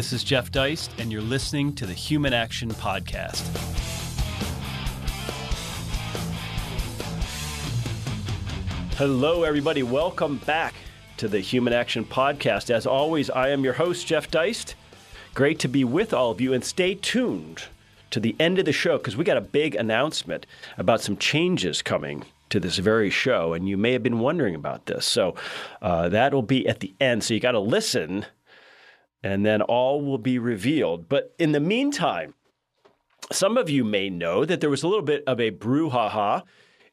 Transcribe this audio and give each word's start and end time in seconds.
This 0.00 0.14
is 0.14 0.24
Jeff 0.24 0.50
Deist, 0.50 0.90
and 0.96 1.12
you're 1.12 1.20
listening 1.20 1.74
to 1.74 1.84
the 1.84 1.92
Human 1.92 2.32
Action 2.32 2.70
Podcast. 2.70 3.42
Hello, 8.96 9.42
everybody. 9.42 9.82
Welcome 9.82 10.38
back 10.46 10.72
to 11.18 11.28
the 11.28 11.40
Human 11.40 11.74
Action 11.74 12.06
Podcast. 12.06 12.70
As 12.70 12.86
always, 12.86 13.28
I 13.28 13.50
am 13.50 13.62
your 13.62 13.74
host, 13.74 14.06
Jeff 14.06 14.30
Deist. 14.30 14.74
Great 15.34 15.58
to 15.58 15.68
be 15.68 15.84
with 15.84 16.14
all 16.14 16.30
of 16.30 16.40
you, 16.40 16.54
and 16.54 16.64
stay 16.64 16.94
tuned 16.94 17.64
to 18.08 18.20
the 18.20 18.34
end 18.40 18.58
of 18.58 18.64
the 18.64 18.72
show 18.72 18.96
because 18.96 19.18
we 19.18 19.24
got 19.24 19.36
a 19.36 19.42
big 19.42 19.74
announcement 19.74 20.46
about 20.78 21.02
some 21.02 21.18
changes 21.18 21.82
coming 21.82 22.24
to 22.48 22.58
this 22.58 22.78
very 22.78 23.10
show, 23.10 23.52
and 23.52 23.68
you 23.68 23.76
may 23.76 23.92
have 23.92 24.02
been 24.02 24.18
wondering 24.18 24.54
about 24.54 24.86
this. 24.86 25.04
So 25.04 25.34
uh, 25.82 26.08
that'll 26.08 26.40
be 26.40 26.66
at 26.66 26.80
the 26.80 26.94
end. 27.00 27.22
So 27.22 27.34
you 27.34 27.40
got 27.40 27.52
to 27.52 27.60
listen, 27.60 28.24
and 29.22 29.44
then 29.44 29.62
all 29.62 30.02
will 30.02 30.18
be 30.18 30.38
revealed. 30.38 31.08
But 31.08 31.34
in 31.38 31.52
the 31.52 31.60
meantime, 31.60 32.34
some 33.32 33.56
of 33.56 33.70
you 33.70 33.84
may 33.84 34.10
know 34.10 34.44
that 34.44 34.60
there 34.60 34.70
was 34.70 34.82
a 34.82 34.88
little 34.88 35.04
bit 35.04 35.22
of 35.26 35.40
a 35.40 35.50
brouhaha 35.50 36.42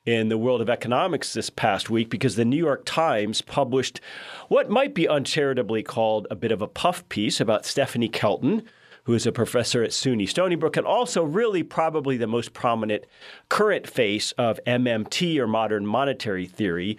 in 0.05 0.29
the 0.29 0.37
world 0.37 0.61
of 0.61 0.69
economics 0.69 1.33
this 1.33 1.49
past 1.49 1.89
week 1.89 2.09
because 2.09 2.35
the 2.35 2.45
New 2.45 2.57
York 2.57 2.83
Times 2.85 3.41
published 3.41 3.99
what 4.47 4.69
might 4.69 4.93
be 4.93 5.05
uncharitably 5.05 5.83
called 5.83 6.27
a 6.31 6.35
bit 6.35 6.51
of 6.51 6.61
a 6.61 6.67
puff 6.67 7.07
piece 7.09 7.41
about 7.41 7.65
Stephanie 7.65 8.07
Kelton, 8.07 8.63
who 9.03 9.13
is 9.13 9.27
a 9.27 9.31
professor 9.33 9.83
at 9.83 9.91
SUNY 9.91 10.27
Stony 10.27 10.55
Brook 10.55 10.77
and 10.77 10.87
also 10.87 11.23
really 11.23 11.61
probably 11.61 12.15
the 12.15 12.27
most 12.27 12.53
prominent 12.53 13.05
current 13.49 13.87
face 13.87 14.31
of 14.33 14.59
MMT 14.65 15.37
or 15.39 15.47
modern 15.47 15.85
monetary 15.85 16.45
theory, 16.45 16.97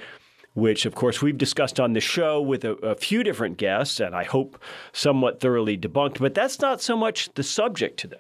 which 0.55 0.87
of 0.87 0.95
course 0.95 1.23
we've 1.23 1.39
discussed 1.39 1.79
on 1.79 1.93
the 1.93 2.01
show 2.01 2.41
with 2.41 2.65
a, 2.65 2.73
a 2.77 2.95
few 2.95 3.23
different 3.23 3.57
guests 3.57 4.01
and 4.01 4.15
I 4.15 4.25
hope 4.25 4.61
somewhat 4.93 5.41
thoroughly 5.41 5.77
debunked. 5.77 6.19
But 6.19 6.35
that's 6.35 6.61
not 6.61 6.81
so 6.81 6.97
much 6.97 7.33
the 7.35 7.43
subject 7.43 7.99
today. 7.99 8.17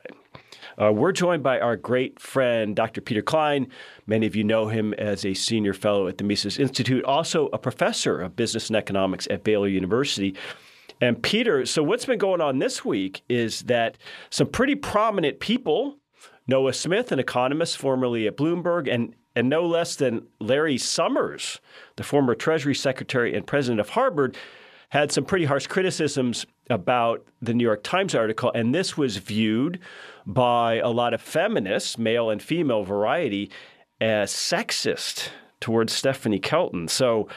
Uh, 0.80 0.92
we're 0.92 1.12
joined 1.12 1.42
by 1.42 1.58
our 1.58 1.76
great 1.76 2.20
friend, 2.20 2.76
Dr. 2.76 3.00
Peter 3.00 3.22
Klein. 3.22 3.66
Many 4.06 4.26
of 4.26 4.36
you 4.36 4.44
know 4.44 4.68
him 4.68 4.94
as 4.94 5.24
a 5.24 5.34
senior 5.34 5.74
fellow 5.74 6.06
at 6.06 6.18
the 6.18 6.24
Mises 6.24 6.58
Institute, 6.58 7.04
also 7.04 7.48
a 7.52 7.58
professor 7.58 8.20
of 8.20 8.36
business 8.36 8.68
and 8.68 8.76
economics 8.76 9.26
at 9.28 9.42
Baylor 9.42 9.66
University. 9.66 10.36
And 11.00 11.20
Peter, 11.20 11.66
so 11.66 11.82
what's 11.82 12.06
been 12.06 12.18
going 12.18 12.40
on 12.40 12.60
this 12.60 12.84
week 12.84 13.22
is 13.28 13.62
that 13.62 13.98
some 14.30 14.46
pretty 14.46 14.76
prominent 14.76 15.40
people, 15.40 15.98
Noah 16.46 16.72
Smith, 16.72 17.10
an 17.10 17.18
economist 17.18 17.76
formerly 17.76 18.28
at 18.28 18.36
Bloomberg, 18.36 18.92
and 18.92 19.14
and 19.38 19.48
no 19.48 19.64
less 19.64 19.94
than 19.94 20.26
Larry 20.40 20.76
Summers, 20.78 21.60
the 21.94 22.02
former 22.02 22.34
Treasury 22.34 22.74
Secretary 22.74 23.36
and 23.36 23.46
president 23.46 23.78
of 23.78 23.90
Harvard, 23.90 24.36
had 24.88 25.12
some 25.12 25.24
pretty 25.24 25.44
harsh 25.44 25.68
criticisms 25.68 26.44
about 26.68 27.24
the 27.40 27.54
New 27.54 27.62
York 27.62 27.84
Times 27.84 28.16
article. 28.16 28.50
And 28.52 28.74
this 28.74 28.96
was 28.96 29.18
viewed 29.18 29.78
by 30.26 30.78
a 30.78 30.88
lot 30.88 31.14
of 31.14 31.20
feminists, 31.20 31.96
male 31.98 32.30
and 32.30 32.42
female 32.42 32.82
variety, 32.82 33.48
as 34.00 34.32
sexist 34.32 35.28
towards 35.60 35.92
Stephanie 35.92 36.40
Kelton. 36.40 36.88
So, 36.88 37.28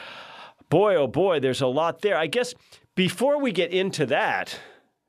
boy, 0.70 0.96
oh 0.96 1.06
boy, 1.06 1.38
there's 1.38 1.60
a 1.60 1.68
lot 1.68 2.00
there. 2.00 2.16
I 2.16 2.26
guess 2.26 2.52
before 2.96 3.40
we 3.40 3.52
get 3.52 3.70
into 3.70 4.06
that, 4.06 4.58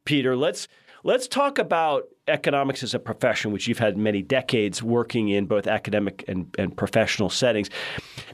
Peter, 0.06 0.36
let's 0.36 0.68
let's 1.04 1.28
talk 1.28 1.58
about 1.58 2.04
economics 2.28 2.84
as 2.84 2.94
a 2.94 3.00
profession, 3.00 3.52
which 3.52 3.68
you've 3.68 3.80
had 3.80 3.98
many 3.98 4.22
decades 4.22 4.82
working 4.82 5.30
in 5.30 5.46
both 5.46 5.68
academic 5.68 6.24
and, 6.28 6.54
and 6.58 6.76
professional 6.76 7.30
settings. 7.30 7.70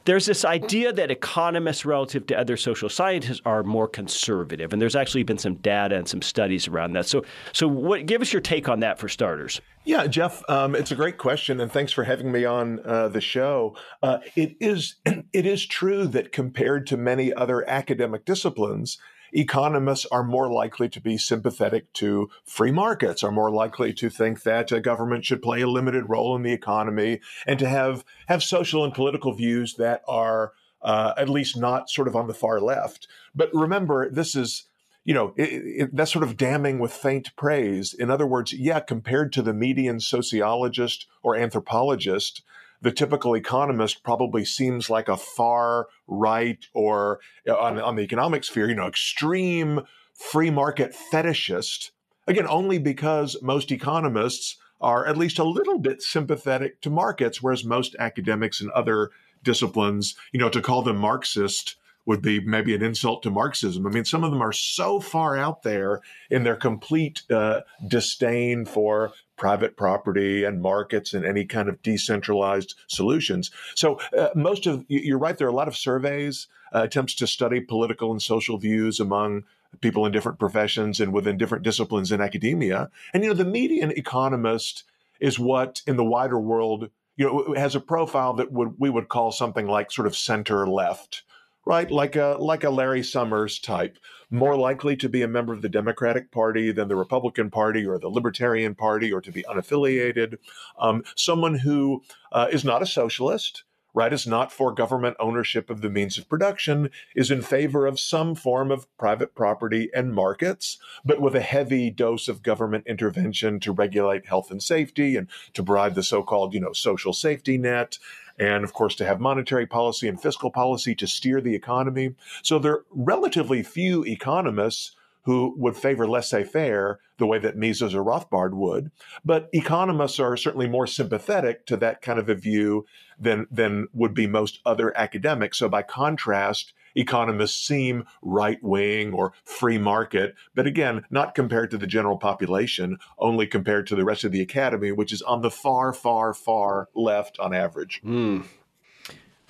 There's 0.04 0.26
this 0.26 0.44
idea 0.44 0.92
that 0.92 1.10
economists, 1.10 1.84
relative 1.84 2.26
to 2.26 2.38
other 2.38 2.56
social 2.56 2.88
scientists, 2.88 3.40
are 3.44 3.62
more 3.62 3.88
conservative, 3.88 4.72
and 4.72 4.80
there's 4.80 4.96
actually 4.96 5.24
been 5.24 5.38
some 5.38 5.56
data 5.56 5.96
and 5.96 6.08
some 6.08 6.22
studies 6.22 6.68
around 6.68 6.92
that. 6.92 7.06
So, 7.06 7.24
so 7.52 7.66
what, 7.66 8.06
give 8.06 8.22
us 8.22 8.32
your 8.32 8.42
take 8.42 8.68
on 8.68 8.80
that 8.80 8.98
for 8.98 9.08
starters. 9.08 9.60
Yeah, 9.84 10.06
Jeff, 10.06 10.42
um, 10.48 10.76
it's 10.76 10.92
a 10.92 10.96
great 10.96 11.18
question, 11.18 11.60
and 11.60 11.72
thanks 11.72 11.90
for 11.90 12.04
having 12.04 12.30
me 12.30 12.44
on 12.44 12.80
uh, 12.84 13.08
the 13.08 13.20
show. 13.20 13.76
Uh, 14.02 14.18
it 14.36 14.56
is 14.60 14.96
it 15.04 15.46
is 15.46 15.66
true 15.66 16.06
that 16.08 16.32
compared 16.32 16.86
to 16.88 16.96
many 16.96 17.32
other 17.34 17.68
academic 17.68 18.24
disciplines 18.24 18.98
economists 19.32 20.06
are 20.10 20.24
more 20.24 20.50
likely 20.50 20.88
to 20.88 21.00
be 21.00 21.18
sympathetic 21.18 21.92
to 21.94 22.30
free 22.44 22.72
markets, 22.72 23.22
are 23.22 23.32
more 23.32 23.50
likely 23.50 23.92
to 23.94 24.10
think 24.10 24.42
that 24.42 24.72
a 24.72 24.80
government 24.80 25.24
should 25.24 25.42
play 25.42 25.60
a 25.60 25.68
limited 25.68 26.08
role 26.08 26.36
in 26.36 26.42
the 26.42 26.52
economy, 26.52 27.20
and 27.46 27.58
to 27.58 27.68
have 27.68 28.04
have 28.26 28.42
social 28.42 28.84
and 28.84 28.94
political 28.94 29.32
views 29.32 29.74
that 29.74 30.02
are 30.08 30.52
uh, 30.82 31.12
at 31.16 31.28
least 31.28 31.56
not 31.56 31.90
sort 31.90 32.08
of 32.08 32.16
on 32.16 32.26
the 32.26 32.34
far 32.34 32.60
left. 32.60 33.06
But 33.34 33.50
remember, 33.52 34.08
this 34.10 34.34
is 34.34 34.64
you 35.04 35.14
know, 35.14 35.32
it, 35.36 35.42
it, 35.42 35.96
that's 35.96 36.12
sort 36.12 36.24
of 36.24 36.36
damning 36.36 36.78
with 36.78 36.92
faint 36.92 37.34
praise. 37.34 37.94
In 37.94 38.10
other 38.10 38.26
words, 38.26 38.52
yeah, 38.52 38.80
compared 38.80 39.32
to 39.32 39.42
the 39.42 39.54
median 39.54 39.98
sociologist 39.98 41.06
or 41.22 41.36
anthropologist, 41.36 42.42
the 42.82 42.92
typical 42.92 43.34
economist 43.34 44.02
probably 44.02 44.44
seems 44.44 44.88
like 44.88 45.08
a 45.08 45.16
far 45.16 45.88
right 46.06 46.64
or 46.72 47.20
uh, 47.48 47.56
on, 47.56 47.78
on 47.80 47.96
the 47.96 48.02
economic 48.02 48.44
sphere, 48.44 48.68
you 48.68 48.74
know, 48.74 48.86
extreme 48.86 49.80
free 50.14 50.50
market 50.50 50.94
fetishist. 51.12 51.90
Again, 52.26 52.46
only 52.48 52.78
because 52.78 53.36
most 53.42 53.72
economists 53.72 54.56
are 54.80 55.06
at 55.06 55.16
least 55.16 55.38
a 55.38 55.44
little 55.44 55.78
bit 55.78 56.02
sympathetic 56.02 56.80
to 56.80 56.90
markets, 56.90 57.42
whereas 57.42 57.64
most 57.64 57.94
academics 57.98 58.60
and 58.60 58.70
other 58.70 59.10
disciplines, 59.42 60.14
you 60.32 60.40
know, 60.40 60.48
to 60.48 60.62
call 60.62 60.82
them 60.82 60.96
Marxist 60.96 61.76
would 62.10 62.22
be 62.22 62.40
maybe 62.40 62.74
an 62.74 62.82
insult 62.82 63.22
to 63.22 63.30
Marxism. 63.30 63.86
I 63.86 63.90
mean, 63.90 64.04
some 64.04 64.24
of 64.24 64.32
them 64.32 64.42
are 64.42 64.52
so 64.52 64.98
far 64.98 65.38
out 65.38 65.62
there 65.62 66.00
in 66.28 66.42
their 66.42 66.56
complete 66.56 67.22
uh, 67.30 67.60
disdain 67.86 68.64
for 68.64 69.12
private 69.36 69.76
property 69.76 70.42
and 70.42 70.60
markets 70.60 71.14
and 71.14 71.24
any 71.24 71.44
kind 71.44 71.68
of 71.68 71.80
decentralized 71.82 72.74
solutions. 72.88 73.52
So 73.76 74.00
uh, 74.18 74.30
most 74.34 74.66
of 74.66 74.84
you're 74.88 75.20
right. 75.20 75.38
There 75.38 75.46
are 75.46 75.50
a 75.50 75.54
lot 75.54 75.68
of 75.68 75.76
surveys, 75.76 76.48
uh, 76.74 76.82
attempts 76.82 77.14
to 77.14 77.28
study 77.28 77.60
political 77.60 78.10
and 78.10 78.20
social 78.20 78.58
views 78.58 78.98
among 78.98 79.44
people 79.80 80.04
in 80.04 80.10
different 80.10 80.40
professions 80.40 80.98
and 80.98 81.12
within 81.12 81.38
different 81.38 81.62
disciplines 81.62 82.10
in 82.10 82.20
academia. 82.20 82.90
And 83.14 83.22
you 83.22 83.28
know, 83.28 83.36
the 83.36 83.44
median 83.44 83.92
economist 83.92 84.82
is 85.20 85.38
what 85.38 85.80
in 85.86 85.96
the 85.96 86.02
wider 86.02 86.40
world 86.40 86.90
you 87.14 87.26
know 87.26 87.54
has 87.54 87.76
a 87.76 87.80
profile 87.80 88.32
that 88.32 88.50
would 88.50 88.74
we 88.80 88.90
would 88.90 89.08
call 89.08 89.30
something 89.30 89.68
like 89.68 89.92
sort 89.92 90.08
of 90.08 90.16
center 90.16 90.66
left 90.66 91.22
right? 91.70 91.88
Like 91.88 92.16
a 92.16 92.36
like 92.40 92.64
a 92.64 92.70
Larry 92.70 93.04
Summers 93.04 93.60
type, 93.60 93.96
more 94.28 94.56
likely 94.56 94.96
to 94.96 95.08
be 95.08 95.22
a 95.22 95.28
member 95.28 95.52
of 95.52 95.62
the 95.62 95.68
Democratic 95.68 96.32
Party 96.32 96.72
than 96.72 96.88
the 96.88 96.96
Republican 96.96 97.48
Party 97.48 97.86
or 97.86 97.96
the 97.96 98.08
Libertarian 98.08 98.74
Party, 98.74 99.12
or 99.12 99.20
to 99.20 99.30
be 99.30 99.44
unaffiliated. 99.44 100.38
Um, 100.80 101.04
someone 101.14 101.58
who 101.58 102.02
uh, 102.32 102.48
is 102.50 102.64
not 102.64 102.82
a 102.82 102.86
socialist. 102.86 103.62
Right, 103.92 104.12
is 104.12 104.24
not 104.24 104.52
for 104.52 104.72
government 104.72 105.16
ownership 105.18 105.68
of 105.68 105.80
the 105.80 105.90
means 105.90 106.16
of 106.16 106.28
production, 106.28 106.90
is 107.16 107.32
in 107.32 107.42
favor 107.42 107.88
of 107.88 107.98
some 107.98 108.36
form 108.36 108.70
of 108.70 108.86
private 108.96 109.34
property 109.34 109.90
and 109.92 110.14
markets, 110.14 110.78
but 111.04 111.20
with 111.20 111.34
a 111.34 111.40
heavy 111.40 111.90
dose 111.90 112.28
of 112.28 112.44
government 112.44 112.84
intervention 112.86 113.58
to 113.58 113.72
regulate 113.72 114.26
health 114.26 114.52
and 114.52 114.62
safety 114.62 115.16
and 115.16 115.26
to 115.54 115.64
provide 115.64 115.96
the 115.96 116.04
so-called, 116.04 116.54
you 116.54 116.60
know, 116.60 116.72
social 116.72 117.12
safety 117.12 117.58
net 117.58 117.98
and 118.40 118.64
of 118.64 118.72
course 118.72 118.96
to 118.96 119.04
have 119.04 119.20
monetary 119.20 119.66
policy 119.66 120.08
and 120.08 120.20
fiscal 120.20 120.50
policy 120.50 120.94
to 120.96 121.06
steer 121.06 121.40
the 121.40 121.54
economy. 121.54 122.14
So 122.42 122.58
there 122.58 122.72
are 122.72 122.84
relatively 122.90 123.62
few 123.62 124.04
economists 124.04 124.96
who 125.24 125.54
would 125.58 125.76
favor 125.76 126.08
laissez-faire 126.08 126.98
the 127.18 127.26
way 127.26 127.38
that 127.38 127.56
Mises 127.56 127.94
or 127.94 128.02
Rothbard 128.02 128.54
would. 128.54 128.90
But 129.22 129.50
economists 129.52 130.18
are 130.18 130.34
certainly 130.36 130.66
more 130.66 130.86
sympathetic 130.86 131.66
to 131.66 131.76
that 131.76 132.00
kind 132.00 132.18
of 132.18 132.30
a 132.30 132.34
view 132.34 132.86
than, 133.18 133.46
than 133.50 133.88
would 133.92 134.14
be 134.14 134.26
most 134.26 134.60
other 134.64 134.96
academics. 134.96 135.58
So 135.58 135.68
by 135.68 135.82
contrast, 135.82 136.72
economists 136.94 137.66
seem 137.66 138.04
right 138.22 138.62
wing 138.62 139.12
or 139.12 139.32
free 139.44 139.78
market, 139.78 140.34
but 140.54 140.66
again, 140.66 141.04
not 141.10 141.34
compared 141.34 141.70
to 141.70 141.78
the 141.78 141.86
general 141.86 142.16
population, 142.16 142.98
only 143.18 143.46
compared 143.46 143.86
to 143.88 143.96
the 143.96 144.04
rest 144.04 144.24
of 144.24 144.32
the 144.32 144.42
academy, 144.42 144.92
which 144.92 145.12
is 145.12 145.22
on 145.22 145.42
the 145.42 145.50
far, 145.50 145.92
far, 145.92 146.34
far 146.34 146.88
left 146.94 147.38
on 147.38 147.54
average. 147.54 148.00
Mm. 148.04 148.44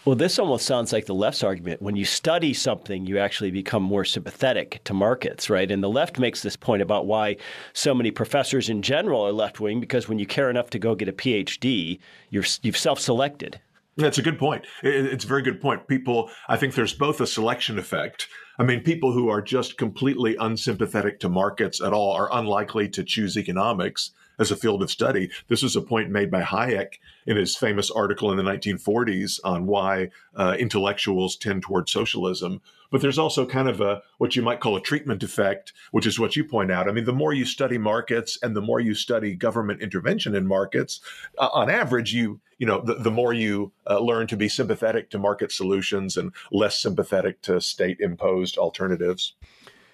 Well, 0.06 0.16
this 0.16 0.38
almost 0.38 0.64
sounds 0.64 0.94
like 0.94 1.04
the 1.04 1.14
left's 1.14 1.44
argument. 1.44 1.82
When 1.82 1.94
you 1.94 2.06
study 2.06 2.54
something, 2.54 3.06
you 3.06 3.18
actually 3.18 3.50
become 3.50 3.82
more 3.82 4.06
sympathetic 4.06 4.80
to 4.84 4.94
markets, 4.94 5.50
right? 5.50 5.70
And 5.70 5.82
the 5.82 5.90
left 5.90 6.18
makes 6.18 6.42
this 6.42 6.56
point 6.56 6.80
about 6.80 7.04
why 7.06 7.36
so 7.74 7.94
many 7.94 8.10
professors 8.10 8.70
in 8.70 8.80
general 8.80 9.20
are 9.26 9.32
left 9.32 9.60
wing 9.60 9.78
because 9.78 10.08
when 10.08 10.18
you 10.18 10.24
care 10.24 10.48
enough 10.48 10.70
to 10.70 10.78
go 10.78 10.94
get 10.94 11.08
a 11.08 11.12
PhD, 11.12 11.98
you're, 12.30 12.44
you've 12.62 12.78
self 12.78 12.98
selected. 12.98 13.60
That's 13.96 14.18
a 14.18 14.22
good 14.22 14.38
point. 14.38 14.66
It's 14.82 15.24
a 15.24 15.28
very 15.28 15.42
good 15.42 15.60
point. 15.60 15.88
People, 15.88 16.30
I 16.48 16.56
think 16.56 16.74
there's 16.74 16.94
both 16.94 17.20
a 17.20 17.26
selection 17.26 17.78
effect. 17.78 18.28
I 18.58 18.62
mean, 18.62 18.80
people 18.80 19.12
who 19.12 19.28
are 19.28 19.42
just 19.42 19.76
completely 19.78 20.36
unsympathetic 20.36 21.20
to 21.20 21.28
markets 21.28 21.80
at 21.80 21.92
all 21.92 22.12
are 22.12 22.28
unlikely 22.32 22.88
to 22.90 23.04
choose 23.04 23.36
economics. 23.36 24.12
As 24.40 24.50
a 24.50 24.56
field 24.56 24.82
of 24.82 24.90
study. 24.90 25.30
This 25.48 25.62
was 25.62 25.76
a 25.76 25.82
point 25.82 26.10
made 26.10 26.30
by 26.30 26.42
Hayek 26.42 26.94
in 27.26 27.36
his 27.36 27.54
famous 27.54 27.90
article 27.90 28.30
in 28.32 28.38
the 28.38 28.42
1940s 28.42 29.38
on 29.44 29.66
why 29.66 30.10
uh, 30.34 30.56
intellectuals 30.58 31.36
tend 31.36 31.62
toward 31.62 31.88
socialism. 31.88 32.60
But 32.90 33.02
there's 33.02 33.18
also 33.18 33.46
kind 33.46 33.68
of 33.68 33.80
a 33.80 34.02
what 34.18 34.34
you 34.34 34.42
might 34.42 34.58
call 34.58 34.76
a 34.76 34.80
treatment 34.80 35.22
effect, 35.22 35.72
which 35.92 36.06
is 36.06 36.18
what 36.18 36.34
you 36.34 36.44
point 36.44 36.72
out. 36.72 36.88
I 36.88 36.92
mean, 36.92 37.04
the 37.04 37.12
more 37.12 37.32
you 37.32 37.44
study 37.44 37.78
markets 37.78 38.36
and 38.42 38.56
the 38.56 38.60
more 38.60 38.80
you 38.80 38.94
study 38.94 39.36
government 39.36 39.80
intervention 39.80 40.34
in 40.34 40.46
markets, 40.46 41.00
uh, 41.38 41.50
on 41.52 41.70
average, 41.70 42.12
you 42.12 42.40
you 42.58 42.66
know 42.66 42.80
the, 42.80 42.94
the 42.94 43.10
more 43.10 43.32
you 43.32 43.70
uh, 43.88 44.00
learn 44.00 44.26
to 44.26 44.36
be 44.36 44.48
sympathetic 44.48 45.10
to 45.10 45.18
market 45.18 45.52
solutions 45.52 46.16
and 46.16 46.32
less 46.50 46.80
sympathetic 46.80 47.40
to 47.42 47.60
state 47.60 48.00
imposed 48.00 48.58
alternatives. 48.58 49.34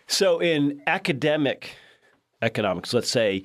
So, 0.06 0.38
in 0.38 0.80
academic 0.86 1.76
economics, 2.40 2.94
let's 2.94 3.10
say 3.10 3.44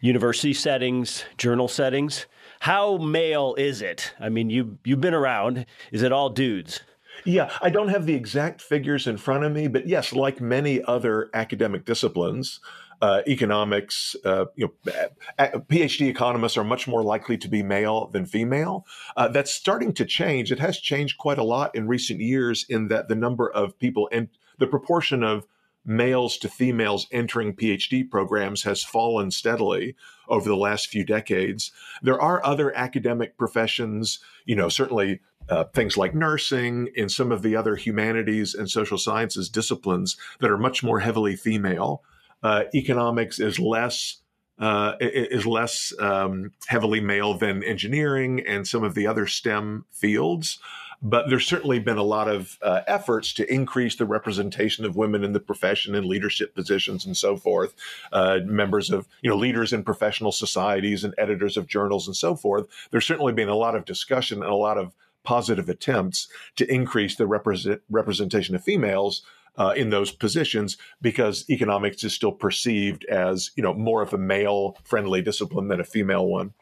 university 0.00 0.54
settings, 0.54 1.24
journal 1.36 1.68
settings, 1.68 2.26
how 2.60 2.98
male 2.98 3.54
is 3.56 3.82
it? 3.82 4.14
I 4.20 4.28
mean, 4.28 4.50
you 4.50 4.78
you've 4.84 5.00
been 5.00 5.14
around. 5.14 5.66
Is 5.92 6.02
it 6.02 6.12
all 6.12 6.28
dudes? 6.30 6.80
Yeah, 7.24 7.50
I 7.60 7.70
don't 7.70 7.88
have 7.88 8.06
the 8.06 8.14
exact 8.14 8.62
figures 8.62 9.06
in 9.06 9.18
front 9.18 9.44
of 9.44 9.52
me, 9.52 9.68
but 9.68 9.86
yes, 9.86 10.12
like 10.12 10.40
many 10.40 10.82
other 10.82 11.28
academic 11.34 11.84
disciplines, 11.84 12.60
uh, 13.02 13.22
economics, 13.26 14.16
uh, 14.24 14.46
you 14.56 14.70
know, 14.86 14.92
PhD 15.38 16.08
economists 16.08 16.56
are 16.56 16.64
much 16.64 16.88
more 16.88 17.02
likely 17.02 17.36
to 17.38 17.48
be 17.48 17.62
male 17.62 18.06
than 18.08 18.24
female. 18.26 18.86
Uh, 19.16 19.28
that's 19.28 19.50
starting 19.50 19.92
to 19.94 20.04
change. 20.04 20.52
It 20.52 20.58
has 20.60 20.78
changed 20.78 21.18
quite 21.18 21.38
a 21.38 21.44
lot 21.44 21.74
in 21.74 21.88
recent 21.88 22.20
years 22.20 22.64
in 22.68 22.88
that 22.88 23.08
the 23.08 23.14
number 23.14 23.50
of 23.50 23.78
people 23.78 24.08
and 24.12 24.28
the 24.58 24.66
proportion 24.66 25.22
of 25.22 25.46
males 25.84 26.36
to 26.38 26.48
females 26.48 27.06
entering 27.10 27.54
PhD 27.54 28.08
programs 28.08 28.62
has 28.62 28.84
fallen 28.84 29.30
steadily 29.30 29.96
over 30.28 30.48
the 30.48 30.56
last 30.56 30.88
few 30.88 31.04
decades. 31.04 31.72
There 32.02 32.20
are 32.20 32.44
other 32.44 32.74
academic 32.76 33.36
professions, 33.36 34.20
you 34.44 34.56
know, 34.56 34.68
certainly 34.68 35.20
uh, 35.48 35.64
things 35.64 35.96
like 35.96 36.14
nursing 36.14 36.90
and 36.96 37.10
some 37.10 37.32
of 37.32 37.42
the 37.42 37.56
other 37.56 37.76
humanities 37.76 38.54
and 38.54 38.70
social 38.70 38.98
sciences 38.98 39.48
disciplines 39.48 40.16
that 40.38 40.50
are 40.50 40.58
much 40.58 40.82
more 40.82 41.00
heavily 41.00 41.34
female. 41.34 42.02
Uh, 42.42 42.64
economics 42.74 43.40
is 43.40 43.58
less 43.58 44.18
uh, 44.60 44.94
is 45.00 45.46
less 45.46 45.92
um, 45.98 46.52
heavily 46.66 47.00
male 47.00 47.32
than 47.32 47.64
engineering 47.64 48.44
and 48.46 48.68
some 48.68 48.84
of 48.84 48.94
the 48.94 49.06
other 49.06 49.26
STEM 49.26 49.86
fields. 49.90 50.58
But 51.02 51.30
there's 51.30 51.46
certainly 51.46 51.78
been 51.78 51.96
a 51.96 52.02
lot 52.02 52.28
of 52.28 52.58
uh, 52.60 52.82
efforts 52.86 53.32
to 53.34 53.52
increase 53.52 53.96
the 53.96 54.04
representation 54.04 54.84
of 54.84 54.96
women 54.96 55.24
in 55.24 55.32
the 55.32 55.40
profession 55.40 55.94
in 55.94 56.08
leadership 56.08 56.54
positions 56.54 57.06
and 57.06 57.16
so 57.16 57.36
forth. 57.36 57.74
Uh, 58.12 58.40
members 58.44 58.90
of, 58.90 59.08
you 59.22 59.30
know, 59.30 59.36
leaders 59.36 59.72
in 59.72 59.82
professional 59.82 60.32
societies 60.32 61.02
and 61.02 61.14
editors 61.16 61.56
of 61.56 61.66
journals 61.66 62.06
and 62.06 62.16
so 62.16 62.36
forth. 62.36 62.66
There's 62.90 63.06
certainly 63.06 63.32
been 63.32 63.48
a 63.48 63.54
lot 63.54 63.74
of 63.74 63.86
discussion 63.86 64.42
and 64.42 64.50
a 64.50 64.56
lot 64.56 64.76
of 64.76 64.94
positive 65.24 65.68
attempts 65.68 66.28
to 66.56 66.72
increase 66.72 67.16
the 67.16 67.26
represent, 67.26 67.80
representation 67.90 68.54
of 68.54 68.62
females 68.62 69.22
uh, 69.56 69.74
in 69.76 69.90
those 69.90 70.10
positions 70.10 70.76
because 71.02 71.44
economics 71.50 72.04
is 72.04 72.14
still 72.14 72.32
perceived 72.32 73.04
as 73.06 73.50
you 73.56 73.62
know 73.62 73.74
more 73.74 74.02
of 74.02 74.14
a 74.14 74.18
male 74.18 74.76
friendly 74.84 75.20
discipline 75.20 75.68
than 75.68 75.80
a 75.80 75.84
female 75.84 76.26
one. 76.26 76.52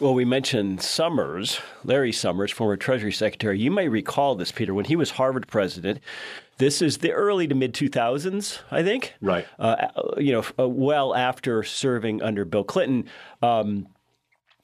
Well, 0.00 0.14
we 0.14 0.24
mentioned 0.24 0.82
Summers, 0.82 1.60
Larry 1.84 2.12
Summers, 2.12 2.50
former 2.50 2.76
Treasury 2.76 3.12
Secretary. 3.12 3.58
You 3.58 3.70
may 3.70 3.88
recall 3.88 4.34
this, 4.34 4.50
Peter, 4.50 4.74
when 4.74 4.86
he 4.86 4.96
was 4.96 5.12
Harvard 5.12 5.46
president. 5.46 6.00
This 6.58 6.80
is 6.80 6.98
the 6.98 7.12
early 7.12 7.46
to 7.48 7.54
mid 7.54 7.74
2000s, 7.74 8.60
I 8.70 8.82
think. 8.82 9.14
Right. 9.20 9.46
Uh, 9.58 9.88
you 10.16 10.32
know, 10.32 10.44
uh, 10.58 10.68
well 10.68 11.14
after 11.14 11.62
serving 11.62 12.22
under 12.22 12.44
Bill 12.44 12.64
Clinton. 12.64 13.08
Um, 13.42 13.88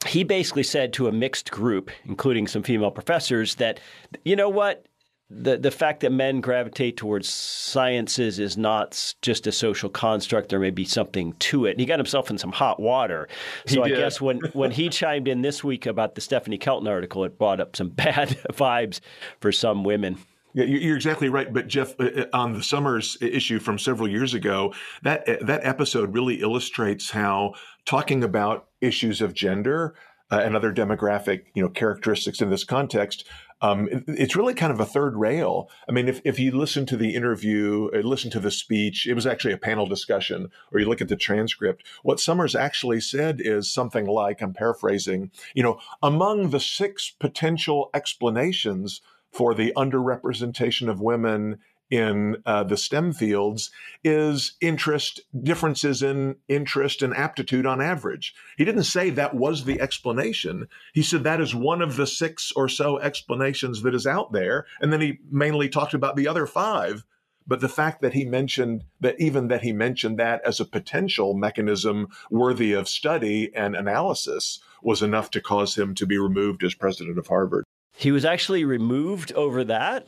he 0.07 0.23
basically 0.23 0.63
said 0.63 0.93
to 0.93 1.07
a 1.07 1.11
mixed 1.11 1.51
group, 1.51 1.91
including 2.05 2.47
some 2.47 2.63
female 2.63 2.91
professors, 2.91 3.55
that, 3.55 3.79
you 4.25 4.35
know 4.35 4.49
what, 4.49 4.85
the 5.33 5.57
the 5.57 5.71
fact 5.71 6.01
that 6.01 6.11
men 6.11 6.41
gravitate 6.41 6.97
towards 6.97 7.29
sciences 7.29 8.37
is 8.37 8.57
not 8.57 9.15
just 9.21 9.47
a 9.47 9.51
social 9.51 9.89
construct. 9.89 10.49
There 10.49 10.59
may 10.59 10.71
be 10.71 10.85
something 10.85 11.33
to 11.39 11.65
it. 11.65 11.71
And 11.71 11.79
he 11.79 11.85
got 11.85 11.99
himself 11.99 12.29
in 12.29 12.37
some 12.37 12.51
hot 12.51 12.79
water. 12.79 13.27
So 13.65 13.83
I 13.83 13.89
guess 13.89 14.19
when 14.19 14.39
when 14.53 14.71
he 14.71 14.89
chimed 14.89 15.27
in 15.27 15.41
this 15.41 15.63
week 15.63 15.85
about 15.85 16.15
the 16.15 16.21
Stephanie 16.21 16.57
Kelton 16.57 16.87
article, 16.87 17.23
it 17.23 17.37
brought 17.37 17.61
up 17.61 17.75
some 17.75 17.89
bad 18.01 18.29
vibes 18.51 18.99
for 19.39 19.51
some 19.51 19.83
women. 19.83 20.17
Yeah, 20.53 20.65
you're 20.65 20.97
exactly 20.97 21.29
right. 21.29 21.51
But 21.53 21.69
Jeff, 21.69 21.97
uh, 21.97 22.03
uh, 22.03 22.25
on 22.33 22.51
the 22.51 22.63
Summers 22.63 23.17
issue 23.21 23.59
from 23.59 23.79
several 23.79 24.09
years 24.09 24.33
ago, 24.33 24.73
that 25.03 25.27
uh, 25.27 25.37
that 25.45 25.65
episode 25.65 26.13
really 26.13 26.41
illustrates 26.41 27.09
how 27.09 27.53
talking 27.85 28.23
about 28.23 28.67
issues 28.81 29.21
of 29.21 29.33
gender 29.33 29.95
uh, 30.29 30.41
and 30.43 30.55
other 30.55 30.73
demographic, 30.73 31.43
you 31.53 31.63
know, 31.63 31.69
characteristics 31.69 32.41
in 32.41 32.49
this 32.49 32.65
context 32.65 33.25
um, 33.61 33.87
it, 33.89 34.03
it's 34.07 34.35
really 34.35 34.53
kind 34.53 34.71
of 34.71 34.79
a 34.79 34.85
third 34.85 35.15
rail. 35.15 35.69
I 35.87 35.91
mean, 35.91 36.07
if, 36.07 36.21
if 36.23 36.39
you 36.39 36.51
listen 36.51 36.85
to 36.87 36.97
the 36.97 37.15
interview, 37.15 37.89
uh, 37.93 37.99
listen 37.99 38.31
to 38.31 38.39
the 38.39 38.51
speech, 38.51 39.07
it 39.07 39.13
was 39.13 39.27
actually 39.27 39.53
a 39.53 39.57
panel 39.57 39.85
discussion, 39.85 40.49
or 40.71 40.79
you 40.79 40.87
look 40.87 41.01
at 41.01 41.09
the 41.09 41.15
transcript, 41.15 41.85
what 42.03 42.19
Summers 42.19 42.55
actually 42.55 43.01
said 43.01 43.39
is 43.39 43.71
something 43.71 44.05
like, 44.05 44.41
I'm 44.41 44.53
paraphrasing, 44.53 45.31
you 45.53 45.63
know, 45.63 45.79
among 46.01 46.49
the 46.49 46.59
six 46.59 47.09
potential 47.09 47.89
explanations 47.93 49.01
for 49.31 49.53
the 49.53 49.71
underrepresentation 49.77 50.89
of 50.89 50.99
women 50.99 51.59
in 51.91 52.37
uh, 52.45 52.63
the 52.63 52.77
STEM 52.77 53.13
fields 53.13 53.69
is 54.03 54.53
interest, 54.61 55.19
differences 55.43 56.01
in 56.01 56.37
interest 56.47 57.01
and 57.01 57.15
aptitude 57.15 57.65
on 57.65 57.81
average. 57.81 58.33
He 58.57 58.65
didn't 58.65 58.85
say 58.85 59.09
that 59.09 59.35
was 59.35 59.65
the 59.65 59.79
explanation. 59.79 60.67
He 60.93 61.03
said 61.03 61.23
that 61.25 61.41
is 61.41 61.53
one 61.53 61.81
of 61.81 61.97
the 61.97 62.07
six 62.07 62.51
or 62.53 62.69
so 62.69 62.97
explanations 62.99 63.83
that 63.83 63.93
is 63.93 64.07
out 64.07 64.31
there. 64.31 64.65
And 64.79 64.91
then 64.91 65.01
he 65.01 65.19
mainly 65.29 65.67
talked 65.67 65.93
about 65.93 66.15
the 66.15 66.27
other 66.27 66.47
five. 66.47 67.05
But 67.45 67.59
the 67.59 67.69
fact 67.69 68.01
that 68.01 68.13
he 68.13 68.23
mentioned 68.23 68.85
that 69.01 69.19
even 69.19 69.49
that 69.49 69.63
he 69.63 69.73
mentioned 69.73 70.17
that 70.19 70.41
as 70.45 70.59
a 70.59 70.65
potential 70.65 71.33
mechanism 71.33 72.07
worthy 72.29 72.71
of 72.71 72.87
study 72.87 73.51
and 73.53 73.75
analysis 73.75 74.59
was 74.81 75.01
enough 75.01 75.31
to 75.31 75.41
cause 75.41 75.77
him 75.77 75.93
to 75.95 76.05
be 76.05 76.17
removed 76.17 76.63
as 76.63 76.73
president 76.73 77.17
of 77.17 77.27
Harvard. 77.27 77.65
He 77.97 78.11
was 78.11 78.23
actually 78.23 78.63
removed 78.63 79.33
over 79.33 79.63
that? 79.65 80.07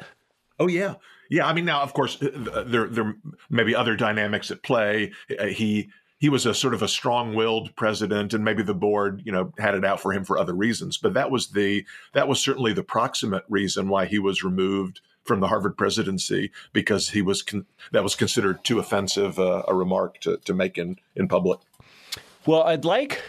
Oh, 0.59 0.67
yeah. 0.67 0.95
Yeah, 1.33 1.47
I 1.47 1.53
mean, 1.53 1.65
now 1.65 1.81
of 1.81 1.95
course 1.95 2.21
uh, 2.21 2.27
uh, 2.53 2.63
there 2.63 2.87
there 2.87 3.15
may 3.49 3.63
be 3.63 3.75
other 3.75 3.95
dynamics 3.95 4.51
at 4.51 4.61
play. 4.61 5.13
Uh, 5.39 5.45
he 5.45 5.89
he 6.19 6.29
was 6.29 6.45
a 6.45 6.53
sort 6.53 6.75
of 6.75 6.83
a 6.83 6.87
strong-willed 6.87 7.75
president, 7.75 8.35
and 8.35 8.45
maybe 8.45 8.61
the 8.61 8.75
board, 8.75 9.23
you 9.25 9.31
know, 9.31 9.51
had 9.57 9.73
it 9.73 9.83
out 9.83 9.99
for 9.99 10.13
him 10.13 10.25
for 10.25 10.37
other 10.37 10.53
reasons. 10.53 10.99
But 10.99 11.15
that 11.15 11.31
was 11.31 11.47
the 11.47 11.87
that 12.13 12.27
was 12.27 12.39
certainly 12.39 12.71
the 12.71 12.83
proximate 12.83 13.45
reason 13.49 13.89
why 13.89 14.05
he 14.05 14.19
was 14.19 14.43
removed 14.43 15.01
from 15.23 15.39
the 15.39 15.47
Harvard 15.47 15.75
presidency 15.75 16.51
because 16.71 17.09
he 17.09 17.23
was 17.23 17.41
con- 17.41 17.65
that 17.93 18.03
was 18.03 18.13
considered 18.13 18.63
too 18.63 18.77
offensive 18.77 19.39
uh, 19.39 19.63
a 19.67 19.73
remark 19.73 20.19
to 20.19 20.37
to 20.37 20.53
make 20.53 20.77
in 20.77 20.97
in 21.15 21.27
public. 21.27 21.59
Well, 22.45 22.61
I'd 22.61 22.85
like 22.85 23.23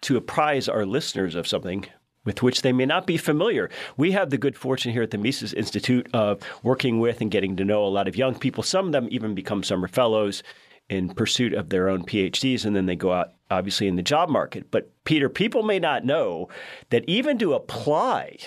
to 0.00 0.16
apprise 0.16 0.66
our 0.66 0.86
listeners 0.86 1.34
of 1.34 1.46
something 1.46 1.84
with 2.24 2.42
which 2.42 2.62
they 2.62 2.72
may 2.72 2.86
not 2.86 3.06
be 3.06 3.16
familiar. 3.16 3.70
We 3.96 4.12
have 4.12 4.30
the 4.30 4.38
good 4.38 4.56
fortune 4.56 4.92
here 4.92 5.02
at 5.02 5.10
the 5.10 5.18
Mises 5.18 5.54
Institute 5.54 6.08
of 6.12 6.42
working 6.62 7.00
with 7.00 7.20
and 7.20 7.30
getting 7.30 7.56
to 7.56 7.64
know 7.64 7.84
a 7.84 7.88
lot 7.88 8.08
of 8.08 8.16
young 8.16 8.38
people. 8.38 8.62
Some 8.62 8.86
of 8.86 8.92
them 8.92 9.08
even 9.10 9.34
become 9.34 9.62
summer 9.62 9.88
fellows 9.88 10.42
in 10.88 11.10
pursuit 11.10 11.52
of 11.52 11.68
their 11.68 11.88
own 11.88 12.04
PhDs, 12.04 12.64
and 12.64 12.74
then 12.74 12.86
they 12.86 12.96
go 12.96 13.12
out, 13.12 13.34
obviously, 13.50 13.88
in 13.88 13.96
the 13.96 14.02
job 14.02 14.30
market. 14.30 14.70
But, 14.70 14.90
Peter, 15.04 15.28
people 15.28 15.62
may 15.62 15.78
not 15.78 16.04
know 16.04 16.48
that 16.90 17.04
even 17.06 17.38
to 17.38 17.54
apply 17.54 18.38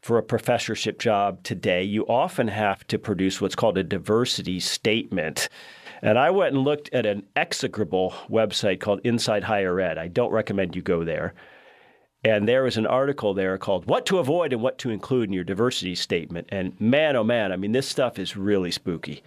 for 0.00 0.18
a 0.18 0.22
professorship 0.22 0.98
job 0.98 1.42
today, 1.42 1.82
you 1.82 2.04
often 2.06 2.48
have 2.48 2.86
to 2.88 2.98
produce 2.98 3.40
what's 3.40 3.54
called 3.54 3.78
a 3.78 3.84
diversity 3.84 4.60
statement. 4.60 5.48
And 6.00 6.18
I 6.18 6.30
went 6.30 6.54
and 6.54 6.64
looked 6.64 6.92
at 6.92 7.06
an 7.06 7.24
execrable 7.36 8.12
website 8.28 8.80
called 8.80 9.00
Inside 9.04 9.44
Higher 9.44 9.80
Ed. 9.80 9.98
I 9.98 10.08
don't 10.08 10.32
recommend 10.32 10.74
you 10.74 10.82
go 10.82 11.04
there. 11.04 11.34
And 12.24 12.46
there 12.46 12.62
was 12.62 12.76
an 12.76 12.86
article 12.86 13.34
there 13.34 13.58
called 13.58 13.86
What 13.86 14.06
to 14.06 14.18
Avoid 14.18 14.52
and 14.52 14.62
What 14.62 14.78
to 14.78 14.90
Include 14.90 15.28
in 15.28 15.32
Your 15.32 15.44
Diversity 15.44 15.96
Statement. 15.96 16.48
And 16.50 16.80
man, 16.80 17.16
oh 17.16 17.24
man, 17.24 17.50
I 17.50 17.56
mean, 17.56 17.72
this 17.72 17.88
stuff 17.88 18.18
is 18.18 18.36
really 18.36 18.70
spooky. 18.70 19.22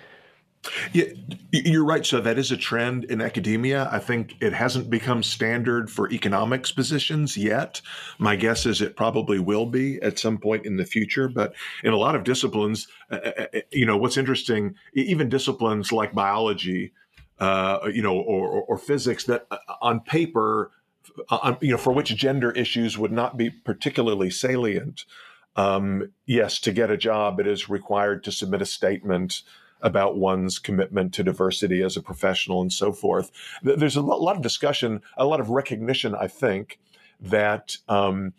Yeah, 0.93 1.05
you're 1.51 1.85
right. 1.85 2.05
So 2.05 2.21
that 2.21 2.39
is 2.39 2.51
a 2.51 2.57
trend 2.57 3.03
in 3.05 3.21
academia. 3.21 3.87
I 3.91 3.99
think 3.99 4.35
it 4.39 4.53
hasn't 4.53 4.89
become 4.89 5.21
standard 5.21 5.91
for 5.91 6.09
economics 6.09 6.71
positions 6.71 7.37
yet. 7.37 7.81
My 8.17 8.35
guess 8.35 8.65
is 8.65 8.81
it 8.81 8.95
probably 8.95 9.39
will 9.39 9.65
be 9.65 10.01
at 10.01 10.17
some 10.17 10.37
point 10.37 10.65
in 10.65 10.77
the 10.77 10.85
future. 10.85 11.27
But 11.27 11.53
in 11.83 11.93
a 11.93 11.97
lot 11.97 12.15
of 12.15 12.23
disciplines, 12.23 12.87
uh, 13.11 13.15
uh, 13.15 13.45
uh 13.53 13.59
you 13.71 13.85
know, 13.85 13.97
what's 13.97 14.17
interesting, 14.17 14.75
even 14.93 15.29
disciplines 15.29 15.91
like 15.91 16.13
biology, 16.13 16.93
uh, 17.39 17.79
you 17.93 18.01
know, 18.01 18.15
or, 18.15 18.47
or, 18.47 18.61
or 18.63 18.77
physics 18.77 19.25
that 19.25 19.47
on 19.81 19.99
paper 19.99 20.71
uh, 21.29 21.55
you 21.61 21.71
know, 21.71 21.77
for 21.77 21.93
which 21.93 22.15
gender 22.15 22.51
issues 22.51 22.97
would 22.97 23.11
not 23.11 23.37
be 23.37 23.49
particularly 23.49 24.29
salient. 24.29 25.05
Um, 25.55 26.11
yes, 26.25 26.59
to 26.61 26.71
get 26.71 26.91
a 26.91 26.97
job, 26.97 27.39
it 27.39 27.47
is 27.47 27.69
required 27.69 28.23
to 28.25 28.31
submit 28.31 28.61
a 28.61 28.65
statement 28.65 29.41
about 29.81 30.17
one's 30.17 30.59
commitment 30.59 31.13
to 31.13 31.23
diversity 31.23 31.81
as 31.81 31.95
a 31.95 32.01
professional 32.01 32.61
and 32.61 32.73
so 32.73 32.91
forth. 32.91 33.31
There's 33.61 33.95
a 33.95 34.01
lot 34.01 34.35
of 34.35 34.41
discussion, 34.41 35.01
a 35.17 35.25
lot 35.25 35.39
of 35.39 35.49
recognition, 35.49 36.15
I 36.15 36.27
think, 36.27 36.79
that 37.21 37.77
um, 37.87 38.33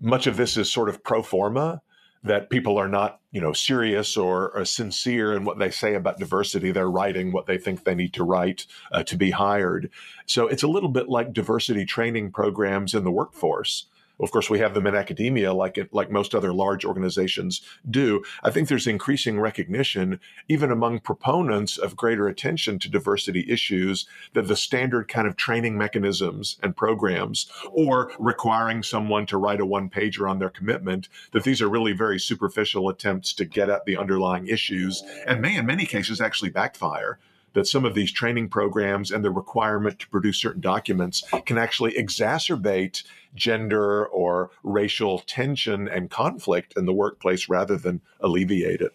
much 0.00 0.26
of 0.26 0.36
this 0.36 0.56
is 0.56 0.70
sort 0.70 0.88
of 0.88 1.02
pro 1.02 1.22
forma 1.22 1.82
that 2.24 2.50
people 2.50 2.78
are 2.78 2.88
not, 2.88 3.20
you 3.30 3.40
know, 3.40 3.52
serious 3.52 4.16
or, 4.16 4.50
or, 4.50 4.64
sincere 4.64 5.34
in 5.34 5.44
what 5.44 5.58
they 5.58 5.70
say 5.70 5.94
about 5.94 6.18
diversity. 6.18 6.70
They're 6.70 6.90
writing 6.90 7.32
what 7.32 7.46
they 7.46 7.58
think 7.58 7.84
they 7.84 7.94
need 7.94 8.12
to 8.14 8.24
write 8.24 8.66
uh, 8.90 9.04
to 9.04 9.16
be 9.16 9.30
hired. 9.30 9.90
So 10.26 10.48
it's 10.48 10.62
a 10.62 10.68
little 10.68 10.88
bit 10.88 11.08
like 11.08 11.32
diversity 11.32 11.84
training 11.84 12.32
programs 12.32 12.94
in 12.94 13.04
the 13.04 13.10
workforce 13.10 13.86
of 14.20 14.30
course, 14.30 14.50
we 14.50 14.58
have 14.58 14.74
them 14.74 14.86
in 14.86 14.94
academia, 14.94 15.52
like 15.52 15.78
it, 15.78 15.92
like 15.92 16.10
most 16.10 16.34
other 16.34 16.52
large 16.52 16.84
organizations 16.84 17.60
do. 17.88 18.22
I 18.42 18.50
think 18.50 18.68
there's 18.68 18.86
increasing 18.86 19.38
recognition, 19.40 20.20
even 20.48 20.70
among 20.70 21.00
proponents 21.00 21.78
of 21.78 21.96
greater 21.96 22.26
attention 22.26 22.78
to 22.80 22.90
diversity 22.90 23.44
issues, 23.48 24.06
that 24.34 24.48
the 24.48 24.56
standard 24.56 25.08
kind 25.08 25.28
of 25.28 25.36
training 25.36 25.78
mechanisms 25.78 26.56
and 26.62 26.76
programs, 26.76 27.50
or 27.70 28.12
requiring 28.18 28.82
someone 28.82 29.26
to 29.26 29.36
write 29.36 29.60
a 29.60 29.66
one 29.66 29.88
pager 29.88 30.28
on 30.28 30.38
their 30.38 30.50
commitment, 30.50 31.08
that 31.32 31.44
these 31.44 31.62
are 31.62 31.68
really 31.68 31.92
very 31.92 32.18
superficial 32.18 32.88
attempts 32.88 33.32
to 33.32 33.44
get 33.44 33.70
at 33.70 33.84
the 33.84 33.96
underlying 33.96 34.46
issues, 34.48 35.02
and 35.26 35.40
may 35.40 35.56
in 35.56 35.66
many 35.66 35.86
cases 35.86 36.20
actually 36.20 36.50
backfire 36.50 37.18
that 37.52 37.66
some 37.66 37.84
of 37.84 37.94
these 37.94 38.12
training 38.12 38.48
programs 38.48 39.10
and 39.10 39.24
the 39.24 39.30
requirement 39.30 39.98
to 39.98 40.08
produce 40.08 40.38
certain 40.38 40.60
documents 40.60 41.24
can 41.46 41.58
actually 41.58 41.92
exacerbate 41.92 43.02
gender 43.34 44.06
or 44.06 44.50
racial 44.62 45.20
tension 45.20 45.88
and 45.88 46.10
conflict 46.10 46.74
in 46.76 46.86
the 46.86 46.92
workplace 46.92 47.48
rather 47.48 47.76
than 47.76 48.00
alleviate 48.20 48.80
it. 48.80 48.92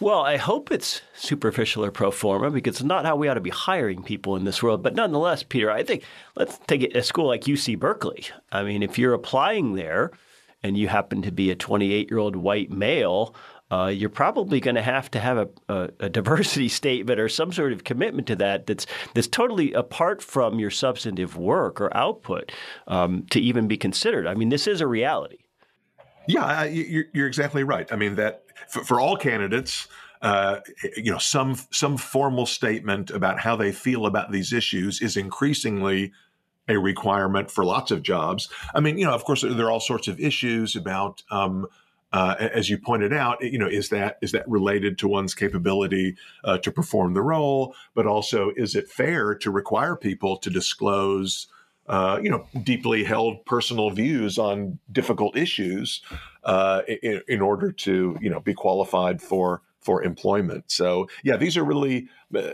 Well, 0.00 0.22
I 0.22 0.38
hope 0.38 0.72
it's 0.72 1.02
superficial 1.14 1.84
or 1.84 1.92
pro 1.92 2.10
forma 2.10 2.50
because 2.50 2.76
it's 2.76 2.82
not 2.82 3.04
how 3.04 3.14
we 3.14 3.28
ought 3.28 3.34
to 3.34 3.40
be 3.40 3.50
hiring 3.50 4.02
people 4.02 4.34
in 4.34 4.44
this 4.44 4.60
world. 4.60 4.82
But 4.82 4.96
nonetheless, 4.96 5.44
Peter, 5.44 5.70
I 5.70 5.84
think 5.84 6.02
let's 6.34 6.58
take 6.66 6.82
a 6.94 7.02
school 7.02 7.28
like 7.28 7.42
UC 7.42 7.78
Berkeley. 7.78 8.24
I 8.50 8.64
mean, 8.64 8.82
if 8.82 8.98
you're 8.98 9.14
applying 9.14 9.74
there 9.74 10.10
and 10.64 10.76
you 10.76 10.88
happen 10.88 11.22
to 11.22 11.30
be 11.30 11.50
a 11.52 11.54
28 11.54 12.10
year 12.10 12.18
old 12.18 12.34
white 12.34 12.72
male, 12.72 13.36
uh, 13.74 13.88
you're 13.88 14.08
probably 14.08 14.60
going 14.60 14.76
to 14.76 14.82
have 14.82 15.10
to 15.10 15.18
have 15.18 15.36
a, 15.36 15.48
a, 15.68 15.90
a, 16.00 16.08
diversity 16.08 16.68
statement 16.80 17.18
or 17.18 17.28
some 17.28 17.52
sort 17.52 17.72
of 17.72 17.82
commitment 17.82 18.28
to 18.28 18.36
that 18.36 18.66
that's 18.66 18.86
that's 19.14 19.26
totally 19.26 19.72
apart 19.72 20.22
from 20.22 20.60
your 20.60 20.70
substantive 20.70 21.36
work 21.36 21.80
or 21.80 21.94
output 21.96 22.52
um, 22.86 23.26
to 23.30 23.40
even 23.40 23.66
be 23.66 23.76
considered. 23.76 24.28
I 24.28 24.34
mean, 24.34 24.50
this 24.50 24.68
is 24.68 24.80
a 24.80 24.86
reality. 24.86 25.38
Yeah, 26.28 26.64
you're, 26.64 27.06
you're 27.12 27.26
exactly 27.26 27.64
right. 27.64 27.90
I 27.92 27.96
mean 27.96 28.14
that 28.14 28.44
for, 28.68 28.84
for 28.84 29.00
all 29.00 29.16
candidates. 29.16 29.88
Uh, 30.22 30.60
you 30.96 31.12
know, 31.12 31.18
some 31.18 31.54
some 31.70 31.98
formal 31.98 32.46
statement 32.46 33.10
about 33.10 33.40
how 33.40 33.56
they 33.56 33.72
feel 33.72 34.06
about 34.06 34.32
these 34.32 34.54
issues 34.54 35.02
is 35.02 35.18
increasingly 35.18 36.12
a 36.66 36.78
requirement 36.78 37.50
for 37.50 37.62
lots 37.62 37.90
of 37.90 38.02
jobs. 38.02 38.48
I 38.74 38.80
mean, 38.80 38.96
you 38.96 39.04
know, 39.04 39.12
of 39.12 39.24
course, 39.24 39.42
there 39.42 39.66
are 39.66 39.70
all 39.70 39.80
sorts 39.80 40.08
of 40.08 40.18
issues 40.18 40.76
about 40.76 41.22
um, 41.30 41.66
uh, 42.14 42.36
as 42.38 42.70
you 42.70 42.78
pointed 42.78 43.12
out, 43.12 43.42
you 43.42 43.58
know, 43.58 43.66
is 43.66 43.88
that 43.88 44.18
is 44.22 44.30
that 44.30 44.48
related 44.48 44.98
to 44.98 45.08
one's 45.08 45.34
capability 45.34 46.14
uh, 46.44 46.56
to 46.58 46.70
perform 46.70 47.12
the 47.12 47.20
role? 47.20 47.74
But 47.92 48.06
also, 48.06 48.52
is 48.56 48.76
it 48.76 48.88
fair 48.88 49.34
to 49.34 49.50
require 49.50 49.96
people 49.96 50.36
to 50.36 50.48
disclose, 50.48 51.48
uh, 51.88 52.20
you 52.22 52.30
know, 52.30 52.46
deeply 52.62 53.02
held 53.02 53.44
personal 53.46 53.90
views 53.90 54.38
on 54.38 54.78
difficult 54.92 55.36
issues 55.36 56.02
uh, 56.44 56.82
in, 57.02 57.20
in, 57.26 57.40
order 57.40 57.72
to, 57.72 58.16
you 58.20 58.30
know, 58.30 58.38
be 58.38 58.54
qualified 58.54 59.20
for 59.20 59.62
for 59.80 60.04
employment? 60.04 60.70
So, 60.70 61.08
yeah, 61.24 61.36
these 61.36 61.56
are 61.56 61.64
really 61.64 62.06
uh, 62.32 62.52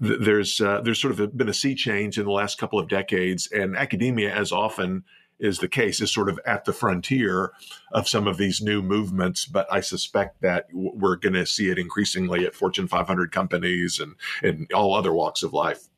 there's 0.00 0.60
uh, 0.60 0.82
there's 0.82 1.00
sort 1.00 1.18
of 1.18 1.34
been 1.34 1.48
a 1.48 1.54
sea 1.54 1.74
change 1.74 2.18
in 2.18 2.26
the 2.26 2.30
last 2.30 2.58
couple 2.58 2.78
of 2.78 2.88
decades, 2.88 3.50
and 3.50 3.74
academia, 3.74 4.34
as 4.34 4.52
often 4.52 5.04
is 5.38 5.58
the 5.58 5.68
case, 5.68 6.00
is 6.00 6.12
sort 6.12 6.28
of 6.28 6.40
at 6.46 6.64
the 6.64 6.72
frontier 6.72 7.52
of 7.92 8.08
some 8.08 8.26
of 8.26 8.36
these 8.36 8.60
new 8.60 8.82
movements. 8.82 9.44
But 9.44 9.66
I 9.72 9.80
suspect 9.80 10.40
that 10.42 10.66
we're 10.72 11.16
going 11.16 11.34
to 11.34 11.46
see 11.46 11.70
it 11.70 11.78
increasingly 11.78 12.46
at 12.46 12.54
Fortune 12.54 12.88
500 12.88 13.32
companies 13.32 14.00
and 14.00 14.14
in 14.42 14.66
all 14.74 14.94
other 14.94 15.12
walks 15.12 15.42
of 15.42 15.52
life. 15.52 15.88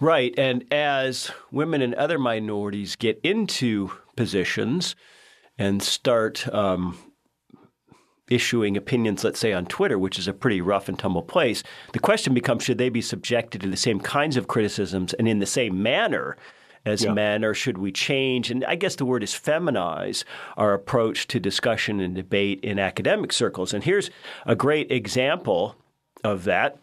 Right. 0.00 0.34
And 0.36 0.64
as 0.72 1.30
women 1.52 1.80
and 1.80 1.94
other 1.94 2.18
minorities 2.18 2.96
get 2.96 3.20
into 3.22 3.92
positions 4.16 4.96
and 5.58 5.80
start 5.80 6.52
um, 6.52 6.98
issuing 8.28 8.76
opinions, 8.76 9.22
let's 9.22 9.38
say 9.38 9.52
on 9.52 9.66
Twitter, 9.66 9.98
which 9.98 10.18
is 10.18 10.26
a 10.26 10.32
pretty 10.32 10.60
rough 10.60 10.88
and 10.88 10.98
tumble 10.98 11.22
place, 11.22 11.62
the 11.92 11.98
question 11.98 12.34
becomes 12.34 12.64
should 12.64 12.78
they 12.78 12.88
be 12.88 13.00
subjected 13.00 13.60
to 13.60 13.68
the 13.68 13.76
same 13.76 14.00
kinds 14.00 14.36
of 14.36 14.48
criticisms 14.48 15.12
and 15.14 15.28
in 15.28 15.38
the 15.38 15.46
same 15.46 15.82
manner 15.82 16.36
as 16.84 17.04
yeah. 17.04 17.12
men, 17.12 17.44
or 17.44 17.54
should 17.54 17.78
we 17.78 17.92
change? 17.92 18.50
And 18.50 18.64
I 18.64 18.74
guess 18.74 18.96
the 18.96 19.04
word 19.04 19.22
is 19.22 19.32
feminize 19.32 20.24
our 20.56 20.74
approach 20.74 21.26
to 21.28 21.40
discussion 21.40 22.00
and 22.00 22.14
debate 22.14 22.60
in 22.60 22.78
academic 22.78 23.32
circles. 23.32 23.72
And 23.72 23.84
here's 23.84 24.10
a 24.46 24.56
great 24.56 24.90
example 24.90 25.76
of 26.24 26.44
that. 26.44 26.78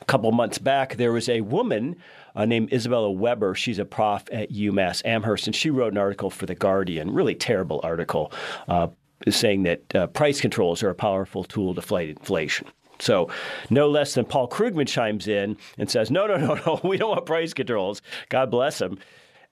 A 0.00 0.04
couple 0.04 0.30
months 0.32 0.58
back, 0.58 0.96
there 0.96 1.12
was 1.12 1.28
a 1.28 1.40
woman 1.40 1.96
uh, 2.34 2.44
named 2.44 2.72
Isabella 2.72 3.10
Weber. 3.10 3.54
She's 3.54 3.78
a 3.78 3.84
prof 3.84 4.24
at 4.30 4.52
UMass 4.52 5.04
Amherst, 5.06 5.46
and 5.46 5.56
she 5.56 5.70
wrote 5.70 5.92
an 5.92 5.98
article 5.98 6.28
for 6.28 6.44
The 6.44 6.54
Guardian, 6.54 7.12
really 7.12 7.34
terrible 7.34 7.80
article, 7.82 8.30
uh, 8.68 8.88
saying 9.28 9.62
that 9.62 9.94
uh, 9.94 10.06
price 10.08 10.40
controls 10.40 10.82
are 10.82 10.90
a 10.90 10.94
powerful 10.94 11.44
tool 11.44 11.74
to 11.74 11.80
fight 11.80 12.10
inflation. 12.10 12.68
So, 12.98 13.30
no 13.70 13.88
less 13.88 14.14
than 14.14 14.24
Paul 14.24 14.48
Krugman 14.48 14.88
chimes 14.88 15.28
in 15.28 15.56
and 15.78 15.90
says, 15.90 16.10
No, 16.10 16.26
no, 16.26 16.36
no, 16.36 16.54
no, 16.54 16.80
we 16.88 16.96
don't 16.96 17.10
want 17.10 17.26
price 17.26 17.54
controls. 17.54 18.02
God 18.28 18.50
bless 18.50 18.80
him. 18.80 18.98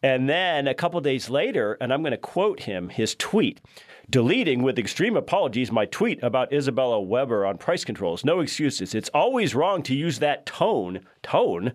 And 0.04 0.28
then 0.28 0.68
a 0.68 0.74
couple 0.74 1.00
days 1.00 1.30
later, 1.30 1.78
and 1.80 1.90
I'm 1.90 2.02
going 2.02 2.10
to 2.10 2.18
quote 2.18 2.60
him, 2.60 2.90
his 2.90 3.14
tweet 3.14 3.62
deleting 4.10 4.62
with 4.62 4.78
extreme 4.78 5.16
apologies 5.16 5.72
my 5.72 5.86
tweet 5.86 6.22
about 6.22 6.52
Isabella 6.52 7.00
Weber 7.00 7.46
on 7.46 7.56
price 7.56 7.86
controls. 7.86 8.22
No 8.22 8.40
excuses. 8.40 8.94
It's 8.94 9.08
always 9.14 9.54
wrong 9.54 9.82
to 9.84 9.94
use 9.94 10.18
that 10.18 10.44
tone, 10.44 11.00
tone, 11.22 11.72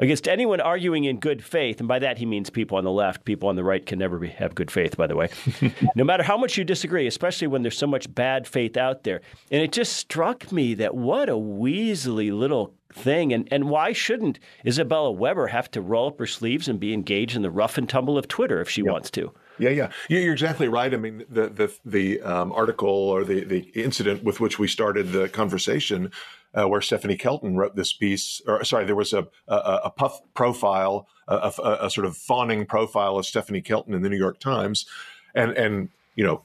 against 0.00 0.26
anyone 0.26 0.60
arguing 0.60 1.04
in 1.04 1.20
good 1.20 1.44
faith. 1.44 1.78
And 1.78 1.86
by 1.86 2.00
that, 2.00 2.18
he 2.18 2.26
means 2.26 2.50
people 2.50 2.78
on 2.78 2.84
the 2.84 2.90
left. 2.90 3.24
People 3.24 3.48
on 3.48 3.54
the 3.54 3.62
right 3.62 3.86
can 3.86 4.00
never 4.00 4.18
be, 4.18 4.28
have 4.28 4.56
good 4.56 4.70
faith, 4.70 4.96
by 4.96 5.06
the 5.06 5.14
way. 5.14 5.28
no 5.94 6.02
matter 6.02 6.24
how 6.24 6.36
much 6.36 6.58
you 6.58 6.64
disagree, 6.64 7.06
especially 7.06 7.46
when 7.46 7.62
there's 7.62 7.78
so 7.78 7.86
much 7.86 8.12
bad 8.12 8.48
faith 8.48 8.76
out 8.76 9.04
there. 9.04 9.20
And 9.52 9.62
it 9.62 9.70
just 9.70 9.92
struck 9.92 10.50
me 10.50 10.74
that 10.74 10.96
what 10.96 11.28
a 11.28 11.34
weaselly 11.34 12.36
little 12.36 12.74
thing. 12.92 13.32
And, 13.32 13.48
and 13.50 13.68
why 13.68 13.92
shouldn't 13.92 14.38
Isabella 14.66 15.10
Weber 15.10 15.48
have 15.48 15.70
to 15.72 15.80
roll 15.80 16.08
up 16.08 16.18
her 16.18 16.26
sleeves 16.26 16.68
and 16.68 16.78
be 16.78 16.92
engaged 16.92 17.36
in 17.36 17.42
the 17.42 17.50
rough 17.50 17.78
and 17.78 17.88
tumble 17.88 18.18
of 18.18 18.28
Twitter 18.28 18.60
if 18.60 18.68
she 18.70 18.82
yep. 18.82 18.92
wants 18.92 19.10
to? 19.12 19.32
Yeah, 19.58 19.70
yeah, 19.70 19.90
you're 20.08 20.32
exactly 20.32 20.66
right. 20.66 20.92
I 20.92 20.96
mean, 20.96 21.24
the 21.28 21.48
the 21.48 21.72
the 21.84 22.20
um, 22.22 22.52
article 22.52 22.88
or 22.88 23.22
the 23.22 23.44
the 23.44 23.58
incident 23.74 24.24
with 24.24 24.40
which 24.40 24.58
we 24.58 24.66
started 24.66 25.12
the 25.12 25.28
conversation, 25.28 26.10
uh, 26.54 26.66
where 26.68 26.80
Stephanie 26.80 27.16
Kelton 27.16 27.56
wrote 27.56 27.76
this 27.76 27.92
piece, 27.92 28.40
or 28.46 28.64
sorry, 28.64 28.86
there 28.86 28.96
was 28.96 29.12
a 29.12 29.28
a, 29.46 29.80
a 29.84 29.90
puff 29.90 30.20
profile, 30.34 31.06
a, 31.28 31.52
a, 31.62 31.78
a 31.82 31.90
sort 31.90 32.06
of 32.06 32.16
fawning 32.16 32.66
profile 32.66 33.18
of 33.18 33.26
Stephanie 33.26 33.60
Kelton 33.60 33.94
in 33.94 34.02
the 34.02 34.08
New 34.08 34.16
York 34.16 34.40
Times, 34.40 34.86
and 35.34 35.52
and 35.52 35.90
you 36.16 36.24
know 36.24 36.42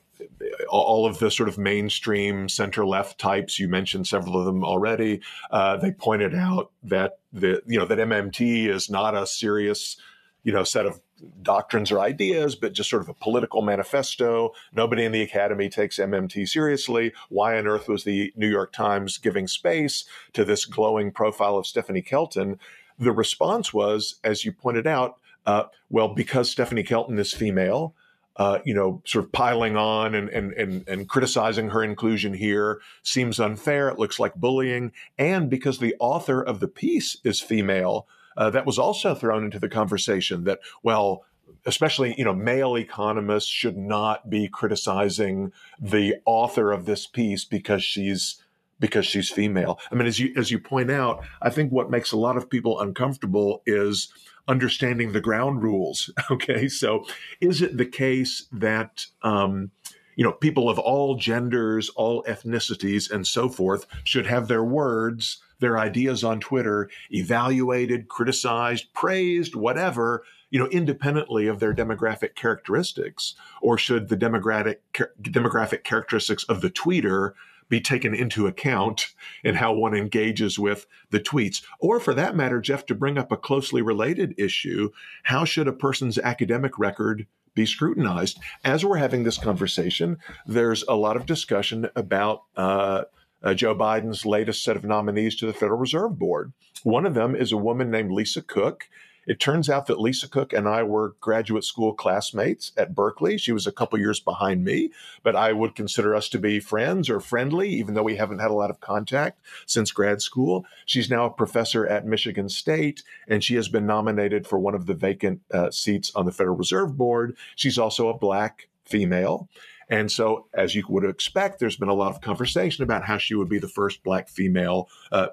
all 0.70 1.06
of 1.06 1.20
the 1.20 1.30
sort 1.32 1.50
of 1.50 1.58
mainstream 1.58 2.50
center 2.50 2.86
left 2.86 3.20
types 3.20 3.60
you 3.60 3.68
mentioned 3.68 4.08
several 4.08 4.40
of 4.40 4.46
them 4.46 4.64
already 4.64 5.22
uh, 5.52 5.78
they 5.78 5.92
pointed 5.92 6.34
out 6.34 6.72
that 6.84 7.20
the 7.32 7.62
you 7.66 7.78
know 7.78 7.86
that 7.86 8.00
mmt 8.00 8.68
is 8.68 8.90
not 8.90 9.16
a 9.16 9.28
serious 9.28 9.98
you 10.44 10.54
know 10.54 10.64
set 10.64 10.86
of 10.86 11.02
doctrines 11.42 11.92
or 11.92 12.00
ideas 12.00 12.56
but 12.56 12.74
just 12.74 12.90
sort 12.90 13.02
of 13.02 13.10
a 13.10 13.14
political 13.14 13.62
manifesto. 13.62 14.54
Nobody 14.72 15.04
in 15.04 15.12
the 15.12 15.22
academy 15.22 15.68
takes 15.68 15.98
mmt 15.98 16.48
seriously. 16.48 17.14
Why 17.30 17.58
on 17.58 17.68
earth 17.68 17.88
was 17.88 18.04
the 18.04 18.32
new 18.36 18.48
york 18.48 18.72
times 18.72 19.18
giving 19.18 19.48
space 19.48 20.06
to 20.34 20.46
this 20.46 20.66
glowing 20.66 21.12
profile 21.12 21.58
of 21.58 21.68
stephanie 21.68 22.02
kelton? 22.02 22.60
The 22.98 23.12
response 23.12 23.74
was 23.74 24.20
as 24.24 24.46
you 24.46 24.52
pointed 24.52 24.88
out 24.88 25.18
uh, 25.46 25.66
well 25.90 26.10
because 26.10 26.50
stephanie 26.50 26.84
kelton 26.84 27.20
is 27.20 27.34
female 27.34 27.94
uh, 28.38 28.60
you 28.64 28.74
know, 28.74 29.02
sort 29.06 29.26
of 29.26 29.32
piling 29.32 29.76
on 29.76 30.14
and, 30.14 30.30
and, 30.30 30.54
and, 30.54 30.88
and 30.88 31.10
criticizing 31.10 31.70
her 31.70 31.84
inclusion 31.84 32.34
here 32.34 32.80
seems 33.02 33.40
unfair. 33.40 33.90
It 33.90 34.00
looks 34.00 34.20
like 34.20 34.36
bullying. 34.36 34.92
And 35.18 35.50
because 35.50 35.80
the 35.80 35.96
author 36.00 36.42
of 36.42 36.60
the 36.60 36.68
piece 36.68 37.18
is 37.24 37.42
female, 37.42 38.08
uh, 38.38 38.52
that 38.52 38.68
was 38.68 38.78
also 38.78 39.16
thrown 39.16 39.44
into 39.44 39.60
the 39.60 39.70
conversation 39.70 40.44
that, 40.44 40.60
well, 40.84 41.24
especially 41.66 42.14
you 42.18 42.24
know 42.24 42.34
male 42.34 42.78
economists 42.78 43.50
should 43.50 43.78
not 43.78 44.30
be 44.30 44.48
criticizing 44.48 45.52
the 45.80 46.16
author 46.26 46.72
of 46.72 46.86
this 46.86 47.08
piece 47.08 47.46
because 47.46 47.84
she's 47.84 48.42
because 48.80 49.06
she's 49.06 49.30
female. 49.30 49.80
I 49.92 49.96
mean, 49.96 50.08
as 50.08 50.20
you 50.20 50.34
as 50.36 50.52
you 50.52 50.60
point 50.60 50.92
out, 50.92 51.26
I 51.42 51.50
think 51.50 51.72
what 51.72 51.90
makes 51.90 52.12
a 52.12 52.18
lot 52.18 52.38
of 52.38 52.50
people 52.50 52.80
uncomfortable 52.80 53.64
is 53.66 54.12
understanding 54.48 55.12
the 55.12 55.22
ground 55.22 55.64
rules. 55.64 56.12
Okay, 56.32 56.68
so 56.68 57.06
is 57.40 57.62
it 57.62 57.78
the 57.78 57.86
case 57.86 58.48
that 58.52 59.06
um, 59.24 59.72
you 60.18 60.24
know, 60.24 60.34
people 60.34 60.68
of 60.68 60.80
all 60.80 61.16
genders, 61.16 61.90
all 61.90 62.24
ethnicities, 62.24 63.10
and 63.10 63.26
so 63.26 63.48
forth 63.48 63.86
should 64.04 64.26
have 64.26 64.48
their 64.48 64.64
words, 64.64 65.42
their 65.60 65.78
ideas 65.78 66.24
on 66.24 66.40
Twitter 66.40 66.90
evaluated, 67.12 68.08
criticized, 68.08 68.92
praised, 68.94 69.56
whatever, 69.56 70.24
you 70.50 70.60
know, 70.60 70.68
independently 70.68 71.46
of 71.46 71.60
their 71.60 71.74
demographic 71.74 72.34
characteristics? 72.34 73.36
Or 73.62 73.78
should 73.78 74.10
the 74.10 74.18
demographic, 74.18 74.78
demographic 75.22 75.84
characteristics 75.84 76.44
of 76.46 76.62
the 76.62 76.72
tweeter 76.72 77.34
be 77.70 77.82
taken 77.82 78.14
into 78.14 78.48
account 78.48 79.14
in 79.44 79.56
how 79.56 79.74
one 79.74 79.94
engages 79.94 80.58
with 80.58 80.88
the 81.10 81.20
tweets? 81.20 81.64
Or 81.80 82.00
for 82.00 82.14
that 82.14 82.36
matter, 82.36 82.62
Jeff, 82.62 82.86
to 82.88 82.96
bring 82.96 83.18
up 83.18 83.32
a 83.32 83.38
closely 83.38 83.82
related 83.82 84.34
issue, 84.38 84.92
how 85.24 85.46
should 85.46 85.68
a 85.68 85.74
person's 85.74 86.18
academic 86.18 86.80
record 86.80 87.28
be 87.58 87.66
scrutinized. 87.66 88.40
As 88.64 88.86
we're 88.86 88.98
having 88.98 89.24
this 89.24 89.40
conversation, 89.40 90.20
there's 90.46 90.84
a 90.88 90.96
lot 90.96 91.18
of 91.18 91.26
discussion 91.26 91.90
about 91.96 92.44
uh, 92.56 93.06
uh, 93.44 93.54
Joe 93.54 93.76
Biden's 93.76 94.26
latest 94.26 94.64
set 94.64 94.78
of 94.78 94.84
nominees 94.84 95.36
to 95.38 95.48
the 95.48 95.54
Federal 95.54 95.80
Reserve 95.80 96.18
Board. 96.18 96.54
One 96.84 97.06
of 97.06 97.16
them 97.16 97.36
is 97.36 97.52
a 97.52 97.58
woman 97.58 97.92
named 97.92 98.12
Lisa 98.12 98.42
Cook. 98.42 98.88
It 99.28 99.42
turns 99.42 99.70
out 99.70 99.88
that 99.88 100.00
Lisa 100.00 100.28
Cook 100.30 100.54
and 100.54 100.68
I 100.68 100.84
were 100.84 101.16
graduate 101.20 101.66
school 101.66 101.94
classmates 101.94 102.72
at 102.78 102.96
Berkeley. 102.96 103.38
She 103.38 103.52
was 103.52 103.68
a 103.68 103.72
couple 103.74 104.00
years 104.00 104.22
behind 104.22 104.64
me, 104.64 104.92
but 105.22 105.36
I 105.36 105.52
would 105.52 105.76
consider 105.76 106.16
us 106.16 106.30
to 106.30 106.40
be 106.40 106.62
friends 106.62 107.10
or 107.10 107.20
friendly, 107.20 107.70
even 107.70 107.94
though 107.94 108.04
we 108.04 108.16
haven't 108.16 108.40
had 108.40 108.52
a 108.52 108.56
lot 108.56 108.70
of 108.70 108.80
contact 108.80 109.42
since 109.66 109.92
grad 109.92 110.22
school. 110.22 110.66
She's 110.86 111.10
now 111.10 111.26
a 111.26 111.30
professor 111.30 111.86
at 111.86 112.06
Michigan 112.06 112.48
State, 112.48 113.04
and 113.28 113.44
she 113.44 113.56
has 113.56 113.68
been 113.68 113.86
nominated 113.86 114.48
for 114.48 114.58
one 114.58 114.74
of 114.74 114.86
the 114.86 114.94
vacant 114.94 115.42
uh, 115.54 115.72
seats 115.72 116.12
on 116.16 116.26
the 116.26 116.32
Federal 116.32 116.56
Reserve 116.56 116.98
Board. 116.98 117.36
She's 117.56 117.78
also 117.78 118.08
a 118.08 118.18
black 118.18 118.70
female. 118.86 119.50
And 119.90 120.12
so, 120.12 120.48
as 120.54 120.76
you 120.76 120.84
would 120.90 121.06
expect, 121.06 121.60
there's 121.60 121.78
been 121.78 121.90
a 121.90 121.94
lot 121.94 122.14
of 122.14 122.22
conversation 122.22 122.84
about 122.84 123.06
how 123.06 123.18
she 123.18 123.36
would 123.36 123.50
be 123.50 123.60
the 123.60 123.68
first 123.68 124.04
black 124.04 124.28
female, 124.30 124.90
uh, 125.12 125.28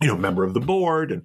you 0.00 0.08
know, 0.08 0.16
member 0.16 0.44
of 0.44 0.54
the 0.54 0.60
board. 0.60 1.12
And 1.12 1.22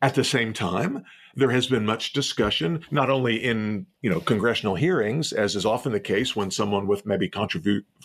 at 0.00 0.14
the 0.14 0.24
same 0.24 0.52
time, 0.52 1.04
there 1.38 1.52
has 1.52 1.68
been 1.68 1.86
much 1.86 2.12
discussion, 2.12 2.84
not 2.90 3.08
only 3.10 3.36
in 3.36 3.86
you 4.02 4.10
know 4.10 4.20
congressional 4.20 4.74
hearings, 4.74 5.32
as 5.32 5.54
is 5.54 5.64
often 5.64 5.92
the 5.92 6.00
case 6.00 6.34
when 6.34 6.50
someone 6.50 6.88
with 6.88 7.06
maybe 7.06 7.30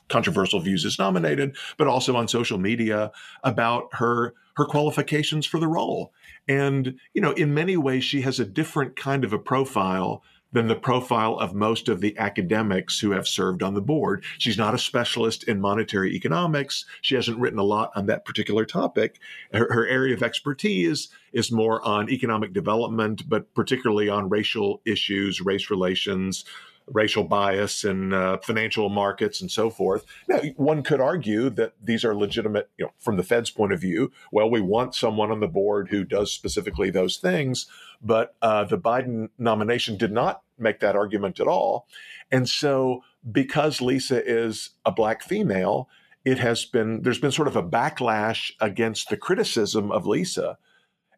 controversial 0.07 0.59
views 0.59 0.85
is 0.85 0.99
nominated, 0.99 1.57
but 1.77 1.87
also 1.87 2.15
on 2.15 2.27
social 2.27 2.59
media 2.59 3.11
about 3.43 3.89
her 3.93 4.35
her 4.55 4.65
qualifications 4.65 5.47
for 5.47 5.59
the 5.59 5.67
role. 5.67 6.13
And 6.47 6.99
you 7.15 7.21
know, 7.21 7.31
in 7.31 7.55
many 7.55 7.75
ways, 7.75 8.03
she 8.03 8.21
has 8.21 8.39
a 8.39 8.45
different 8.45 8.95
kind 8.95 9.23
of 9.23 9.33
a 9.33 9.39
profile 9.39 10.23
than 10.53 10.67
the 10.67 10.75
profile 10.75 11.37
of 11.39 11.53
most 11.53 11.89
of 11.89 11.99
the 11.99 12.17
academics 12.17 12.99
who 12.99 13.11
have 13.11 13.27
served 13.27 13.61
on 13.61 13.73
the 13.73 13.81
board. 13.81 14.23
She's 14.37 14.57
not 14.57 14.73
a 14.73 14.79
specialist 14.79 15.43
in 15.43 15.59
monetary 15.59 16.15
economics. 16.15 16.85
She 17.01 17.15
hasn't 17.15 17.39
written 17.39 17.59
a 17.59 17.63
lot 17.63 17.91
on 17.95 18.05
that 18.05 18.23
particular 18.23 18.65
topic. 18.65 19.19
Her, 19.51 19.67
her 19.73 19.87
area 19.87 20.15
of 20.15 20.23
expertise 20.23 21.09
is 21.33 21.51
more 21.51 21.83
on 21.85 22.09
economic 22.09 22.53
development, 22.53 23.27
but 23.27 23.53
particularly 23.55 24.09
on 24.09 24.29
racial 24.29 24.81
issues, 24.85 25.41
race 25.41 25.69
relations, 25.69 26.45
racial 26.87 27.23
bias 27.23 27.83
in 27.83 28.13
uh, 28.13 28.37
financial 28.37 28.89
markets 28.89 29.41
and 29.41 29.49
so 29.49 29.69
forth. 29.69 30.05
Now, 30.27 30.39
one 30.57 30.83
could 30.83 30.99
argue 30.99 31.49
that 31.51 31.73
these 31.81 32.03
are 32.03 32.15
legitimate, 32.15 32.69
you 32.77 32.85
know, 32.85 32.91
from 32.99 33.17
the 33.17 33.23
Fed's 33.23 33.49
point 33.49 33.73
of 33.73 33.81
view. 33.81 34.11
Well, 34.31 34.49
we 34.49 34.61
want 34.61 34.95
someone 34.95 35.31
on 35.31 35.39
the 35.39 35.47
board 35.47 35.89
who 35.89 36.03
does 36.03 36.31
specifically 36.31 36.89
those 36.89 37.17
things, 37.17 37.67
but 38.01 38.35
uh, 38.41 38.65
the 38.65 38.77
Biden 38.77 39.29
nomination 39.37 39.97
did 39.97 40.11
not 40.11 40.41
make 40.57 40.79
that 40.79 40.95
argument 40.95 41.39
at 41.39 41.47
all. 41.47 41.87
And 42.31 42.47
so, 42.47 43.03
because 43.29 43.81
Lisa 43.81 44.23
is 44.25 44.71
a 44.85 44.91
black 44.91 45.23
female, 45.23 45.89
it 46.25 46.39
has 46.39 46.65
been 46.65 47.01
there's 47.01 47.19
been 47.19 47.31
sort 47.31 47.47
of 47.47 47.55
a 47.55 47.63
backlash 47.63 48.51
against 48.59 49.09
the 49.09 49.17
criticism 49.17 49.91
of 49.91 50.05
Lisa. 50.05 50.57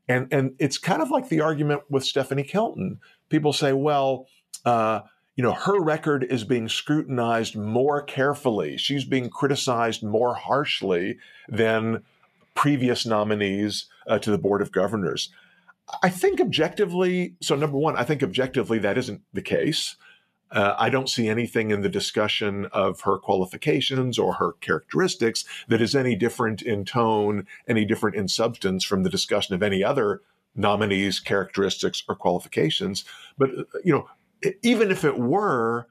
And 0.08 0.28
and 0.32 0.56
it's 0.60 0.78
kind 0.78 1.02
of 1.02 1.10
like 1.10 1.30
the 1.30 1.42
argument 1.42 1.82
with 1.90 2.06
Stephanie 2.06 2.44
Kelton. 2.44 3.00
People 3.30 3.54
say, 3.54 3.74
well, 3.74 4.28
uh, 4.66 5.02
you 5.36 5.44
know, 5.44 5.54
her 5.54 5.80
record 5.82 6.24
is 6.24 6.44
being 6.44 6.70
scrutinized 6.70 7.56
more 7.56 8.02
carefully. 8.02 8.78
She's 8.78 9.04
being 9.04 9.30
criticized 9.30 10.02
more 10.02 10.34
harshly 10.34 11.18
than 11.50 12.04
previous 12.54 13.06
nominees 13.06 13.88
uh, 14.08 14.18
to 14.20 14.32
the 14.32 14.38
Board 14.38 14.62
of 14.62 14.72
Governors. 14.72 15.30
I 16.02 16.10
think 16.10 16.40
objectively, 16.40 17.36
so 17.42 17.56
number 17.56 17.78
one, 17.78 17.96
I 17.96 18.04
think 18.04 18.24
objectively 18.24 18.80
that 18.80 18.98
isn't 18.98 19.22
the 19.34 19.42
case. 19.42 19.98
Uh, 20.52 20.74
I 20.78 20.90
don't 20.90 21.10
see 21.10 21.28
anything 21.28 21.72
in 21.72 21.82
the 21.82 21.90
discussion 21.90 22.68
of 22.72 23.02
her 23.02 23.18
qualifications 23.18 24.18
or 24.18 24.36
her 24.36 24.54
characteristics 24.62 25.44
that 25.68 25.82
is 25.82 25.96
any 25.96 26.16
different 26.16 26.62
in 26.62 26.86
tone, 26.86 27.46
any 27.68 27.84
different 27.84 28.16
in 28.16 28.28
substance 28.28 28.86
from 28.86 29.04
the 29.04 29.10
discussion 29.10 29.54
of 29.54 29.62
any 29.62 29.84
other 29.84 30.22
nominees' 30.56 31.20
characteristics 31.20 32.04
or 32.08 32.16
qualifications. 32.16 33.04
But, 33.38 33.50
uh, 33.50 33.64
you 33.84 33.92
know, 33.92 34.08
even 34.62 34.92
if 34.92 35.04
it 35.04 35.18
were, 35.18 35.88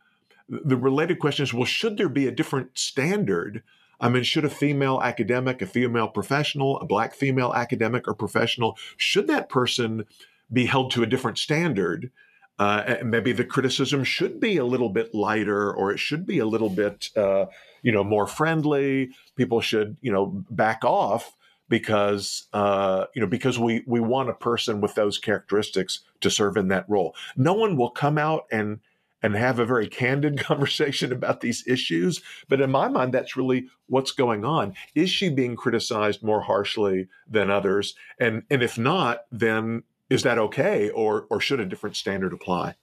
the 0.49 0.77
related 0.77 1.19
question 1.19 1.43
is 1.43 1.55
well, 1.55 1.65
should 1.65 1.97
there 1.97 2.09
be 2.09 2.27
a 2.27 2.33
different 2.33 2.79
standard? 2.79 3.63
I 4.01 4.09
mean, 4.09 4.23
should 4.23 4.45
a 4.45 4.51
female 4.51 5.01
academic, 5.03 5.63
a 5.63 5.67
female 5.67 6.09
professional, 6.09 6.79
a 6.81 6.85
black 6.85 7.15
female 7.15 7.53
academic 7.55 8.07
or 8.07 8.15
professional, 8.15 8.77
should 8.97 9.27
that 9.29 9.49
person 9.49 10.05
be 10.53 10.67
held 10.67 10.91
to 10.93 11.03
a 11.03 11.07
different 11.07 11.39
standard? 11.39 12.11
Uh, 12.59 12.97
maybe 13.05 13.33
the 13.33 13.45
criticism 13.45 14.05
should 14.05 14.39
be 14.39 14.57
a 14.57 14.65
little 14.65 14.89
bit 14.89 15.15
lighter, 15.15 15.73
or 15.73 15.91
it 15.91 15.99
should 15.99 16.27
be 16.27 16.39
a 16.39 16.47
little 16.47 16.69
bit, 16.69 17.09
uh, 17.17 17.47
you 17.83 17.91
know, 17.91 18.05
more 18.05 18.27
friendly. 18.27 19.11
People 19.37 19.61
should, 19.61 19.97
you 20.01 20.13
know, 20.13 20.45
back 20.51 20.85
off 20.85 21.37
because 21.69 22.45
uh, 22.53 23.07
you 23.15 23.21
know 23.21 23.27
because 23.27 23.59
we 23.59 23.83
we 23.87 24.01
want 24.01 24.31
a 24.31 24.35
person 24.35 24.81
with 24.81 24.95
those 24.95 25.19
characteristics 25.19 26.01
to 26.21 26.31
serve 26.31 26.57
in 26.57 26.69
that 26.69 26.89
role. 26.89 27.15
No 27.37 27.55
one 27.55 27.77
will 27.77 27.91
come 27.91 28.19
out 28.19 28.45
and 28.51 28.81
and 29.23 29.35
have 29.35 29.59
a 29.59 29.65
very 29.65 29.89
candid 29.89 30.39
conversation 30.45 31.11
about 31.13 31.41
these 31.41 31.67
issues, 31.67 32.21
but 32.49 32.61
in 32.61 32.71
my 32.71 32.89
mind, 32.89 33.15
that's 33.15 33.37
really 33.37 33.69
what's 33.87 34.11
going 34.11 34.45
on. 34.45 34.75
Is 34.95 35.09
she 35.09 35.31
being 35.31 35.57
criticized 35.57 36.23
more 36.23 36.43
harshly 36.43 37.09
than 37.27 37.51
others? 37.51 37.95
And 38.19 38.43
and 38.51 38.63
if 38.63 38.79
not, 38.79 39.23
then 39.33 39.83
is 40.11 40.23
that 40.23 40.39
okay, 40.39 40.91
or 40.91 41.27
or 41.31 41.41
should 41.41 41.61
a 41.61 41.67
different 41.67 41.97
standard 41.97 42.33
apply? 42.33 42.77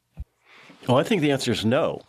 Well, 0.88 0.98
I 0.98 1.04
think 1.04 1.22
the 1.22 1.32
answer 1.32 1.52
is 1.52 1.63
no. 1.63 2.02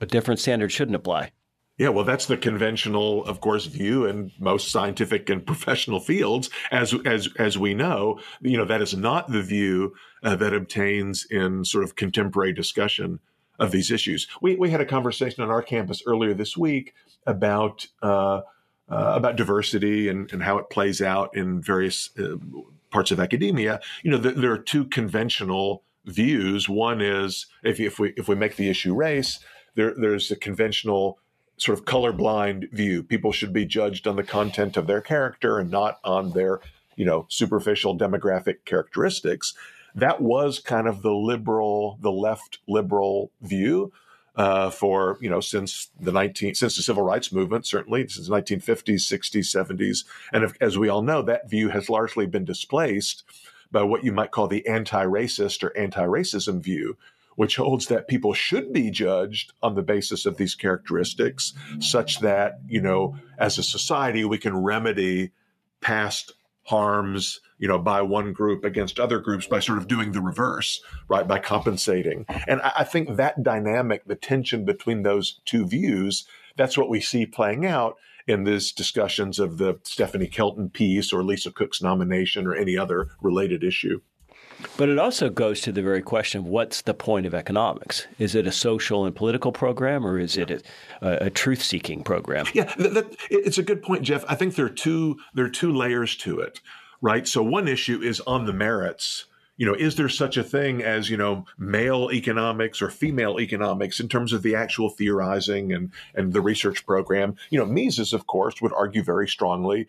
A 0.00 0.06
different 0.06 0.40
standard 0.40 0.72
shouldn't 0.72 0.96
apply. 0.96 1.32
Yeah, 1.76 1.88
well, 1.88 2.04
that's 2.04 2.26
the 2.26 2.36
conventional, 2.36 3.24
of 3.24 3.40
course, 3.40 3.66
view 3.66 4.06
in 4.06 4.30
most 4.38 4.70
scientific 4.70 5.28
and 5.28 5.44
professional 5.46 6.00
fields, 6.00 6.50
as 6.70 6.94
as 7.04 7.28
as 7.38 7.58
we 7.58 7.74
know. 7.74 8.20
You 8.40 8.58
know, 8.58 8.64
that 8.64 8.80
is 8.80 8.96
not 8.96 9.30
the 9.30 9.42
view 9.42 9.94
uh, 10.22 10.36
that 10.36 10.54
obtains 10.54 11.26
in 11.30 11.64
sort 11.64 11.84
of 11.84 11.96
contemporary 11.96 12.52
discussion 12.52 13.18
of 13.58 13.72
these 13.72 13.90
issues. 13.90 14.28
We 14.40 14.56
we 14.56 14.70
had 14.70 14.80
a 14.80 14.86
conversation 14.86 15.42
on 15.42 15.50
our 15.50 15.62
campus 15.62 16.02
earlier 16.06 16.34
this 16.34 16.56
week 16.56 16.94
about 17.26 17.86
uh, 18.02 18.42
uh, 18.88 19.12
about 19.16 19.36
diversity 19.36 20.08
and, 20.08 20.32
and 20.32 20.42
how 20.42 20.58
it 20.58 20.70
plays 20.70 21.02
out 21.02 21.36
in 21.36 21.60
various 21.60 22.10
uh, 22.18 22.36
parts 22.90 23.10
of 23.10 23.18
academia. 23.18 23.80
You 24.02 24.12
know, 24.12 24.18
there 24.18 24.52
are 24.52 24.58
two 24.58 24.84
conventional 24.84 25.82
views. 26.04 26.68
One 26.68 27.00
is 27.00 27.46
if 27.64 27.80
if 27.80 27.98
we 27.98 28.12
if 28.16 28.28
we 28.28 28.36
make 28.36 28.54
the 28.56 28.68
issue 28.68 28.94
race, 28.94 29.40
there 29.74 29.94
there's 29.96 30.30
a 30.30 30.36
conventional 30.36 31.18
sort 31.56 31.78
of 31.78 31.84
colorblind 31.84 32.70
view. 32.72 33.02
People 33.02 33.32
should 33.32 33.52
be 33.52 33.64
judged 33.64 34.06
on 34.06 34.16
the 34.16 34.22
content 34.22 34.76
of 34.76 34.86
their 34.86 35.00
character 35.00 35.58
and 35.58 35.70
not 35.70 35.98
on 36.04 36.32
their, 36.32 36.60
you 36.96 37.04
know, 37.04 37.26
superficial 37.28 37.96
demographic 37.96 38.64
characteristics. 38.64 39.54
That 39.94 40.20
was 40.20 40.58
kind 40.58 40.88
of 40.88 41.02
the 41.02 41.14
liberal, 41.14 41.98
the 42.00 42.12
left 42.12 42.58
liberal 42.66 43.30
view 43.40 43.92
uh, 44.36 44.70
for 44.70 45.16
you 45.20 45.30
know 45.30 45.40
since 45.40 45.90
the 46.00 46.12
19 46.12 46.54
since 46.54 46.76
the 46.76 46.82
civil 46.82 47.02
rights 47.02 47.32
movement 47.32 47.66
certainly 47.66 48.06
since 48.08 48.28
the 48.28 48.34
1950s 48.34 49.02
60s 49.02 49.68
70s 49.70 50.04
and 50.32 50.44
if, 50.44 50.56
as 50.60 50.76
we 50.76 50.88
all 50.88 51.02
know 51.02 51.22
that 51.22 51.48
view 51.48 51.68
has 51.68 51.88
largely 51.88 52.26
been 52.26 52.44
displaced 52.44 53.22
by 53.70 53.82
what 53.82 54.04
you 54.04 54.12
might 54.12 54.30
call 54.30 54.48
the 54.48 54.66
anti-racist 54.66 55.62
or 55.62 55.76
anti-racism 55.76 56.60
view 56.60 56.96
which 57.36 57.56
holds 57.56 57.86
that 57.86 58.08
people 58.08 58.32
should 58.32 58.72
be 58.72 58.90
judged 58.90 59.52
on 59.62 59.74
the 59.74 59.82
basis 59.82 60.26
of 60.26 60.36
these 60.36 60.54
characteristics, 60.54 61.52
such 61.80 62.20
that, 62.20 62.60
you 62.66 62.80
know, 62.80 63.16
as 63.38 63.58
a 63.58 63.62
society, 63.62 64.24
we 64.24 64.38
can 64.38 64.56
remedy 64.56 65.30
past 65.80 66.32
harms, 66.64 67.40
you 67.58 67.68
know, 67.68 67.78
by 67.78 68.00
one 68.00 68.32
group 68.32 68.64
against 68.64 68.98
other 68.98 69.18
groups 69.18 69.46
by 69.46 69.60
sort 69.60 69.78
of 69.78 69.86
doing 69.86 70.12
the 70.12 70.20
reverse, 70.20 70.82
right? 71.08 71.28
By 71.28 71.38
compensating. 71.38 72.24
And 72.48 72.60
I 72.62 72.84
think 72.84 73.16
that 73.16 73.42
dynamic, 73.42 74.04
the 74.06 74.14
tension 74.14 74.64
between 74.64 75.02
those 75.02 75.40
two 75.44 75.66
views, 75.66 76.26
that's 76.56 76.78
what 76.78 76.88
we 76.88 77.00
see 77.00 77.26
playing 77.26 77.66
out 77.66 77.96
in 78.26 78.44
these 78.44 78.72
discussions 78.72 79.38
of 79.38 79.58
the 79.58 79.78
Stephanie 79.84 80.26
Kelton 80.26 80.70
piece 80.70 81.12
or 81.12 81.22
Lisa 81.22 81.50
Cook's 81.50 81.82
nomination 81.82 82.46
or 82.46 82.54
any 82.54 82.78
other 82.78 83.10
related 83.20 83.62
issue. 83.62 84.00
But 84.76 84.88
it 84.88 84.98
also 84.98 85.30
goes 85.30 85.60
to 85.62 85.72
the 85.72 85.82
very 85.82 86.02
question 86.02 86.40
of 86.40 86.46
what's 86.46 86.82
the 86.82 86.94
point 86.94 87.26
of 87.26 87.34
economics? 87.34 88.06
Is 88.18 88.34
it 88.34 88.46
a 88.46 88.52
social 88.52 89.04
and 89.04 89.14
political 89.14 89.52
program 89.52 90.06
or 90.06 90.18
is 90.18 90.36
it 90.36 90.50
a, 90.50 91.26
a 91.26 91.30
truth 91.30 91.62
seeking 91.62 92.02
program? 92.02 92.46
Yeah, 92.54 92.72
that, 92.78 92.94
that, 92.94 93.16
it's 93.30 93.58
a 93.58 93.62
good 93.62 93.82
point, 93.82 94.02
Jeff. 94.02 94.24
I 94.28 94.34
think 94.34 94.54
there 94.54 94.66
are 94.66 94.70
two 94.70 95.18
there 95.34 95.44
are 95.44 95.50
two 95.50 95.72
layers 95.72 96.16
to 96.18 96.40
it, 96.40 96.60
right? 97.00 97.26
So 97.26 97.42
one 97.42 97.68
issue 97.68 98.00
is 98.00 98.20
on 98.20 98.46
the 98.46 98.52
merits. 98.52 99.26
You 99.56 99.66
know, 99.66 99.74
is 99.74 99.94
there 99.94 100.08
such 100.08 100.36
a 100.36 100.42
thing 100.42 100.82
as, 100.82 101.08
you 101.08 101.16
know, 101.16 101.46
male 101.56 102.10
economics 102.12 102.82
or 102.82 102.90
female 102.90 103.38
economics 103.38 104.00
in 104.00 104.08
terms 104.08 104.32
of 104.32 104.42
the 104.42 104.56
actual 104.56 104.90
theorizing 104.90 105.72
and, 105.72 105.92
and 106.14 106.32
the 106.32 106.40
research 106.40 106.84
program? 106.84 107.36
You 107.50 107.60
know, 107.60 107.66
Mises, 107.66 108.12
of 108.12 108.26
course, 108.26 108.60
would 108.60 108.72
argue 108.72 109.04
very 109.04 109.28
strongly 109.28 109.86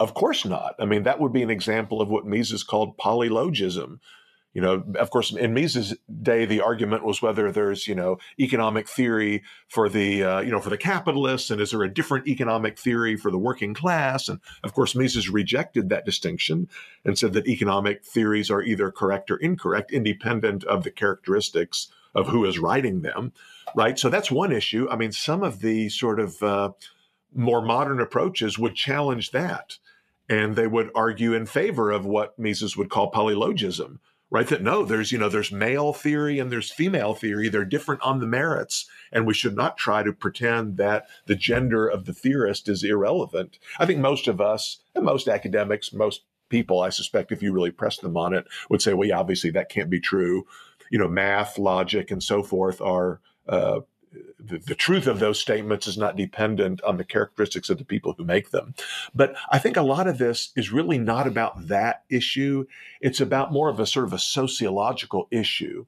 of 0.00 0.14
course 0.14 0.44
not. 0.44 0.74
I 0.78 0.84
mean, 0.84 1.04
that 1.04 1.20
would 1.20 1.32
be 1.32 1.42
an 1.42 1.50
example 1.50 2.00
of 2.00 2.08
what 2.08 2.26
Mises 2.26 2.62
called 2.62 2.98
polylogism, 2.98 3.98
you 4.54 4.60
know, 4.60 4.84
of 5.00 5.10
course, 5.10 5.32
in 5.32 5.52
Mises' 5.52 5.94
day, 6.22 6.46
the 6.46 6.60
argument 6.60 7.04
was 7.04 7.20
whether 7.20 7.50
there's, 7.50 7.88
you 7.88 7.94
know, 7.96 8.18
economic 8.38 8.88
theory 8.88 9.42
for 9.68 9.88
the, 9.88 10.22
uh, 10.22 10.40
you 10.40 10.52
know, 10.52 10.60
for 10.60 10.70
the 10.70 10.78
capitalists, 10.78 11.50
and 11.50 11.60
is 11.60 11.72
there 11.72 11.82
a 11.82 11.92
different 11.92 12.28
economic 12.28 12.78
theory 12.78 13.16
for 13.16 13.32
the 13.32 13.38
working 13.38 13.74
class? 13.74 14.28
And 14.28 14.38
of 14.62 14.72
course, 14.72 14.94
Mises 14.94 15.28
rejected 15.28 15.88
that 15.88 16.04
distinction 16.04 16.68
and 17.04 17.18
said 17.18 17.32
that 17.32 17.48
economic 17.48 18.04
theories 18.04 18.48
are 18.48 18.62
either 18.62 18.92
correct 18.92 19.28
or 19.28 19.38
incorrect, 19.38 19.90
independent 19.90 20.62
of 20.64 20.84
the 20.84 20.92
characteristics 20.92 21.88
of 22.14 22.28
who 22.28 22.44
is 22.44 22.60
writing 22.60 23.02
them, 23.02 23.32
right? 23.74 23.98
So 23.98 24.08
that's 24.08 24.30
one 24.30 24.52
issue. 24.52 24.86
I 24.88 24.94
mean, 24.94 25.10
some 25.10 25.42
of 25.42 25.62
the 25.62 25.88
sort 25.88 26.20
of 26.20 26.40
uh, 26.44 26.70
more 27.34 27.60
modern 27.60 28.00
approaches 28.00 28.56
would 28.56 28.76
challenge 28.76 29.32
that, 29.32 29.78
and 30.28 30.56
they 30.56 30.66
would 30.66 30.90
argue 30.94 31.34
in 31.34 31.46
favor 31.46 31.90
of 31.90 32.04
what 32.06 32.38
Mises 32.38 32.76
would 32.76 32.90
call 32.90 33.10
polylogism 33.10 33.98
right? 34.34 34.48
That 34.48 34.62
no, 34.62 34.84
there's, 34.84 35.12
you 35.12 35.18
know, 35.18 35.28
there's 35.28 35.52
male 35.52 35.92
theory 35.92 36.40
and 36.40 36.50
there's 36.50 36.72
female 36.72 37.14
theory. 37.14 37.48
They're 37.48 37.64
different 37.64 38.02
on 38.02 38.18
the 38.18 38.26
merits. 38.26 38.86
And 39.12 39.28
we 39.28 39.32
should 39.32 39.54
not 39.54 39.76
try 39.76 40.02
to 40.02 40.12
pretend 40.12 40.76
that 40.76 41.06
the 41.26 41.36
gender 41.36 41.86
of 41.86 42.04
the 42.04 42.12
theorist 42.12 42.68
is 42.68 42.82
irrelevant. 42.82 43.60
I 43.78 43.86
think 43.86 44.00
most 44.00 44.26
of 44.26 44.40
us 44.40 44.78
and 44.92 45.04
most 45.04 45.28
academics, 45.28 45.92
most 45.92 46.22
people, 46.48 46.80
I 46.80 46.88
suspect, 46.88 47.30
if 47.30 47.42
you 47.42 47.52
really 47.52 47.70
press 47.70 47.98
them 47.98 48.16
on 48.16 48.34
it, 48.34 48.44
would 48.68 48.82
say, 48.82 48.92
well, 48.92 49.08
yeah, 49.08 49.20
obviously 49.20 49.50
that 49.50 49.68
can't 49.68 49.88
be 49.88 50.00
true. 50.00 50.46
You 50.90 50.98
know, 50.98 51.08
math, 51.08 51.56
logic, 51.56 52.10
and 52.10 52.20
so 52.20 52.42
forth 52.42 52.80
are 52.80 53.20
uh, 53.48 53.80
the, 54.38 54.58
the, 54.58 54.74
truth 54.74 55.06
of 55.06 55.18
those 55.18 55.40
statements 55.40 55.86
is 55.86 55.96
not 55.96 56.16
dependent 56.16 56.82
on 56.82 56.96
the 56.96 57.04
characteristics 57.04 57.70
of 57.70 57.78
the 57.78 57.84
people 57.84 58.14
who 58.16 58.24
make 58.24 58.50
them. 58.50 58.74
But 59.14 59.34
I 59.50 59.58
think 59.58 59.76
a 59.76 59.82
lot 59.82 60.06
of 60.06 60.18
this 60.18 60.50
is 60.56 60.72
really 60.72 60.98
not 60.98 61.26
about 61.26 61.68
that 61.68 62.04
issue. 62.08 62.66
It's 63.00 63.20
about 63.20 63.52
more 63.52 63.68
of 63.68 63.80
a 63.80 63.86
sort 63.86 64.06
of 64.06 64.12
a 64.12 64.18
sociological 64.18 65.28
issue, 65.30 65.86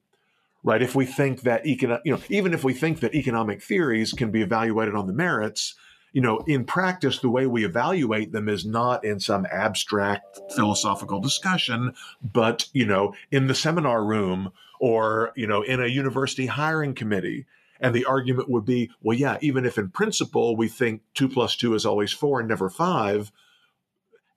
right? 0.62 0.82
If 0.82 0.94
we 0.94 1.06
think 1.06 1.42
that 1.42 1.66
economic, 1.66 2.02
you 2.04 2.12
know, 2.12 2.22
even 2.28 2.54
if 2.54 2.64
we 2.64 2.74
think 2.74 3.00
that 3.00 3.14
economic 3.14 3.62
theories 3.62 4.12
can 4.12 4.30
be 4.30 4.42
evaluated 4.42 4.94
on 4.94 5.06
the 5.06 5.12
merits, 5.12 5.74
you 6.12 6.22
know, 6.22 6.38
in 6.46 6.64
practice, 6.64 7.18
the 7.18 7.28
way 7.28 7.46
we 7.46 7.64
evaluate 7.64 8.32
them 8.32 8.48
is 8.48 8.64
not 8.64 9.04
in 9.04 9.20
some 9.20 9.46
abstract 9.52 10.40
philosophical 10.54 11.20
discussion, 11.20 11.92
but, 12.22 12.68
you 12.72 12.86
know, 12.86 13.14
in 13.30 13.48
the 13.48 13.54
seminar 13.54 14.02
room 14.02 14.50
or, 14.80 15.32
you 15.36 15.46
know, 15.46 15.60
in 15.60 15.82
a 15.82 15.86
university 15.86 16.46
hiring 16.46 16.94
committee 16.94 17.44
and 17.80 17.94
the 17.94 18.04
argument 18.04 18.48
would 18.48 18.64
be, 18.64 18.90
well, 19.02 19.16
yeah, 19.16 19.38
even 19.40 19.64
if 19.64 19.78
in 19.78 19.90
principle 19.90 20.56
we 20.56 20.68
think 20.68 21.02
two 21.14 21.28
plus 21.28 21.56
two 21.56 21.74
is 21.74 21.86
always 21.86 22.12
four 22.12 22.40
and 22.40 22.48
never 22.48 22.68
five, 22.68 23.32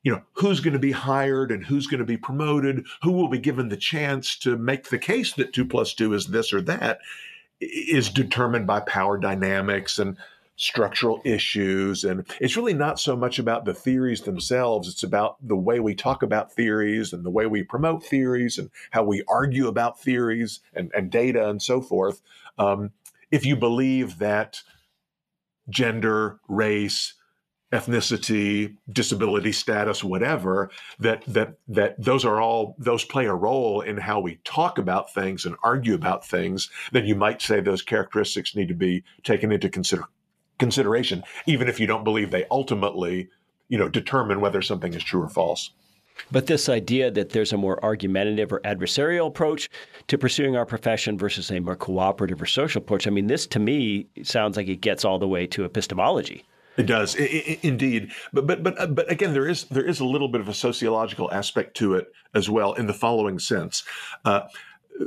you 0.04 0.12
know, 0.12 0.22
who's 0.34 0.62
going 0.62 0.74
to 0.74 0.80
be 0.80 0.92
hired 0.92 1.52
and 1.52 1.66
who's 1.66 1.88
going 1.88 2.00
to 2.00 2.06
be 2.06 2.18
promoted, 2.18 2.86
who 3.02 3.12
will 3.12 3.28
be 3.28 3.40
given 3.40 3.70
the 3.70 3.78
chance 3.78 4.38
to 4.40 4.58
make 4.58 4.90
the 4.90 4.98
case 4.98 5.34
that 5.34 5.54
two 5.54 5.66
plus 5.66 5.94
two 5.94 6.14
is 6.14 6.28
this 6.28 6.54
or 6.54 6.62
that 6.62 7.00
is 7.60 8.10
determined 8.10 8.66
by 8.66 8.80
power 8.80 9.18
dynamics 9.18 10.00
and 10.00 10.18
structural 10.56 11.22
issues. 11.24 12.04
And 12.04 12.26
it's 12.42 12.58
really 12.58 12.74
not 12.74 13.00
so 13.00 13.16
much 13.16 13.40
about 13.40 13.64
the 13.64 13.74
theories 13.74 14.22
themselves. 14.22 14.90
It's 14.90 15.04
about 15.04 15.38
the 15.42 15.56
way 15.56 15.80
we 15.80 15.96
talk 15.96 16.22
about 16.22 16.52
theories 16.52 17.14
and 17.14 17.26
the 17.26 17.30
way 17.30 17.46
we 17.46 17.64
promote 17.64 18.04
theories 18.04 18.58
and 18.58 18.70
how 18.92 19.04
we 19.04 19.24
argue 19.28 19.68
about 19.68 20.02
theories 20.02 20.60
and, 20.74 20.92
and 20.94 21.10
data 21.10 21.50
and 21.50 21.62
so 21.62 21.82
forth. 21.82 22.22
Um, 22.58 22.92
if 23.32 23.46
you 23.46 23.56
believe 23.56 24.20
that 24.20 24.62
gender, 25.70 26.40
race, 26.48 27.14
ethnicity, 27.72 28.76
disability 28.92 29.52
status, 29.52 30.04
whatever, 30.04 30.72
that 31.00 31.24
that 31.28 31.56
that 31.68 32.04
those 32.04 32.26
are 32.26 32.42
all 32.42 32.76
those 32.80 33.06
play 33.06 33.26
a 33.26 33.34
role 33.34 33.82
in 33.82 33.98
how 33.98 34.20
we 34.20 34.40
talk 34.44 34.78
about 34.78 35.14
things 35.14 35.46
and 35.46 35.56
argue 35.64 35.94
about 35.94 36.26
things, 36.26 36.70
then 36.92 37.06
you 37.06 37.16
might 37.16 37.42
say 37.42 37.60
those 37.60 37.82
characteristics 37.82 38.56
need 38.56 38.68
to 38.68 38.74
be 38.74 39.04
taken 39.24 39.52
into 39.52 39.70
consider, 39.70 40.04
consideration, 40.58 41.24
even 41.46 41.68
if 41.68 41.80
you 41.80 41.86
don't 41.86 42.04
believe 42.04 42.32
they 42.32 42.46
ultimately, 42.50 43.30
you 43.68 43.78
know, 43.78 43.90
determine 43.90 44.42
whether 44.42 44.62
something 44.62 44.94
is 44.94 45.04
true 45.04 45.22
or 45.22 45.30
false. 45.30 45.72
But 46.32 46.48
this 46.48 46.70
idea 46.70 47.12
that 47.12 47.30
there's 47.30 47.54
a 47.54 47.58
more 47.58 47.84
argumentative 47.84 48.52
or 48.54 48.60
adversarial 48.62 49.28
approach 49.28 49.70
to 50.08 50.18
pursuing 50.18 50.56
our 50.56 50.66
profession 50.66 51.18
versus 51.18 51.52
a 51.52 51.60
more 51.60 51.76
cooperative 51.76 52.42
or 52.42 52.46
social 52.46 52.82
approach, 52.82 53.08
I 53.08 53.10
mean, 53.10 53.28
this 53.28 53.48
to 53.48 53.60
me 53.60 54.08
sounds 54.24 54.58
like 54.58 54.68
it 54.68 54.82
gets 54.82 55.06
all 55.06 55.20
the 55.20 55.28
way 55.28 55.48
to 55.48 55.64
epistemology. 55.66 56.46
It 56.78 56.86
does, 56.86 57.16
I- 57.20 57.24
I- 57.24 57.60
indeed. 57.64 58.12
But 58.32 58.48
but 58.48 58.64
but 58.64 58.80
uh, 58.80 58.88
but 58.88 59.12
again, 59.12 59.34
there 59.34 59.48
is 59.48 59.66
there 59.66 59.86
is 59.86 60.00
a 60.00 60.06
little 60.06 60.30
bit 60.30 60.40
of 60.40 60.48
a 60.48 60.54
sociological 60.54 61.30
aspect 61.32 61.76
to 61.78 61.96
it 61.96 62.12
as 62.34 62.50
well, 62.50 62.74
in 62.74 62.88
the 62.88 62.94
following 62.94 63.38
sense. 63.40 63.84
Uh, 64.24 64.42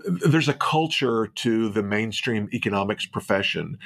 there's 0.04 0.48
a 0.48 0.54
culture 0.54 1.28
to 1.28 1.68
the 1.70 1.82
mainstream 1.82 2.48
economics 2.52 3.06
profession. 3.06 3.78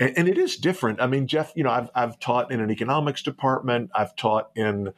And, 0.00 0.18
and 0.18 0.28
it 0.28 0.38
is 0.38 0.56
different. 0.56 1.00
I 1.00 1.06
mean, 1.06 1.26
Jeff, 1.26 1.52
you 1.54 1.64
know, 1.64 1.70
I've, 1.70 1.90
I've 1.94 2.18
taught 2.18 2.50
in 2.50 2.60
an 2.60 2.70
economics 2.70 3.22
department. 3.22 3.90
I've 3.94 4.14
taught 4.16 4.50
in 4.56 4.92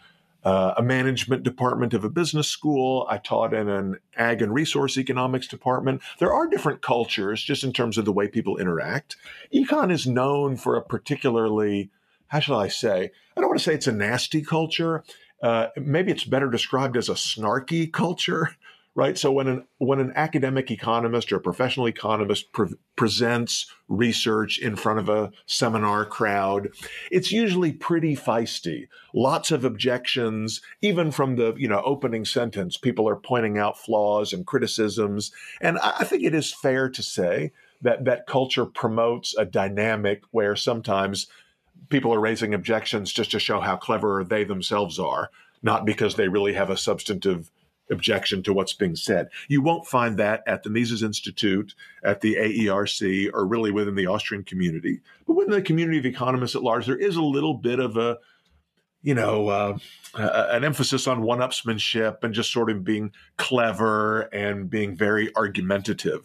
uh, 0.47 0.75
a 0.77 0.83
management 0.83 1.43
department 1.43 1.93
of 1.93 2.05
a 2.05 2.09
business 2.09 2.47
school. 2.47 3.05
I 3.11 3.19
taught 3.19 3.53
in 3.53 3.69
an 3.69 3.99
ag 4.17 4.41
and 4.41 4.55
resource 4.55 4.97
economics 4.97 5.49
department. 5.49 6.03
There 6.21 6.33
are 6.33 6.47
different 6.47 6.83
cultures 6.83 7.43
just 7.43 7.65
in 7.65 7.73
terms 7.73 7.99
of 7.99 8.05
the 8.05 8.13
way 8.13 8.29
people 8.29 8.57
interact. 8.57 9.17
Econ 9.53 9.91
is 9.91 10.07
known 10.07 10.57
for 10.57 10.77
a 10.77 10.83
particularly, 10.83 11.91
how 12.29 12.39
shall 12.39 12.61
I 12.61 12.69
say? 12.69 13.11
I 13.37 13.41
don't 13.41 13.49
want 13.49 13.59
to 13.59 13.65
say 13.65 13.75
it's 13.75 13.89
a 13.89 13.93
nasty 13.93 14.41
culture. 14.41 15.03
Uh, 15.43 15.67
maybe 15.77 16.13
it's 16.13 16.23
better 16.23 16.49
described 16.49 16.97
as 16.97 17.09
a 17.09 17.15
snarky 17.15 17.93
culture 17.93 18.51
right? 18.97 19.19
So 19.19 19.31
when 19.31 19.47
an 19.47 19.65
when 19.79 20.01
an 20.01 20.13
academic 20.17 20.71
economist 20.71 21.31
or 21.31 21.37
a 21.37 21.41
professional 21.41 21.87
economist 21.87 22.51
pre- 22.51 22.75
presents 22.97 23.71
research 23.89 24.59
in 24.59 24.75
front 24.75 24.99
of 24.99 25.09
a 25.09 25.31
seminar 25.45 26.07
crowd, 26.07 26.71
it's 27.11 27.31
usually 27.31 27.73
pretty 27.73 28.17
feisty. 28.17 28.89
Lots 29.15 29.53
of 29.53 29.65
objections, 29.65 30.63
even 30.81 31.13
from 31.13 31.37
the 31.37 31.55
you 31.57 31.69
know 31.69 31.83
opening 31.85 32.25
sentence. 32.25 32.77
People 32.79 33.09
are 33.09 33.17
pointing 33.17 33.59
out 33.59 33.79
flaws 33.79 34.33
and 34.33 34.47
criticisms, 34.47 35.31
and 35.61 35.79
I, 35.79 35.99
I 36.01 36.05
think 36.05 36.25
it 36.25 36.35
is 36.35 36.53
fair 36.53 36.89
to 36.89 37.03
say 37.03 37.53
that 37.83 38.07
that 38.07 38.27
culture 38.27 38.65
promotes 38.65 39.37
a 39.37 39.45
dynamic 39.45 40.23
where 40.31 40.57
sometimes 40.57 41.27
people 41.91 42.13
are 42.15 42.21
raising 42.21 42.55
objections 42.55 43.13
just 43.13 43.31
to 43.33 43.39
show 43.39 43.61
how 43.61 43.77
clever 43.77 44.25
they 44.25 44.43
themselves 44.43 44.99
are, 44.99 45.31
not 45.63 45.85
because 45.85 46.15
they 46.15 46.29
really 46.29 46.55
have 46.55 46.71
a 46.71 46.79
substantive 46.79 47.51
objection 47.91 48.43
to 48.43 48.53
what's 48.53 48.73
being 48.73 48.97
said. 48.97 49.29
You 49.49 49.63
won't 49.63 49.87
find 49.87 50.17
that 50.19 50.43
at 50.47 50.63
the 50.63 50.71
Mises 50.71 51.03
Institute, 51.03 51.75
at 52.03 52.21
the 52.21 52.37
AERC, 52.37 53.31
or 53.33 53.47
really 53.47 53.71
within 53.71 53.95
the 53.95 54.07
Austrian 54.07 54.45
community. 54.45 55.01
But 55.27 55.35
within 55.35 55.53
the 55.53 55.63
community 55.63 55.99
of 55.99 56.07
economists 56.07 56.57
at 56.57 56.63
large, 56.63 56.87
there 56.87 56.97
is 56.97 57.17
a 57.17 57.23
little 57.23 57.55
bit 57.55 57.79
of 57.79 57.97
a, 57.97 58.19
you 59.03 59.15
know, 59.15 59.49
uh, 59.49 59.79
an 60.15 60.65
emphasis 60.65 61.07
on 61.07 61.23
one-upsmanship 61.23 62.25
and 62.25 62.35
just 62.35 62.53
sort 62.53 62.71
of 62.71 62.83
being 62.83 63.13
clever 63.37 64.23
and 64.33 64.69
being 64.69 64.97
very 64.97 65.35
argumentative. 65.37 66.25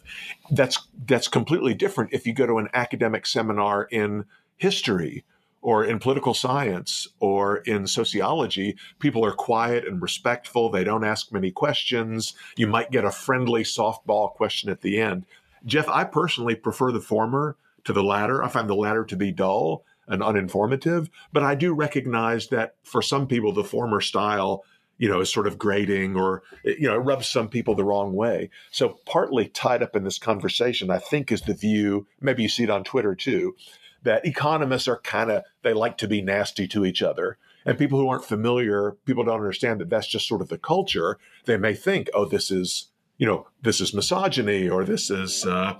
That's 0.50 0.78
that's 1.06 1.28
completely 1.28 1.74
different 1.74 2.12
if 2.12 2.26
you 2.26 2.32
go 2.32 2.46
to 2.46 2.58
an 2.58 2.68
academic 2.74 3.26
seminar 3.26 3.84
in 3.84 4.24
history 4.56 5.24
or 5.62 5.84
in 5.84 6.00
political 6.00 6.34
science 6.34 7.06
or 7.20 7.58
in 7.58 7.86
sociology, 7.86 8.76
people 8.98 9.24
are 9.24 9.32
quiet 9.32 9.86
and 9.86 10.02
respectful. 10.02 10.68
They 10.68 10.84
don't 10.84 11.04
ask 11.04 11.32
many 11.32 11.52
questions. 11.52 12.34
You 12.56 12.66
might 12.66 12.90
get 12.90 13.04
a 13.04 13.12
friendly 13.12 13.62
softball 13.62 14.32
question 14.32 14.68
at 14.68 14.82
the 14.82 15.00
end. 15.00 15.24
Jeff, 15.64 15.88
I 15.88 16.04
personally 16.04 16.56
prefer 16.56 16.90
the 16.90 17.00
former 17.00 17.56
to 17.84 17.92
the 17.92 18.02
latter. 18.02 18.42
I 18.42 18.48
find 18.48 18.68
the 18.68 18.74
latter 18.74 19.04
to 19.04 19.16
be 19.16 19.30
dull 19.30 19.84
and 20.08 20.20
uninformative, 20.20 21.08
but 21.32 21.44
I 21.44 21.54
do 21.54 21.72
recognize 21.72 22.48
that 22.48 22.74
for 22.82 23.00
some 23.00 23.28
people, 23.28 23.52
the 23.52 23.64
former 23.64 24.00
style 24.00 24.64
you 24.98 25.08
know, 25.08 25.20
is 25.20 25.32
sort 25.32 25.48
of 25.48 25.58
grating 25.58 26.14
or, 26.14 26.44
you 26.62 26.86
know, 26.86 26.94
it 26.94 26.98
rubs 26.98 27.26
some 27.26 27.48
people 27.48 27.74
the 27.74 27.82
wrong 27.82 28.12
way. 28.12 28.50
So, 28.70 29.00
partly 29.04 29.48
tied 29.48 29.82
up 29.82 29.96
in 29.96 30.04
this 30.04 30.18
conversation, 30.18 30.90
I 30.90 30.98
think, 30.98 31.32
is 31.32 31.42
the 31.42 31.54
view, 31.54 32.06
maybe 32.20 32.42
you 32.44 32.48
see 32.48 32.62
it 32.62 32.70
on 32.70 32.84
Twitter 32.84 33.16
too, 33.16 33.56
that 34.02 34.26
economists 34.26 34.88
are 34.88 34.98
kind 35.00 35.30
of, 35.30 35.44
they 35.62 35.72
like 35.72 35.96
to 35.98 36.08
be 36.08 36.22
nasty 36.22 36.66
to 36.68 36.84
each 36.84 37.02
other. 37.02 37.38
And 37.64 37.78
people 37.78 37.98
who 37.98 38.08
aren't 38.08 38.24
familiar, 38.24 38.96
people 39.04 39.24
don't 39.24 39.36
understand 39.36 39.80
that 39.80 39.90
that's 39.90 40.08
just 40.08 40.26
sort 40.26 40.40
of 40.40 40.48
the 40.48 40.58
culture. 40.58 41.18
They 41.44 41.56
may 41.56 41.74
think, 41.74 42.10
oh, 42.12 42.24
this 42.24 42.50
is, 42.50 42.88
you 43.18 43.26
know, 43.26 43.46
this 43.62 43.80
is 43.80 43.94
misogyny 43.94 44.68
or 44.68 44.84
this 44.84 45.10
is, 45.10 45.46
uh, 45.46 45.78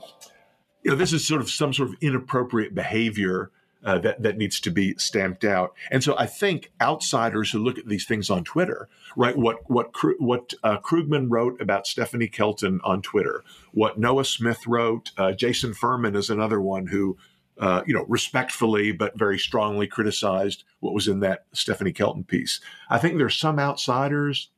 you 0.85 0.93
know, 0.93 0.97
this 0.97 1.13
is 1.13 1.27
sort 1.27 1.41
of 1.41 1.51
some 1.51 1.73
sort 1.73 1.89
of 1.89 1.97
inappropriate 2.01 2.75
behavior 2.75 3.51
uh, 3.85 3.99
that 3.99 4.23
that 4.23 4.37
needs 4.37 4.61
to 4.61 4.71
be 4.71 4.95
stamped 4.97 5.45
out. 5.45 5.75
And 5.91 6.05
so 6.05 6.17
I 6.17 6.27
think 6.27 6.71
outsiders 6.81 7.51
who 7.51 7.59
look 7.59 7.79
at 7.79 7.89
these 7.89 8.07
things 8.07 8.31
on 8.31 8.45
Twitter, 8.45 8.89
right? 9.17 9.37
What 9.37 9.69
what 9.69 9.91
what 10.21 10.55
uh, 10.63 10.79
Krugman 10.79 11.27
wrote 11.31 11.61
about 11.61 11.89
Stephanie 11.89 12.29
Kelton 12.29 12.81
on 12.85 13.03
Twitter, 13.03 13.43
what 13.73 13.99
Noah 13.99 14.25
Smith 14.25 14.67
wrote, 14.67 15.11
uh, 15.19 15.33
Jason 15.33 15.75
Furman 15.75 16.15
is 16.15 16.31
another 16.31 16.61
one 16.61 16.89
who. 16.89 17.17
Uh, 17.59 17.83
you 17.87 17.93
know, 17.93 18.07
respectfully 18.09 18.93
but 18.93 19.17
very 19.17 19.39
strongly 19.39 19.87
criticized 19.87 20.65
what 20.81 20.95
was 20.95 21.07
in 21.07 21.21
that 21.21 21.45
Stephanie 21.53 21.93
Kelton 21.93 22.25
piece. 22.25 22.61
I 22.89 22.99
think 22.99 23.19
there's 23.19 23.37
some 23.37 23.59
outsiders 23.59 24.49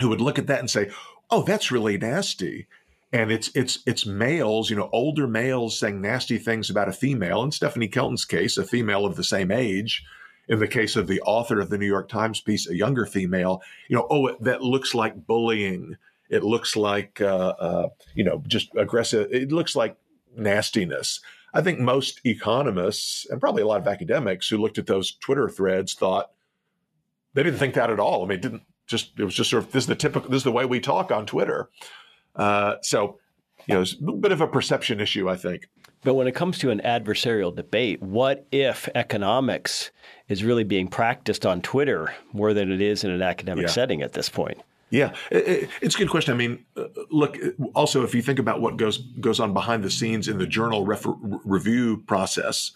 who 0.00 0.08
would 0.08 0.20
look 0.20 0.38
at 0.38 0.46
that 0.48 0.58
and 0.58 0.68
say, 0.68 0.90
"Oh, 1.30 1.42
that's 1.42 1.70
really 1.70 1.96
nasty," 1.96 2.66
and 3.12 3.30
it's 3.30 3.50
it's 3.54 3.80
it's 3.86 4.06
males, 4.06 4.70
you 4.70 4.76
know, 4.76 4.88
older 4.92 5.26
males 5.26 5.78
saying 5.78 6.00
nasty 6.00 6.38
things 6.38 6.70
about 6.70 6.88
a 6.88 6.92
female. 6.92 7.42
In 7.42 7.50
Stephanie 7.50 7.88
Kelton's 7.88 8.24
case, 8.24 8.56
a 8.56 8.64
female 8.64 9.04
of 9.04 9.16
the 9.16 9.24
same 9.24 9.50
age. 9.50 10.04
In 10.48 10.58
the 10.58 10.68
case 10.68 10.96
of 10.96 11.06
the 11.06 11.20
author 11.20 11.60
of 11.60 11.70
the 11.70 11.78
New 11.78 11.86
York 11.86 12.08
Times 12.08 12.40
piece, 12.40 12.68
a 12.68 12.76
younger 12.76 13.06
female, 13.06 13.62
you 13.88 13.96
know, 13.96 14.06
oh, 14.10 14.36
that 14.40 14.62
looks 14.62 14.94
like 14.94 15.26
bullying. 15.26 15.96
It 16.28 16.42
looks 16.42 16.74
like, 16.74 17.20
uh, 17.20 17.54
uh, 17.58 17.88
you 18.14 18.24
know, 18.24 18.42
just 18.46 18.70
aggressive. 18.76 19.28
It 19.32 19.52
looks 19.52 19.76
like 19.76 19.96
nastiness. 20.36 21.20
I 21.52 21.62
think 21.62 21.78
most 21.78 22.20
economists 22.24 23.26
and 23.28 23.40
probably 23.40 23.62
a 23.62 23.66
lot 23.66 23.80
of 23.80 23.88
academics 23.88 24.48
who 24.48 24.58
looked 24.58 24.78
at 24.78 24.86
those 24.86 25.12
Twitter 25.16 25.48
threads 25.48 25.94
thought 25.94 26.30
they 27.34 27.42
didn't 27.42 27.58
think 27.58 27.74
that 27.74 27.90
at 27.90 28.00
all. 28.00 28.24
I 28.24 28.28
mean, 28.28 28.38
it 28.38 28.42
didn't 28.42 28.62
just 28.86 29.12
it 29.18 29.24
was 29.24 29.34
just 29.34 29.50
sort 29.50 29.64
of 29.64 29.72
this 29.72 29.84
is 29.84 29.88
the 29.88 29.94
typical 29.94 30.30
this 30.30 30.38
is 30.38 30.44
the 30.44 30.52
way 30.52 30.64
we 30.64 30.80
talk 30.80 31.10
on 31.10 31.26
Twitter. 31.26 31.70
Uh, 32.36 32.76
so, 32.82 33.18
you 33.66 33.74
know, 33.74 33.82
it's 33.82 33.94
a 33.94 34.12
bit 34.12 34.32
of 34.32 34.40
a 34.40 34.46
perception 34.46 35.00
issue, 35.00 35.28
I 35.28 35.36
think. 35.36 35.68
But 36.02 36.14
when 36.14 36.26
it 36.26 36.34
comes 36.34 36.58
to 36.58 36.70
an 36.70 36.80
adversarial 36.80 37.54
debate, 37.54 38.02
what 38.02 38.46
if 38.50 38.88
economics 38.94 39.90
is 40.28 40.42
really 40.42 40.64
being 40.64 40.88
practiced 40.88 41.44
on 41.44 41.60
Twitter 41.60 42.14
more 42.32 42.54
than 42.54 42.72
it 42.72 42.80
is 42.80 43.04
in 43.04 43.10
an 43.10 43.20
academic 43.20 43.66
yeah. 43.66 43.70
setting 43.70 44.00
at 44.00 44.14
this 44.14 44.28
point? 44.28 44.62
Yeah, 44.90 45.14
it's 45.30 45.94
a 45.94 45.98
good 45.98 46.10
question. 46.10 46.34
I 46.34 46.36
mean, 46.36 46.64
uh, 46.76 46.86
look. 47.10 47.38
Also, 47.74 48.02
if 48.02 48.12
you 48.14 48.22
think 48.22 48.40
about 48.40 48.60
what 48.60 48.76
goes 48.76 48.98
goes 48.98 49.38
on 49.38 49.54
behind 49.54 49.84
the 49.84 49.90
scenes 49.90 50.26
in 50.26 50.38
the 50.38 50.46
journal 50.46 50.84
review 50.84 51.98
process, 52.08 52.72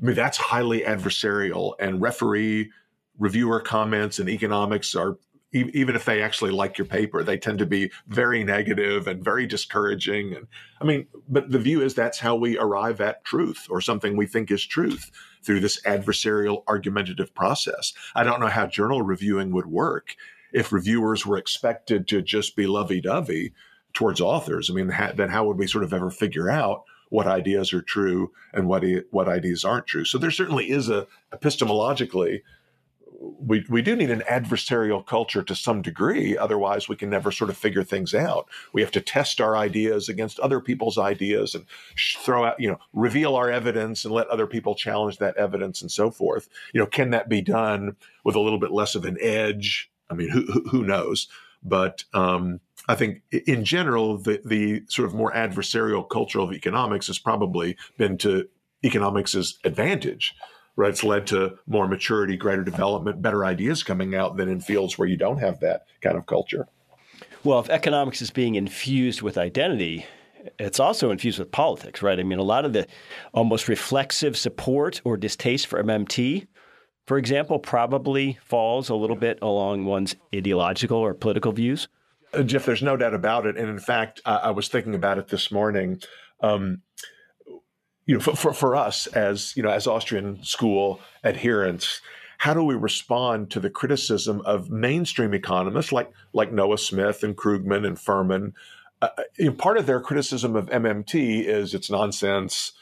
I 0.00 0.06
mean 0.06 0.14
that's 0.14 0.36
highly 0.36 0.82
adversarial, 0.82 1.72
and 1.80 2.02
referee 2.02 2.70
reviewer 3.18 3.60
comments 3.60 4.18
and 4.18 4.28
economics 4.28 4.94
are 4.94 5.16
even 5.54 5.94
if 5.94 6.04
they 6.04 6.20
actually 6.20 6.50
like 6.50 6.76
your 6.76 6.84
paper, 6.84 7.22
they 7.22 7.38
tend 7.38 7.60
to 7.60 7.66
be 7.66 7.90
very 8.08 8.42
negative 8.42 9.06
and 9.06 9.22
very 9.22 9.46
discouraging. 9.46 10.34
And 10.34 10.48
I 10.80 10.84
mean, 10.84 11.06
but 11.28 11.50
the 11.50 11.60
view 11.60 11.80
is 11.80 11.94
that's 11.94 12.18
how 12.18 12.34
we 12.34 12.58
arrive 12.58 13.00
at 13.00 13.24
truth 13.24 13.68
or 13.70 13.80
something 13.80 14.16
we 14.16 14.26
think 14.26 14.50
is 14.50 14.66
truth 14.66 15.12
through 15.44 15.60
this 15.60 15.80
adversarial 15.82 16.64
argumentative 16.66 17.32
process. 17.34 17.92
I 18.16 18.24
don't 18.24 18.40
know 18.40 18.48
how 18.48 18.66
journal 18.66 19.02
reviewing 19.02 19.52
would 19.52 19.66
work 19.66 20.16
if 20.54 20.72
reviewers 20.72 21.26
were 21.26 21.36
expected 21.36 22.08
to 22.08 22.22
just 22.22 22.56
be 22.56 22.66
lovey 22.66 23.00
dovey 23.00 23.52
towards 23.92 24.20
authors. 24.20 24.70
I 24.70 24.72
mean, 24.72 24.92
then 25.14 25.28
how 25.28 25.44
would 25.46 25.58
we 25.58 25.66
sort 25.66 25.84
of 25.84 25.92
ever 25.92 26.10
figure 26.10 26.48
out 26.48 26.84
what 27.10 27.26
ideas 27.26 27.72
are 27.72 27.82
true 27.82 28.32
and 28.52 28.66
what 28.66 28.82
what 29.10 29.28
ideas 29.28 29.64
aren't 29.64 29.86
true? 29.86 30.04
So 30.04 30.16
there 30.16 30.30
certainly 30.30 30.70
is 30.70 30.88
a 30.88 31.06
epistemologically 31.32 32.40
we, 33.38 33.64
we 33.68 33.82
do 33.82 33.96
need 33.96 34.10
an 34.10 34.22
adversarial 34.28 35.04
culture 35.04 35.42
to 35.42 35.54
some 35.54 35.82
degree. 35.82 36.36
Otherwise, 36.36 36.88
we 36.88 36.96
can 36.96 37.10
never 37.10 37.30
sort 37.30 37.50
of 37.50 37.56
figure 37.56 37.84
things 37.84 38.14
out. 38.14 38.48
We 38.72 38.82
have 38.82 38.90
to 38.92 39.00
test 39.00 39.40
our 39.40 39.56
ideas 39.56 40.08
against 40.08 40.38
other 40.40 40.60
people's 40.60 40.98
ideas 40.98 41.54
and 41.54 41.64
throw 41.96 42.44
out, 42.44 42.60
you 42.60 42.68
know, 42.68 42.78
reveal 42.92 43.34
our 43.34 43.50
evidence 43.50 44.04
and 44.04 44.12
let 44.12 44.28
other 44.28 44.46
people 44.46 44.74
challenge 44.74 45.18
that 45.18 45.36
evidence 45.36 45.80
and 45.80 45.90
so 45.90 46.10
forth. 46.10 46.48
You 46.72 46.80
know, 46.80 46.86
can 46.86 47.10
that 47.10 47.28
be 47.28 47.40
done 47.40 47.96
with 48.24 48.34
a 48.34 48.40
little 48.40 48.58
bit 48.58 48.72
less 48.72 48.94
of 48.94 49.04
an 49.04 49.16
edge? 49.20 49.90
I 50.14 50.16
mean, 50.16 50.30
who, 50.30 50.42
who 50.70 50.84
knows? 50.84 51.28
But 51.62 52.04
um, 52.12 52.60
I 52.88 52.94
think 52.94 53.22
in 53.30 53.64
general, 53.64 54.18
the, 54.18 54.40
the 54.44 54.82
sort 54.88 55.06
of 55.08 55.14
more 55.14 55.32
adversarial 55.32 56.08
culture 56.08 56.40
of 56.40 56.52
economics 56.52 57.06
has 57.08 57.18
probably 57.18 57.76
been 57.96 58.18
to 58.18 58.48
economics' 58.84 59.54
advantage 59.64 60.34
right? 60.76 60.90
It's 60.90 61.04
led 61.04 61.26
to 61.28 61.56
more 61.66 61.86
maturity, 61.86 62.36
greater 62.36 62.64
development, 62.64 63.22
better 63.22 63.44
ideas 63.44 63.82
coming 63.82 64.14
out 64.14 64.36
than 64.36 64.48
in 64.48 64.60
fields 64.60 64.98
where 64.98 65.08
you 65.08 65.16
don't 65.16 65.38
have 65.38 65.60
that 65.60 65.86
kind 66.00 66.16
of 66.16 66.26
culture. 66.26 66.66
Well, 67.44 67.60
if 67.60 67.68
economics 67.68 68.22
is 68.22 68.30
being 68.30 68.54
infused 68.54 69.22
with 69.22 69.38
identity, 69.38 70.06
it's 70.58 70.80
also 70.80 71.10
infused 71.10 71.38
with 71.38 71.52
politics, 71.52 72.02
right? 72.02 72.18
I 72.18 72.22
mean, 72.22 72.38
a 72.38 72.42
lot 72.44 72.64
of 72.64 72.72
the 72.72 72.86
almost 73.32 73.68
reflexive 73.68 74.36
support 74.36 75.00
or 75.04 75.16
distaste 75.16 75.66
for 75.66 75.82
MMT, 75.82 76.46
for 77.06 77.18
example, 77.18 77.58
probably 77.58 78.38
falls 78.42 78.88
a 78.88 78.94
little 78.94 79.16
bit 79.16 79.38
along 79.42 79.84
one's 79.84 80.16
ideological 80.34 80.98
or 80.98 81.14
political 81.14 81.52
views. 81.52 81.88
Uh, 82.32 82.42
Jeff, 82.42 82.64
there's 82.64 82.82
no 82.82 82.96
doubt 82.96 83.14
about 83.14 83.46
it. 83.46 83.56
And 83.56 83.68
in 83.68 83.78
fact, 83.78 84.20
I, 84.24 84.36
I 84.36 84.50
was 84.50 84.68
thinking 84.68 84.94
about 84.94 85.18
it 85.18 85.28
this 85.28 85.52
morning. 85.52 86.00
Um, 86.40 86.82
you 88.06 88.14
know, 88.14 88.20
for, 88.20 88.36
for, 88.36 88.52
for 88.52 88.76
us 88.76 89.06
as, 89.08 89.56
you 89.56 89.62
know, 89.62 89.70
as 89.70 89.86
Austrian 89.86 90.42
school 90.42 91.00
adherents, 91.22 92.00
how 92.38 92.52
do 92.52 92.62
we 92.62 92.74
respond 92.74 93.50
to 93.50 93.60
the 93.60 93.70
criticism 93.70 94.42
of 94.42 94.70
mainstream 94.70 95.32
economists 95.32 95.92
like, 95.92 96.10
like 96.32 96.52
Noah 96.52 96.78
Smith 96.78 97.22
and 97.22 97.36
Krugman 97.36 97.86
and 97.86 97.98
Furman? 97.98 98.54
Uh, 99.00 99.08
uh 99.16 99.22
you 99.38 99.46
know, 99.46 99.52
part 99.52 99.78
of 99.78 99.86
their 99.86 100.00
criticism 100.00 100.56
of 100.56 100.66
MMT 100.66 101.44
is 101.44 101.74
it's 101.74 101.90
nonsense. 101.90 102.72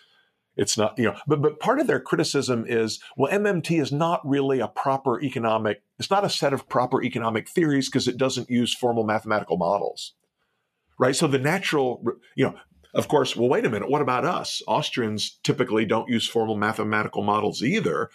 It's 0.56 0.76
not, 0.76 0.98
you 0.98 1.04
know, 1.04 1.16
but, 1.26 1.40
but 1.40 1.60
part 1.60 1.80
of 1.80 1.86
their 1.86 2.00
criticism 2.00 2.64
is, 2.68 3.00
well, 3.16 3.32
MMT 3.32 3.80
is 3.80 3.90
not 3.90 4.20
really 4.26 4.60
a 4.60 4.68
proper 4.68 5.20
economic, 5.22 5.82
it's 5.98 6.10
not 6.10 6.24
a 6.24 6.30
set 6.30 6.52
of 6.52 6.68
proper 6.68 7.02
economic 7.02 7.48
theories 7.48 7.88
because 7.88 8.06
it 8.06 8.18
doesn't 8.18 8.50
use 8.50 8.74
formal 8.74 9.04
mathematical 9.04 9.56
models 9.56 10.12
right? 11.02 11.16
So 11.16 11.26
the 11.26 11.38
natural, 11.38 12.04
you 12.36 12.44
know, 12.44 12.54
of 12.94 13.08
course, 13.08 13.34
well, 13.34 13.48
wait 13.48 13.64
a 13.64 13.70
minute. 13.70 13.90
What 13.90 14.02
about 14.02 14.24
us? 14.24 14.62
Austrians 14.68 15.38
typically 15.42 15.84
don't 15.84 16.08
use 16.08 16.28
formal 16.28 16.56
mathematical 16.56 17.24
models 17.24 17.60
either. 17.60 18.08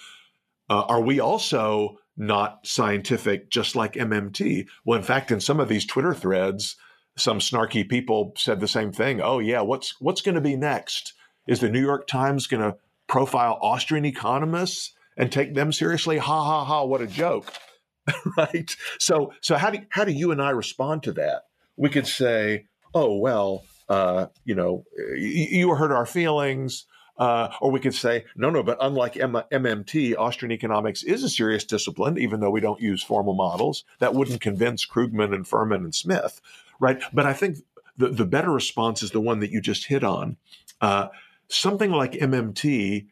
Uh, 0.69 0.83
are 0.83 1.01
we 1.01 1.19
also 1.19 1.97
not 2.15 2.65
scientific, 2.65 3.49
just 3.49 3.75
like 3.75 3.93
MMT? 3.93 4.67
Well, 4.85 4.97
in 4.97 5.03
fact, 5.03 5.31
in 5.31 5.41
some 5.41 5.59
of 5.59 5.67
these 5.67 5.85
Twitter 5.85 6.13
threads, 6.13 6.77
some 7.17 7.39
snarky 7.39 7.87
people 7.87 8.33
said 8.37 8.61
the 8.61 8.69
same 8.69 8.93
thing. 8.93 9.19
Oh, 9.21 9.39
yeah, 9.39 9.61
what's 9.61 9.95
what's 9.99 10.21
going 10.21 10.35
to 10.35 10.41
be 10.41 10.55
next? 10.55 11.13
Is 11.47 11.59
the 11.59 11.69
New 11.69 11.81
York 11.81 12.07
Times 12.07 12.47
going 12.47 12.63
to 12.63 12.77
profile 13.07 13.57
Austrian 13.61 14.05
economists 14.05 14.93
and 15.15 15.31
take 15.31 15.55
them 15.55 15.71
seriously? 15.71 16.17
Ha 16.17 16.43
ha 16.43 16.65
ha! 16.65 16.83
What 16.83 17.01
a 17.01 17.07
joke, 17.07 17.53
right? 18.37 18.75
So, 18.99 19.33
so 19.41 19.55
how 19.55 19.69
do 19.69 19.79
how 19.89 20.03
do 20.03 20.11
you 20.11 20.31
and 20.31 20.41
I 20.41 20.51
respond 20.51 21.03
to 21.03 21.13
that? 21.13 21.43
We 21.75 21.89
could 21.89 22.07
say, 22.07 22.65
oh 22.93 23.17
well, 23.17 23.63
uh, 23.89 24.27
you 24.43 24.55
know, 24.55 24.85
you 25.15 25.73
hurt 25.75 25.91
our 25.91 26.05
feelings. 26.05 26.85
Uh, 27.19 27.51
or 27.61 27.71
we 27.71 27.79
could 27.79 27.95
say, 27.95 28.25
no, 28.35 28.51
no, 28.51 28.61
but 28.61 28.77
unlike 28.79 29.17
M- 29.17 29.41
MMT, 29.51 30.15
Austrian 30.15 30.51
economics 30.51 31.01
is 31.01 31.23
a 31.23 31.29
serious 31.29 31.63
discipline, 31.63 32.15
even 32.19 32.41
though 32.41 32.51
we 32.51 32.61
don't 32.61 32.79
use 32.79 33.01
formal 33.01 33.33
models. 33.33 33.85
That 33.97 34.13
wouldn't 34.13 34.39
convince 34.39 34.85
Krugman 34.85 35.33
and 35.33 35.47
Furman 35.47 35.83
and 35.83 35.95
Smith, 35.95 36.39
right? 36.79 37.01
But 37.11 37.25
I 37.25 37.33
think 37.33 37.57
the, 37.97 38.09
the 38.09 38.25
better 38.25 38.51
response 38.51 39.01
is 39.01 39.09
the 39.09 39.19
one 39.19 39.39
that 39.39 39.49
you 39.49 39.61
just 39.61 39.87
hit 39.87 40.03
on. 40.03 40.37
Uh, 40.79 41.07
something 41.49 41.91
like 41.91 42.13
MMT, 42.13 43.07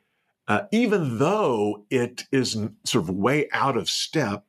uh, 0.47 0.61
even 0.71 1.17
though 1.17 1.85
it 1.89 2.25
is 2.31 2.57
sort 2.83 3.03
of 3.03 3.09
way 3.09 3.47
out 3.51 3.77
of 3.77 3.89
step 3.89 4.45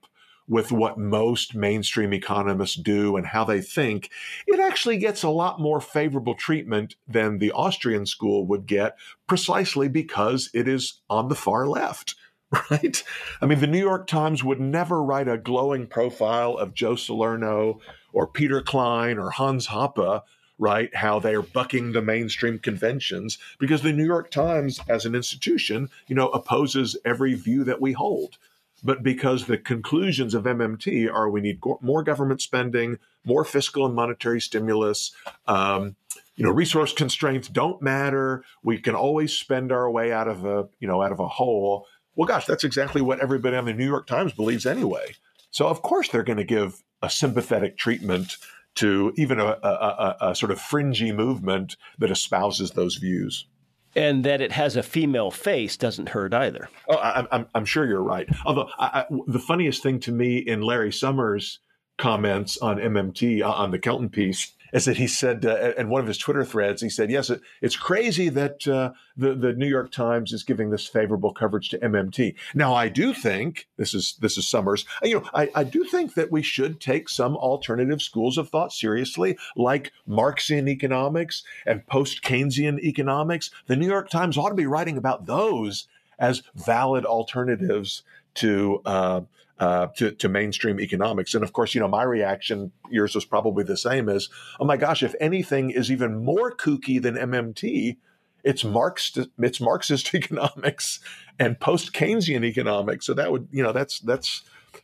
with 0.49 0.71
what 0.71 0.99
most 0.99 1.55
mainstream 1.55 2.13
economists 2.13 2.77
do 2.77 3.17
and 3.17 3.27
how 3.27 3.45
they 3.45 3.61
think, 3.61 4.11
it 4.47 4.61
actually 4.61 4.97
gets 4.97 5.23
a 5.23 5.29
lot 5.29 5.61
more 5.61 5.81
favorable 5.81 6.35
treatment 6.35 6.95
than 7.09 7.39
the 7.39 7.51
Austrian 7.53 8.07
school 8.07 8.47
would 8.47 8.67
get 8.67 8.97
precisely 9.27 9.89
because 9.89 10.51
it 10.55 10.69
is 10.69 11.01
on 11.11 11.29
the 11.29 11.35
far 11.35 11.67
left. 11.67 12.15
Right? 12.71 13.03
I 13.43 13.47
mean, 13.47 13.59
the 13.59 13.67
New 13.67 13.81
York 13.81 14.07
Times 14.07 14.45
would 14.45 14.61
never 14.61 15.03
write 15.03 15.27
a 15.27 15.37
glowing 15.37 15.89
profile 15.89 16.57
of 16.57 16.75
Joe 16.75 16.95
Salerno 16.95 17.81
or 18.13 18.29
Peter 18.29 18.63
Klein 18.63 19.19
or 19.19 19.31
Hans 19.31 19.67
Hoppe 19.67 20.23
right? 20.59 20.95
How 20.95 21.19
they're 21.19 21.43
bucking 21.43 21.93
the 21.93 22.03
mainstream 22.03 22.59
conventions 22.59 23.39
because 23.59 23.83
the 23.83 23.93
New 23.93 24.07
York 24.07 24.31
Times, 24.31 24.81
as 24.89 25.05
an 25.05 25.15
institution, 25.15 25.91
you 26.09 26.15
know, 26.15 26.29
opposes 26.29 26.97
every 27.05 27.35
view 27.35 27.65
that 27.65 27.81
we 27.81 27.93
hold 27.93 28.39
but 28.83 29.03
because 29.03 29.47
the 29.47 29.59
conclusions 29.59 30.35
of 30.35 30.45
MMT 30.45 31.13
are 31.13 31.31
we 31.31 31.41
need 31.41 31.61
go- 31.61 31.79
more 31.83 32.03
government 32.03 32.41
spending, 32.43 32.99
more 33.25 33.45
fiscal 33.45 33.87
and 33.87 33.95
monetary 33.95 34.41
stimulus. 34.41 35.13
Um, 35.47 35.97
you 36.37 36.45
know, 36.45 36.51
resource 36.51 36.93
constraints 36.93 37.49
don't 37.49 37.81
matter. 37.81 38.45
We 38.63 38.79
can 38.79 38.95
always 38.95 39.33
spend 39.33 39.73
our 39.73 39.91
way 39.91 40.13
out 40.13 40.29
of 40.29 40.45
a 40.45 40.69
you 40.79 40.87
know 40.87 41.03
out 41.03 41.13
of 41.13 41.21
a 41.21 41.29
hole. 41.29 41.87
Well, 42.15 42.29
gosh, 42.29 42.47
that's 42.47 42.65
exactly 42.65 43.03
what 43.03 43.21
everybody 43.21 43.57
on 43.57 43.65
the 43.65 43.73
New 43.73 43.87
York 43.87 44.07
Times 44.07 44.33
believes 44.33 44.67
anyway. 44.67 45.15
So 45.51 45.67
of 45.67 45.83
course 45.83 46.09
they're 46.09 46.23
going 46.23 46.39
to 46.39 46.45
give 46.45 46.83
a 47.03 47.11
sympathetic 47.11 47.77
treatment 47.77 48.37
to 48.77 49.13
even 49.17 49.41
a, 49.41 49.47
a, 49.63 49.69
a, 49.69 50.17
a 50.31 50.35
sort 50.35 50.53
of 50.53 50.61
fringy 50.61 51.13
movement 51.13 51.77
that 51.99 52.11
espouses 52.11 52.73
those 52.73 52.97
views. 52.97 53.47
And 53.95 54.25
that 54.25 54.43
it 54.43 54.53
has 54.53 54.77
a 54.77 54.83
female 54.83 55.31
face 55.31 55.77
doesn't 55.77 56.11
hurt 56.11 56.35
either. 56.35 56.69
Oh, 56.89 56.97
I, 56.97 57.27
I'm, 57.33 57.47
I'm 57.55 57.65
sure 57.65 57.87
you're 57.87 58.03
right. 58.03 58.29
Although 58.45 58.69
I, 58.79 59.05
I, 59.11 59.17
the 59.27 59.39
funniest 59.39 59.83
thing 59.83 60.01
to 60.01 60.13
me 60.13 60.37
in 60.37 60.61
Larry 60.61 60.93
Summers' 60.93 61.61
comments 61.97 62.59
on 62.59 62.77
MMT 62.77 63.41
uh, 63.41 63.51
on 63.51 63.71
the 63.71 63.79
Kelton 63.79 64.11
piece 64.11 64.53
is 64.73 64.85
that 64.85 64.97
he 64.97 65.07
said 65.07 65.45
uh, 65.45 65.73
in 65.77 65.89
one 65.89 66.01
of 66.01 66.07
his 66.07 66.19
Twitter 66.19 66.45
threads, 66.45 66.83
he 66.83 66.89
said, 66.89 67.11
"Yes, 67.11 67.31
it, 67.31 67.41
it's 67.61 67.77
crazy 67.77 68.29
that 68.31 68.67
uh, 68.67 68.93
the 69.17 69.35
the 69.35 69.53
New 69.53 69.67
York 69.67 69.91
Times 69.91 70.33
is 70.33 70.43
giving 70.43 70.71
this 70.71 70.87
favorable 70.87 71.33
coverage 71.33 71.69
to 71.71 71.79
MMT." 71.79 72.35
Now, 72.55 72.75
I 72.75 72.89
do 72.89 73.13
think 73.13 73.69
this 73.77 73.95
is 73.95 74.17
this 74.21 74.37
is 74.39 74.47
Summers. 74.47 74.85
You 75.03 75.21
know, 75.21 75.31
I, 75.35 75.51
I 75.55 75.65
do 75.65 75.85
think 75.85 76.15
that 76.15 76.31
we 76.31 76.43
should 76.43 76.81
take 76.81 77.09
some 77.09 77.37
alternative 77.37 78.03
schools 78.03 78.39
of 78.39 78.49
thought 78.49 78.73
seriously, 78.73 79.39
like 79.57 79.93
Marxian 80.07 80.69
economics 80.69 81.43
and 81.67 81.87
post 81.87 82.23
Keynesian 82.23 82.79
economics. 82.81 83.51
The 83.67 83.77
New 83.77 83.89
York 83.89 84.11
Times 84.11 84.37
ought 84.37 84.51
to 84.51 84.55
be 84.55 84.67
writing 84.67 84.97
about 84.97 85.27
those 85.27 85.89
as 86.19 86.43
valid 86.55 87.05
alternatives 87.05 88.03
to 88.35 88.81
uh, 88.85 89.21
uh, 89.59 89.87
to, 89.97 90.13
to 90.13 90.29
mainstream 90.29 90.81
economics. 90.81 91.35
And 91.35 91.43
of 91.43 91.53
course, 91.53 91.75
you 91.75 91.81
know, 91.81 91.89
my 91.89 92.03
reaction, 92.03 92.73
yours 92.91 93.15
was 93.15 93.25
probably 93.25 93.65
the 93.65 93.77
same 93.77 94.09
as, 94.09 94.29
oh 94.61 94.65
my 94.65 94.77
gosh, 94.77 95.03
if 95.03 95.15
anything 95.21 95.71
is 95.71 95.91
even 95.91 96.25
more 96.25 96.55
kooky 96.55 97.01
than 97.01 97.15
MMT, 97.15 97.97
it's 98.45 98.65
Marxist, 98.65 99.29
it's 99.39 99.61
Marxist 99.61 100.15
economics 100.15 101.01
and 101.39 101.59
post 101.59 101.93
Keynesian 101.93 102.45
economics. 102.45 103.07
So 103.07 103.15
that 103.15 103.33
would, 103.33 103.49
you 103.51 103.63
know, 103.63 103.73
that's 103.73 104.01
that's 104.01 104.43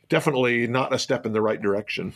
definitely 0.09 0.67
not 0.67 0.93
a 0.93 0.99
step 0.99 1.25
in 1.25 1.33
the 1.33 1.41
right 1.41 1.61
direction. 1.61 2.13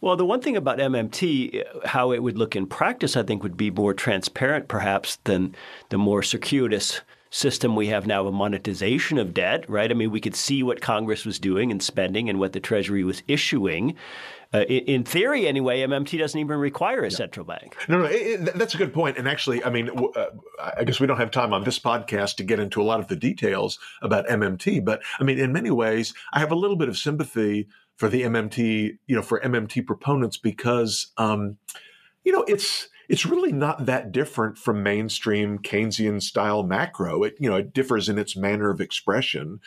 Well, 0.00 0.16
the 0.16 0.24
one 0.24 0.40
thing 0.40 0.56
about 0.56 0.78
MMT, 0.78 1.84
how 1.84 2.12
it 2.12 2.22
would 2.22 2.38
look 2.38 2.54
in 2.56 2.66
practice, 2.66 3.16
I 3.16 3.22
think, 3.22 3.42
would 3.42 3.56
be 3.56 3.70
more 3.70 3.92
transparent, 3.92 4.68
perhaps, 4.68 5.16
than 5.24 5.54
the 5.90 5.98
more 5.98 6.22
circuitous 6.22 7.00
system 7.30 7.76
we 7.76 7.86
have 7.86 8.06
now 8.06 8.26
of 8.26 8.34
monetization 8.34 9.16
of 9.16 9.32
debt, 9.32 9.68
right? 9.68 9.90
I 9.90 9.94
mean, 9.94 10.10
we 10.10 10.20
could 10.20 10.34
see 10.34 10.62
what 10.62 10.80
Congress 10.80 11.24
was 11.24 11.38
doing 11.38 11.70
and 11.70 11.82
spending 11.82 12.28
and 12.28 12.38
what 12.40 12.52
the 12.52 12.60
Treasury 12.60 13.04
was 13.04 13.22
issuing. 13.28 13.94
Uh, 14.52 14.62
in, 14.62 15.04
theory, 15.04 15.46
anyway, 15.46 15.78
MMT 15.78 16.18
doesn't 16.18 16.38
even 16.38 16.58
require 16.58 17.04
a 17.04 17.10
central 17.10 17.46
bank. 17.46 17.76
No, 17.88 18.00
no, 18.00 18.04
it, 18.06 18.48
it, 18.48 18.58
that's 18.58 18.74
a 18.74 18.78
good 18.78 18.92
point. 18.92 19.16
And 19.16 19.28
actually, 19.28 19.62
I 19.62 19.70
mean, 19.70 19.90
uh, 20.16 20.26
I 20.76 20.82
guess 20.82 20.98
we 20.98 21.06
don't 21.06 21.18
have 21.18 21.30
time 21.30 21.52
on 21.52 21.62
this 21.62 21.78
podcast 21.78 22.34
to 22.36 22.42
get 22.42 22.58
into 22.58 22.82
a 22.82 22.84
lot 22.84 22.98
of 22.98 23.06
the 23.06 23.14
details 23.14 23.78
about 24.02 24.26
MMT. 24.26 24.84
But 24.84 25.02
I 25.20 25.24
mean, 25.24 25.38
in 25.38 25.52
many 25.52 25.70
ways, 25.70 26.12
I 26.32 26.40
have 26.40 26.50
a 26.50 26.56
little 26.56 26.76
bit 26.76 26.88
of 26.88 26.98
sympathy 26.98 27.68
for 27.96 28.08
the 28.08 28.22
MMT, 28.22 28.98
you 29.06 29.14
know, 29.14 29.22
for 29.22 29.40
MMT 29.40 29.86
proponents 29.86 30.36
because, 30.36 31.12
um, 31.16 31.58
you 32.24 32.32
know, 32.32 32.42
it's 32.48 32.88
it's 33.10 33.26
really 33.26 33.50
not 33.50 33.86
that 33.86 34.12
different 34.12 34.56
from 34.56 34.84
mainstream 34.84 35.58
Keynesian 35.58 36.22
style 36.22 36.62
macro. 36.62 37.24
It 37.24 37.34
you 37.40 37.50
know 37.50 37.56
it 37.56 37.74
differs 37.74 38.08
in 38.08 38.18
its 38.18 38.36
manner 38.36 38.70
of 38.70 38.80
expression, 38.80 39.60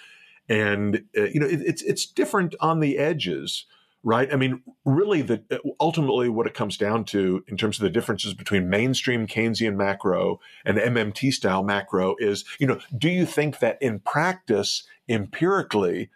and 0.47 1.03
uh, 1.17 1.23
you 1.25 1.41
know 1.41 1.45
it, 1.45 1.59
it's 1.61 1.81
it's 1.81 2.05
different 2.05 2.55
on 2.61 2.79
the 2.79 2.97
edges, 2.97 3.65
right? 4.01 4.31
I 4.31 4.37
mean, 4.37 4.61
really, 4.85 5.21
the 5.21 5.43
ultimately 5.81 6.29
what 6.29 6.47
it 6.47 6.53
comes 6.53 6.77
down 6.77 7.03
to 7.05 7.43
in 7.49 7.57
terms 7.57 7.77
of 7.77 7.83
the 7.83 7.89
differences 7.89 8.33
between 8.33 8.69
mainstream 8.69 9.27
Keynesian 9.27 9.75
macro 9.75 10.39
and 10.63 10.77
MMT 10.77 11.33
style 11.33 11.63
macro 11.63 12.15
is 12.19 12.45
you 12.59 12.67
know 12.67 12.79
do 12.97 13.09
you 13.09 13.25
think 13.25 13.59
that 13.59 13.77
in 13.81 13.99
practice 13.99 14.87
empirically 15.09 16.09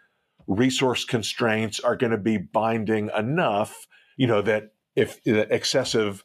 resource 0.46 1.04
constraints 1.04 1.78
are 1.78 1.94
going 1.94 2.10
to 2.10 2.16
be 2.16 2.38
binding 2.38 3.10
enough 3.14 3.86
you 4.16 4.26
know 4.26 4.40
that 4.40 4.72
if 4.96 5.20
excessive 5.26 6.24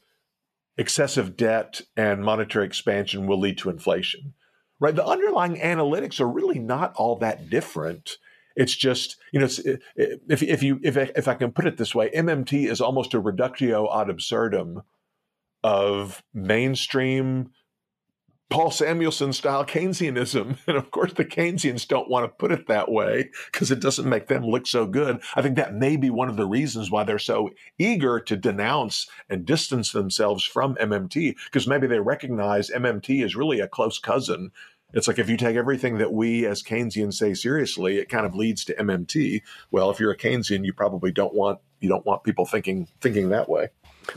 excessive 0.77 1.37
debt 1.37 1.81
and 1.95 2.23
monetary 2.23 2.65
expansion 2.65 3.27
will 3.27 3.39
lead 3.39 3.57
to 3.59 3.69
inflation. 3.69 4.33
Right? 4.79 4.95
The 4.95 5.05
underlying 5.05 5.55
analytics 5.57 6.19
are 6.19 6.27
really 6.27 6.59
not 6.59 6.93
all 6.95 7.15
that 7.17 7.49
different. 7.49 8.17
It's 8.55 8.75
just, 8.75 9.17
you 9.31 9.39
know, 9.39 9.47
if, 9.95 10.43
if 10.43 10.61
you 10.61 10.79
if 10.83 10.97
if 10.97 11.27
I 11.27 11.33
can 11.35 11.51
put 11.51 11.65
it 11.65 11.77
this 11.77 11.95
way, 11.95 12.09
MMT 12.09 12.69
is 12.69 12.81
almost 12.81 13.13
a 13.13 13.19
reductio 13.19 13.89
ad 13.99 14.09
absurdum 14.09 14.83
of 15.63 16.21
mainstream 16.33 17.49
Paul 18.53 18.69
Samuelson 18.69 19.33
style 19.33 19.65
Keynesianism. 19.65 20.59
And 20.67 20.77
of 20.77 20.91
course, 20.91 21.13
the 21.13 21.25
Keynesians 21.25 21.87
don't 21.87 22.07
want 22.07 22.25
to 22.25 22.27
put 22.27 22.51
it 22.51 22.67
that 22.67 22.91
way 22.91 23.31
because 23.51 23.71
it 23.71 23.79
doesn't 23.79 24.07
make 24.07 24.27
them 24.27 24.43
look 24.45 24.67
so 24.67 24.85
good. 24.85 25.21
I 25.33 25.41
think 25.41 25.55
that 25.55 25.73
may 25.73 25.97
be 25.97 26.11
one 26.11 26.29
of 26.29 26.37
the 26.37 26.45
reasons 26.45 26.91
why 26.91 27.03
they're 27.03 27.17
so 27.17 27.49
eager 27.79 28.19
to 28.19 28.37
denounce 28.37 29.07
and 29.27 29.43
distance 29.43 29.91
themselves 29.91 30.43
from 30.43 30.75
MMT 30.75 31.35
because 31.45 31.67
maybe 31.67 31.87
they 31.87 31.99
recognize 31.99 32.69
MMT 32.69 33.25
is 33.25 33.35
really 33.35 33.59
a 33.59 33.67
close 33.67 33.97
cousin. 33.97 34.51
It's 34.93 35.07
like 35.07 35.17
if 35.17 35.29
you 35.29 35.37
take 35.37 35.55
everything 35.55 35.97
that 35.97 36.13
we 36.13 36.45
as 36.45 36.61
Keynesians 36.61 37.15
say 37.15 37.33
seriously, 37.33 37.97
it 37.97 38.07
kind 38.07 38.27
of 38.27 38.35
leads 38.35 38.63
to 38.65 38.75
MMT. 38.75 39.41
Well, 39.71 39.89
if 39.89 39.99
you're 39.99 40.11
a 40.11 40.17
Keynesian, 40.17 40.63
you 40.63 40.73
probably 40.73 41.11
don't 41.11 41.33
want 41.33 41.59
you 41.79 41.89
don't 41.89 42.05
want 42.05 42.23
people 42.23 42.45
thinking 42.45 42.87
thinking 43.01 43.29
that 43.29 43.49
way. 43.49 43.69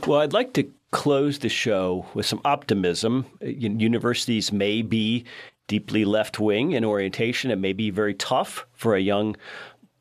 Well, 0.05 0.19
I'd 0.19 0.33
like 0.33 0.53
to 0.53 0.69
close 0.91 1.39
the 1.39 1.49
show 1.49 2.05
with 2.13 2.25
some 2.25 2.41
optimism. 2.45 3.25
Uh, 3.41 3.47
universities 3.47 4.51
may 4.51 4.81
be 4.81 5.25
deeply 5.67 6.05
left 6.05 6.39
wing 6.39 6.71
in 6.71 6.85
orientation. 6.85 7.51
It 7.51 7.57
may 7.57 7.73
be 7.73 7.89
very 7.89 8.13
tough 8.13 8.65
for 8.73 8.95
a 8.95 9.01
young 9.01 9.35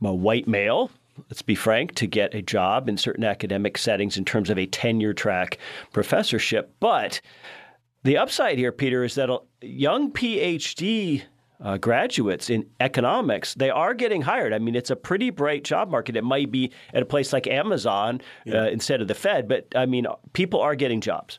a 0.04 0.14
white 0.14 0.46
male, 0.46 0.90
let's 1.30 1.42
be 1.42 1.54
frank, 1.54 1.94
to 1.96 2.06
get 2.06 2.34
a 2.34 2.42
job 2.42 2.88
in 2.88 2.96
certain 2.96 3.24
academic 3.24 3.78
settings 3.78 4.16
in 4.16 4.24
terms 4.24 4.50
of 4.50 4.58
a 4.58 4.66
tenure 4.66 5.14
track 5.14 5.58
professorship. 5.92 6.72
But 6.78 7.20
the 8.04 8.16
upside 8.16 8.58
here, 8.58 8.72
Peter, 8.72 9.02
is 9.02 9.16
that 9.16 9.30
young 9.60 10.12
PhD 10.12 11.22
uh, 11.60 11.76
graduates 11.78 12.50
in 12.50 12.66
economics, 12.80 13.54
they 13.54 13.70
are 13.70 13.94
getting 13.94 14.22
hired. 14.22 14.52
I 14.52 14.58
mean, 14.58 14.74
it's 14.74 14.90
a 14.90 14.96
pretty 14.96 15.30
bright 15.30 15.64
job 15.64 15.90
market. 15.90 16.16
It 16.16 16.24
might 16.24 16.50
be 16.50 16.72
at 16.92 17.02
a 17.02 17.06
place 17.06 17.32
like 17.32 17.46
Amazon 17.46 18.20
yeah. 18.44 18.62
uh, 18.62 18.66
instead 18.66 19.00
of 19.00 19.08
the 19.08 19.14
Fed, 19.14 19.48
but 19.48 19.66
I 19.74 19.86
mean, 19.86 20.06
people 20.32 20.60
are 20.60 20.74
getting 20.74 21.00
jobs. 21.00 21.38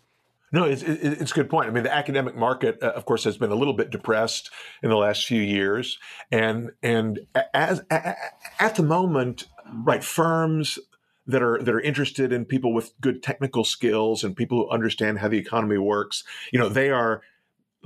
No, 0.51 0.63
it's, 0.63 0.82
it's 0.82 1.32
a 1.32 1.36
good 1.36 1.49
point. 1.49 1.67
I 1.67 1.71
mean, 1.71 1.84
the 1.84 1.93
academic 1.93 2.36
market, 2.36 2.82
uh, 2.82 2.91
of 2.91 3.06
course, 3.06 3.25
has 3.25 3.38
been 3.38 3.51
a 3.51 3.56
little 3.56 3.73
bit 3.73 3.89
depressed 3.89 4.49
in 4.82 4.89
the 4.89 4.95
last 4.95 5.25
few 5.25 5.41
years, 5.41 5.99
and 6.32 6.71
and 6.82 7.19
as 7.53 7.82
at 7.91 8.75
the 8.75 8.84
moment, 8.84 9.47
right, 9.84 10.01
firms 10.01 10.80
that 11.25 11.43
are 11.43 11.62
that 11.62 11.75
are 11.75 11.82
interested 11.82 12.32
in 12.32 12.45
people 12.45 12.73
with 12.73 12.93
good 13.01 13.21
technical 13.21 13.65
skills 13.65 14.23
and 14.23 14.38
people 14.38 14.60
who 14.60 14.69
understand 14.69 15.19
how 15.19 15.27
the 15.27 15.38
economy 15.38 15.77
works, 15.77 16.23
you 16.53 16.60
know, 16.60 16.69
they 16.69 16.89
are 16.89 17.21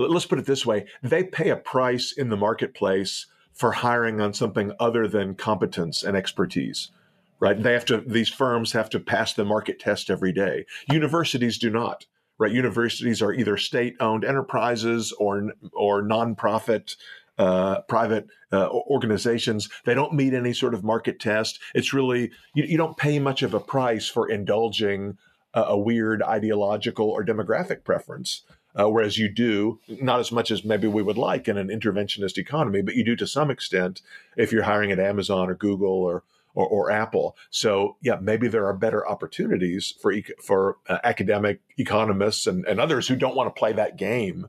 let's 0.10 0.26
put 0.26 0.40
it 0.40 0.46
this 0.46 0.66
way. 0.66 0.86
They 1.04 1.24
pay 1.24 1.50
a 1.50 1.56
price 1.56 2.12
in 2.12 2.30
the 2.30 2.38
marketplace 2.38 3.28
for 3.54 3.72
hiring 3.74 4.22
on 4.22 4.34
something 4.34 4.72
other 4.80 5.08
than 5.08 5.36
competence 5.36 6.04
and 6.04 6.16
expertise 6.16 6.92
right? 7.40 7.64
They 7.64 7.74
have 7.74 7.86
to 7.86 8.02
these 8.06 8.30
firms 8.30 8.72
have 8.74 8.88
to 8.92 9.00
pass 9.00 9.34
the 9.34 9.44
market 9.44 9.80
test 9.80 10.12
every 10.12 10.32
day. 10.32 10.68
Universities 10.92 11.58
do 11.58 11.72
not 11.72 12.06
right? 12.42 12.52
Universities 12.52 13.22
are 13.22 13.32
either 13.32 13.56
state 13.56 13.96
owned 14.00 14.26
enterprises 14.26 15.14
or 15.14 15.54
or 15.74 16.02
nonprofit 16.02 16.96
uh, 17.38 17.82
private 17.82 18.28
uh, 18.52 18.68
organizations. 18.70 19.70
They 19.86 19.94
don't 19.94 20.14
meet 20.14 20.34
any 20.34 20.54
sort 20.54 20.74
of 20.74 20.84
market 20.84 21.20
test. 21.20 21.60
It's 21.74 21.94
really, 21.94 22.32
you, 22.54 22.66
you 22.66 22.78
don't 22.78 22.98
pay 22.98 23.20
much 23.20 23.42
of 23.42 23.54
a 23.54 23.60
price 23.60 24.08
for 24.08 24.30
indulging 24.30 25.18
a, 25.54 25.62
a 25.62 25.78
weird 25.78 26.22
ideological 26.22 27.10
or 27.10 27.24
demographic 27.24 27.84
preference 27.84 28.44
uh, 28.80 28.90
whereas 28.90 29.18
you 29.18 29.30
do 29.30 29.80
not 29.88 30.20
as 30.20 30.32
much 30.32 30.52
as 30.52 30.64
maybe 30.64 30.88
we 30.88 31.04
would 31.04 31.18
like 31.18 31.48
in 31.48 31.58
an 31.58 31.68
interventionist 31.68 32.38
economy, 32.38 32.82
but 32.82 32.96
you 32.96 33.04
do 33.04 33.16
to 33.16 33.28
some 33.28 33.52
extent 33.52 34.02
if 34.38 34.52
you're 34.52 34.64
hiring 34.64 34.92
at 34.92 35.00
Amazon 35.00 35.50
or 35.50 35.56
Google 35.56 35.90
or 35.90 36.24
or, 36.54 36.68
or 36.68 36.92
Apple. 36.92 37.38
So 37.50 37.96
yeah, 38.02 38.18
maybe 38.22 38.48
there 38.48 38.66
are 38.66 38.74
better 38.74 39.08
opportunities 39.08 39.94
for 40.02 40.14
for 40.44 40.78
uh, 40.88 41.00
academic 41.04 41.62
economists 41.78 42.48
and, 42.48 42.66
and 42.66 42.80
others 42.80 43.08
who 43.08 43.16
don't 43.16 43.36
want 43.36 43.54
to 43.54 43.60
play 43.60 43.74
that 43.74 43.98
game 43.98 44.48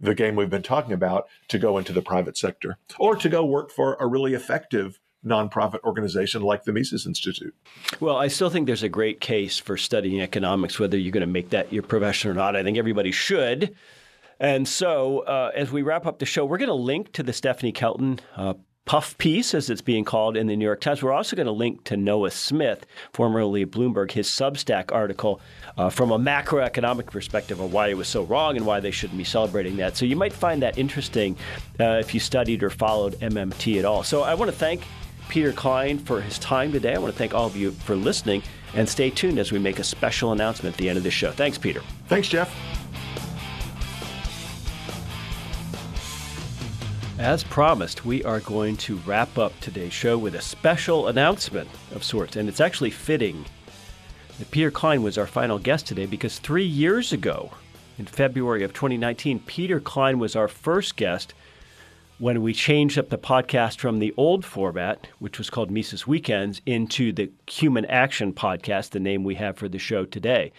the 0.00 0.14
game 0.16 0.34
we've 0.34 0.50
been 0.50 0.62
talking 0.62 0.92
about 0.92 1.28
to 1.46 1.58
go 1.58 1.78
into 1.78 1.92
the 1.92 2.02
private 2.02 2.36
sector 2.36 2.76
or 2.98 3.14
to 3.14 3.28
go 3.28 3.44
work 3.44 3.70
for 3.70 3.96
a 4.00 4.06
really 4.06 4.34
effective 4.34 4.98
nonprofit 5.24 5.82
organization 5.84 6.42
like 6.42 6.64
the 6.64 6.72
Mises 6.72 7.06
Institute. 7.06 7.54
Well, 8.00 8.16
I 8.16 8.28
still 8.28 8.50
think 8.50 8.66
there's 8.66 8.82
a 8.82 8.88
great 8.88 9.20
case 9.20 9.58
for 9.58 9.76
studying 9.76 10.20
economics, 10.20 10.78
whether 10.78 10.98
you're 10.98 11.12
going 11.12 11.22
to 11.22 11.26
make 11.26 11.50
that 11.50 11.72
your 11.72 11.82
profession 11.82 12.30
or 12.30 12.34
not. 12.34 12.56
I 12.56 12.62
think 12.62 12.78
everybody 12.78 13.12
should. 13.12 13.74
And 14.40 14.66
so, 14.66 15.20
uh, 15.20 15.52
as 15.54 15.70
we 15.70 15.82
wrap 15.82 16.06
up 16.06 16.18
the 16.18 16.26
show, 16.26 16.44
we're 16.44 16.58
going 16.58 16.68
to 16.68 16.74
link 16.74 17.12
to 17.12 17.22
the 17.22 17.32
Stephanie 17.32 17.70
Kelton 17.70 18.18
uh, 18.36 18.54
puff 18.84 19.16
piece, 19.18 19.54
as 19.54 19.70
it's 19.70 19.80
being 19.80 20.04
called 20.04 20.36
in 20.36 20.48
the 20.48 20.56
New 20.56 20.64
York 20.64 20.80
Times. 20.80 21.02
We're 21.02 21.12
also 21.12 21.36
going 21.36 21.46
to 21.46 21.52
link 21.52 21.84
to 21.84 21.96
Noah 21.96 22.32
Smith, 22.32 22.84
formerly 23.12 23.64
Bloomberg, 23.64 24.10
his 24.10 24.26
Substack 24.26 24.90
article 24.90 25.40
uh, 25.78 25.88
from 25.90 26.10
a 26.10 26.18
macroeconomic 26.18 27.06
perspective 27.06 27.60
of 27.60 27.72
why 27.72 27.88
it 27.88 27.96
was 27.96 28.08
so 28.08 28.24
wrong 28.24 28.56
and 28.56 28.66
why 28.66 28.80
they 28.80 28.90
shouldn't 28.90 29.18
be 29.18 29.24
celebrating 29.24 29.76
that. 29.76 29.96
So 29.96 30.04
you 30.04 30.16
might 30.16 30.32
find 30.32 30.60
that 30.62 30.76
interesting 30.76 31.36
uh, 31.78 31.98
if 32.00 32.12
you 32.12 32.18
studied 32.18 32.64
or 32.64 32.70
followed 32.70 33.14
MMT 33.20 33.78
at 33.78 33.84
all. 33.84 34.02
So 34.02 34.22
I 34.22 34.34
want 34.34 34.50
to 34.50 34.56
thank 34.56 34.82
Peter 35.32 35.50
Klein 35.50 35.96
for 35.96 36.20
his 36.20 36.38
time 36.38 36.72
today. 36.72 36.94
I 36.94 36.98
want 36.98 37.10
to 37.10 37.18
thank 37.18 37.32
all 37.32 37.46
of 37.46 37.56
you 37.56 37.70
for 37.70 37.96
listening 37.96 38.42
and 38.74 38.86
stay 38.86 39.08
tuned 39.08 39.38
as 39.38 39.50
we 39.50 39.58
make 39.58 39.78
a 39.78 39.82
special 39.82 40.32
announcement 40.32 40.74
at 40.74 40.78
the 40.78 40.90
end 40.90 40.98
of 40.98 41.04
this 41.04 41.14
show. 41.14 41.30
Thanks, 41.30 41.56
Peter. 41.56 41.80
Thanks, 42.06 42.28
Jeff. 42.28 42.54
As 47.18 47.42
promised, 47.44 48.04
we 48.04 48.22
are 48.24 48.40
going 48.40 48.76
to 48.76 48.96
wrap 49.06 49.38
up 49.38 49.58
today's 49.60 49.94
show 49.94 50.18
with 50.18 50.34
a 50.34 50.42
special 50.42 51.08
announcement 51.08 51.70
of 51.94 52.04
sorts, 52.04 52.36
and 52.36 52.46
it's 52.46 52.60
actually 52.60 52.90
fitting 52.90 53.46
that 54.38 54.50
Peter 54.50 54.70
Klein 54.70 55.02
was 55.02 55.16
our 55.16 55.26
final 55.26 55.58
guest 55.58 55.86
today 55.86 56.04
because 56.04 56.40
three 56.40 56.66
years 56.66 57.10
ago, 57.10 57.50
in 57.98 58.04
February 58.04 58.64
of 58.64 58.74
2019, 58.74 59.38
Peter 59.46 59.80
Klein 59.80 60.18
was 60.18 60.36
our 60.36 60.48
first 60.48 60.96
guest 60.96 61.32
when 62.22 62.40
we 62.40 62.54
changed 62.54 62.96
up 63.00 63.08
the 63.08 63.18
podcast 63.18 63.78
from 63.78 63.98
the 63.98 64.14
old 64.16 64.44
format, 64.44 65.08
which 65.18 65.38
was 65.38 65.50
called 65.50 65.72
Mises 65.72 66.06
Weekends, 66.06 66.62
into 66.64 67.12
the 67.12 67.28
Human 67.50 67.84
Action 67.86 68.32
Podcast, 68.32 68.90
the 68.90 69.00
name 69.00 69.24
we 69.24 69.34
have 69.34 69.56
for 69.56 69.68
the 69.68 69.80
show 69.80 70.04
today 70.04 70.52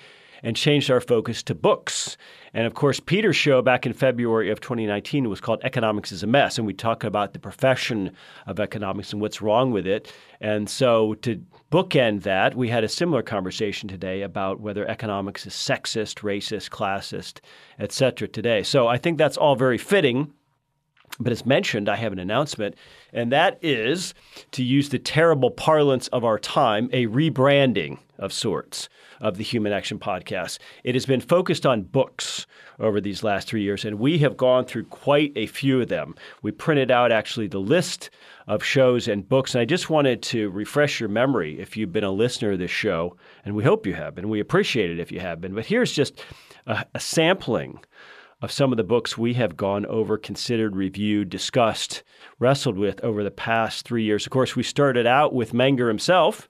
and 0.44 0.58
changed 0.58 0.92
our 0.92 1.00
focus 1.00 1.42
to 1.42 1.56
books. 1.56 2.18
And 2.54 2.68
of 2.68 2.74
course, 2.74 3.00
Peter's 3.00 3.38
show 3.38 3.62
back 3.62 3.86
in 3.86 3.94
February 3.94 4.52
of 4.52 4.60
2019 4.60 5.30
was 5.30 5.40
called 5.40 5.62
Economics 5.64 6.12
is 6.12 6.22
a 6.22 6.28
Mess. 6.28 6.58
And 6.58 6.68
we 6.68 6.74
talk 6.74 7.06
about 7.06 7.32
the 7.32 7.40
profession 7.40 8.12
of 8.46 8.60
economics 8.60 9.14
and 9.14 9.22
what's 9.22 9.42
wrong 9.42 9.72
with 9.72 9.88
it. 9.88 10.12
And 10.42 10.70
so 10.70 11.14
to 11.22 11.42
bookend 11.72 12.24
that, 12.24 12.56
we 12.56 12.68
had 12.68 12.84
a 12.84 12.90
similar 12.90 13.22
conversation 13.22 13.88
today 13.88 14.22
about 14.22 14.60
whether 14.60 14.86
economics 14.86 15.48
is 15.48 15.54
sexist, 15.54 16.24
racist, 16.24 16.72
classist, 16.72 17.40
et 17.80 17.94
cetera 17.94 18.28
today. 18.28 18.64
So 18.64 18.86
I 18.86 18.98
think 18.98 19.18
that's 19.18 19.38
all 19.38 19.56
very 19.56 19.78
fitting. 19.78 20.34
But 21.20 21.32
as 21.32 21.46
mentioned, 21.46 21.90
I 21.90 21.96
have 21.96 22.12
an 22.12 22.20
announcement, 22.20 22.76
and 23.12 23.32
that 23.32 23.60
is 23.62 24.16
to 24.52 24.64
use 24.64 24.90
the 24.90 24.98
terrible 24.98 25.52
parlance 25.52 26.08
of 26.08 26.24
our 26.26 26.40
time, 26.40 26.90
a 26.92 27.06
rebranding 27.06 28.00
of 28.18 28.34
sorts 28.34 28.90
of 29.22 29.38
the 29.38 29.44
Human 29.44 29.72
Action 29.72 30.00
Podcast. 30.00 30.58
It 30.84 30.96
has 30.96 31.06
been 31.06 31.22
focused 31.22 31.66
on 31.66 31.84
books 31.84 32.48
over 32.80 33.00
these 33.00 33.24
last 33.24 33.48
three 33.48 33.62
years, 33.62 33.86
and 33.86 34.00
we 34.00 34.18
have 34.20 34.38
gone 34.38 34.66
through 34.66 34.86
quite 34.86 35.32
a 35.36 35.46
few 35.46 35.82
of 35.82 35.90
them. 35.90 36.16
We 36.42 36.52
printed 36.52 36.90
out 36.90 37.12
actually 37.12 37.48
the 37.48 37.60
list 37.60 38.10
of 38.48 38.64
shows 38.64 39.08
and 39.08 39.28
books, 39.28 39.54
and 39.54 39.62
I 39.62 39.66
just 39.66 39.90
wanted 39.90 40.24
to 40.24 40.50
refresh 40.50 41.00
your 41.00 41.10
memory 41.10 41.60
if 41.60 41.78
you've 41.78 41.94
been 41.94 42.04
a 42.04 42.12
listener 42.12 42.54
of 42.54 42.60
this 42.60 42.72
show, 42.72 43.16
and 43.46 43.56
we 43.56 43.64
hope 43.64 43.86
you 43.86 43.94
have 43.94 44.18
and 44.18 44.30
We 44.30 44.40
appreciate 44.40 44.90
it 44.90 45.00
if 45.00 45.12
you 45.12 45.20
have 45.20 45.42
been. 45.42 45.54
But 45.54 45.68
here's 45.68 45.92
just 45.92 46.20
a, 46.66 46.86
a 46.96 47.00
sampling 47.00 47.80
of 48.44 48.52
some 48.52 48.74
of 48.74 48.78
the 48.78 48.84
books 48.84 49.18
we 49.18 49.36
have 49.36 49.56
gone 49.56 49.86
over, 49.86 50.18
considered, 50.18 50.76
reviewed, 50.76 51.30
discussed, 51.30 52.04
wrestled 52.40 52.78
with 52.78 53.02
over 53.02 53.24
the 53.24 53.32
past 53.32 53.86
three 53.86 54.04
years. 54.04 54.26
Of 54.26 54.32
course, 54.32 54.54
we 54.54 54.64
started 54.64 55.08
out 55.08 55.34
with 55.34 55.54
Menger 55.54 55.88
himself 55.88 56.50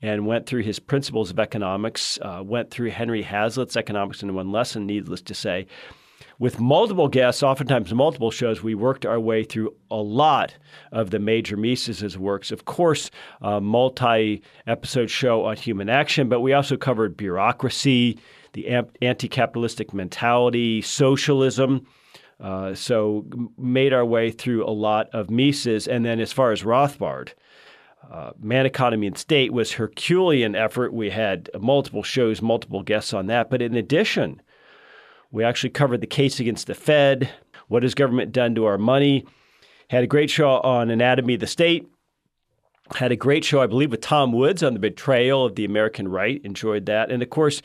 and 0.00 0.24
went 0.24 0.46
through 0.46 0.62
his 0.62 0.78
principles 0.78 1.32
of 1.32 1.40
economics, 1.40 2.16
uh, 2.22 2.42
went 2.44 2.70
through 2.70 2.90
Henry 2.90 3.24
Hazlitt's 3.24 3.76
Economics 3.76 4.22
in 4.22 4.34
One 4.34 4.52
Lesson, 4.52 4.86
needless 4.86 5.20
to 5.22 5.34
say. 5.34 5.66
With 6.38 6.60
multiple 6.60 7.08
guests, 7.08 7.42
oftentimes 7.42 7.92
multiple 7.92 8.30
shows, 8.30 8.62
we 8.62 8.76
worked 8.76 9.04
our 9.04 9.18
way 9.18 9.42
through 9.42 9.74
a 9.90 9.96
lot 9.96 10.54
of 10.92 11.10
the 11.10 11.18
major 11.18 11.56
Mises' 11.56 12.16
works. 12.16 12.52
Of 12.52 12.66
course, 12.66 13.10
a 13.40 13.60
multi 13.60 14.42
episode 14.68 15.10
show 15.10 15.44
on 15.46 15.56
human 15.56 15.88
action, 15.88 16.28
but 16.28 16.40
we 16.40 16.52
also 16.52 16.76
covered 16.76 17.16
bureaucracy, 17.16 18.20
the 18.56 18.68
anti 19.02 19.28
capitalistic 19.28 19.92
mentality, 19.92 20.80
socialism. 20.80 21.86
Uh, 22.40 22.74
so, 22.74 23.24
made 23.56 23.92
our 23.92 24.04
way 24.04 24.30
through 24.30 24.66
a 24.66 24.70
lot 24.70 25.08
of 25.12 25.30
Mises. 25.30 25.86
And 25.86 26.04
then, 26.04 26.20
as 26.20 26.32
far 26.32 26.52
as 26.52 26.62
Rothbard, 26.62 27.30
uh, 28.10 28.32
Man 28.40 28.66
Economy 28.66 29.06
and 29.06 29.16
State 29.16 29.52
was 29.52 29.72
Herculean 29.72 30.54
effort. 30.54 30.92
We 30.92 31.10
had 31.10 31.50
multiple 31.58 32.02
shows, 32.02 32.42
multiple 32.42 32.82
guests 32.82 33.14
on 33.14 33.26
that. 33.26 33.48
But 33.50 33.62
in 33.62 33.74
addition, 33.74 34.42
we 35.30 35.44
actually 35.44 35.70
covered 35.70 36.00
the 36.00 36.06
case 36.06 36.40
against 36.40 36.66
the 36.66 36.74
Fed. 36.74 37.30
What 37.68 37.82
has 37.82 37.94
government 37.94 38.32
done 38.32 38.54
to 38.54 38.64
our 38.66 38.78
money? 38.78 39.26
Had 39.88 40.04
a 40.04 40.08
great 40.08 40.30
show 40.30 40.60
on 40.60 40.90
anatomy 40.90 41.34
of 41.34 41.40
the 41.40 41.46
state. 41.46 41.88
Had 42.94 43.12
a 43.12 43.16
great 43.16 43.44
show, 43.44 43.60
I 43.60 43.66
believe, 43.66 43.90
with 43.90 44.00
Tom 44.00 44.32
Woods 44.32 44.62
on 44.62 44.72
the 44.72 44.78
betrayal 44.78 45.44
of 45.44 45.56
the 45.56 45.64
American 45.64 46.08
right. 46.08 46.40
Enjoyed 46.44 46.86
that. 46.86 47.10
And 47.10 47.22
of 47.22 47.30
course, 47.30 47.60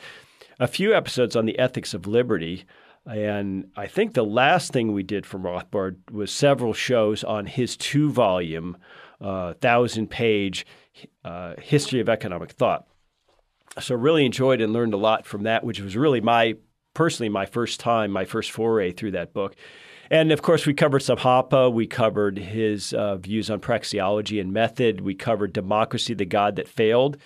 a 0.62 0.68
few 0.68 0.94
episodes 0.94 1.34
on 1.34 1.44
the 1.44 1.58
ethics 1.58 1.92
of 1.92 2.06
liberty. 2.06 2.64
And 3.04 3.68
I 3.76 3.88
think 3.88 4.14
the 4.14 4.24
last 4.24 4.72
thing 4.72 4.92
we 4.92 5.02
did 5.02 5.26
from 5.26 5.42
Rothbard 5.42 5.96
was 6.12 6.30
several 6.30 6.72
shows 6.72 7.24
on 7.24 7.46
his 7.46 7.76
two 7.76 8.12
volume 8.12 8.76
uh, 9.20 9.54
thousand 9.54 10.08
page 10.08 10.64
uh, 11.24 11.54
history 11.60 11.98
of 11.98 12.08
economic 12.08 12.52
thought. 12.52 12.86
So 13.80 13.96
really 13.96 14.24
enjoyed 14.24 14.60
and 14.60 14.72
learned 14.72 14.94
a 14.94 14.98
lot 14.98 15.26
from 15.26 15.42
that, 15.42 15.64
which 15.64 15.80
was 15.80 15.96
really 15.96 16.20
my 16.20 16.54
personally 16.94 17.28
my 17.28 17.46
first 17.46 17.80
time, 17.80 18.12
my 18.12 18.24
first 18.24 18.52
foray 18.52 18.92
through 18.92 19.12
that 19.12 19.32
book. 19.32 19.56
And 20.12 20.30
of 20.30 20.42
course, 20.42 20.64
we 20.64 20.74
covered 20.74 21.02
Hoppe. 21.02 21.72
We 21.72 21.88
covered 21.88 22.38
his 22.38 22.92
uh, 22.92 23.16
views 23.16 23.50
on 23.50 23.58
praxeology 23.58 24.40
and 24.40 24.52
method. 24.52 25.00
We 25.00 25.16
covered 25.16 25.52
democracy, 25.52 26.14
the 26.14 26.24
God 26.24 26.54
that 26.54 26.68
failed, 26.68 27.16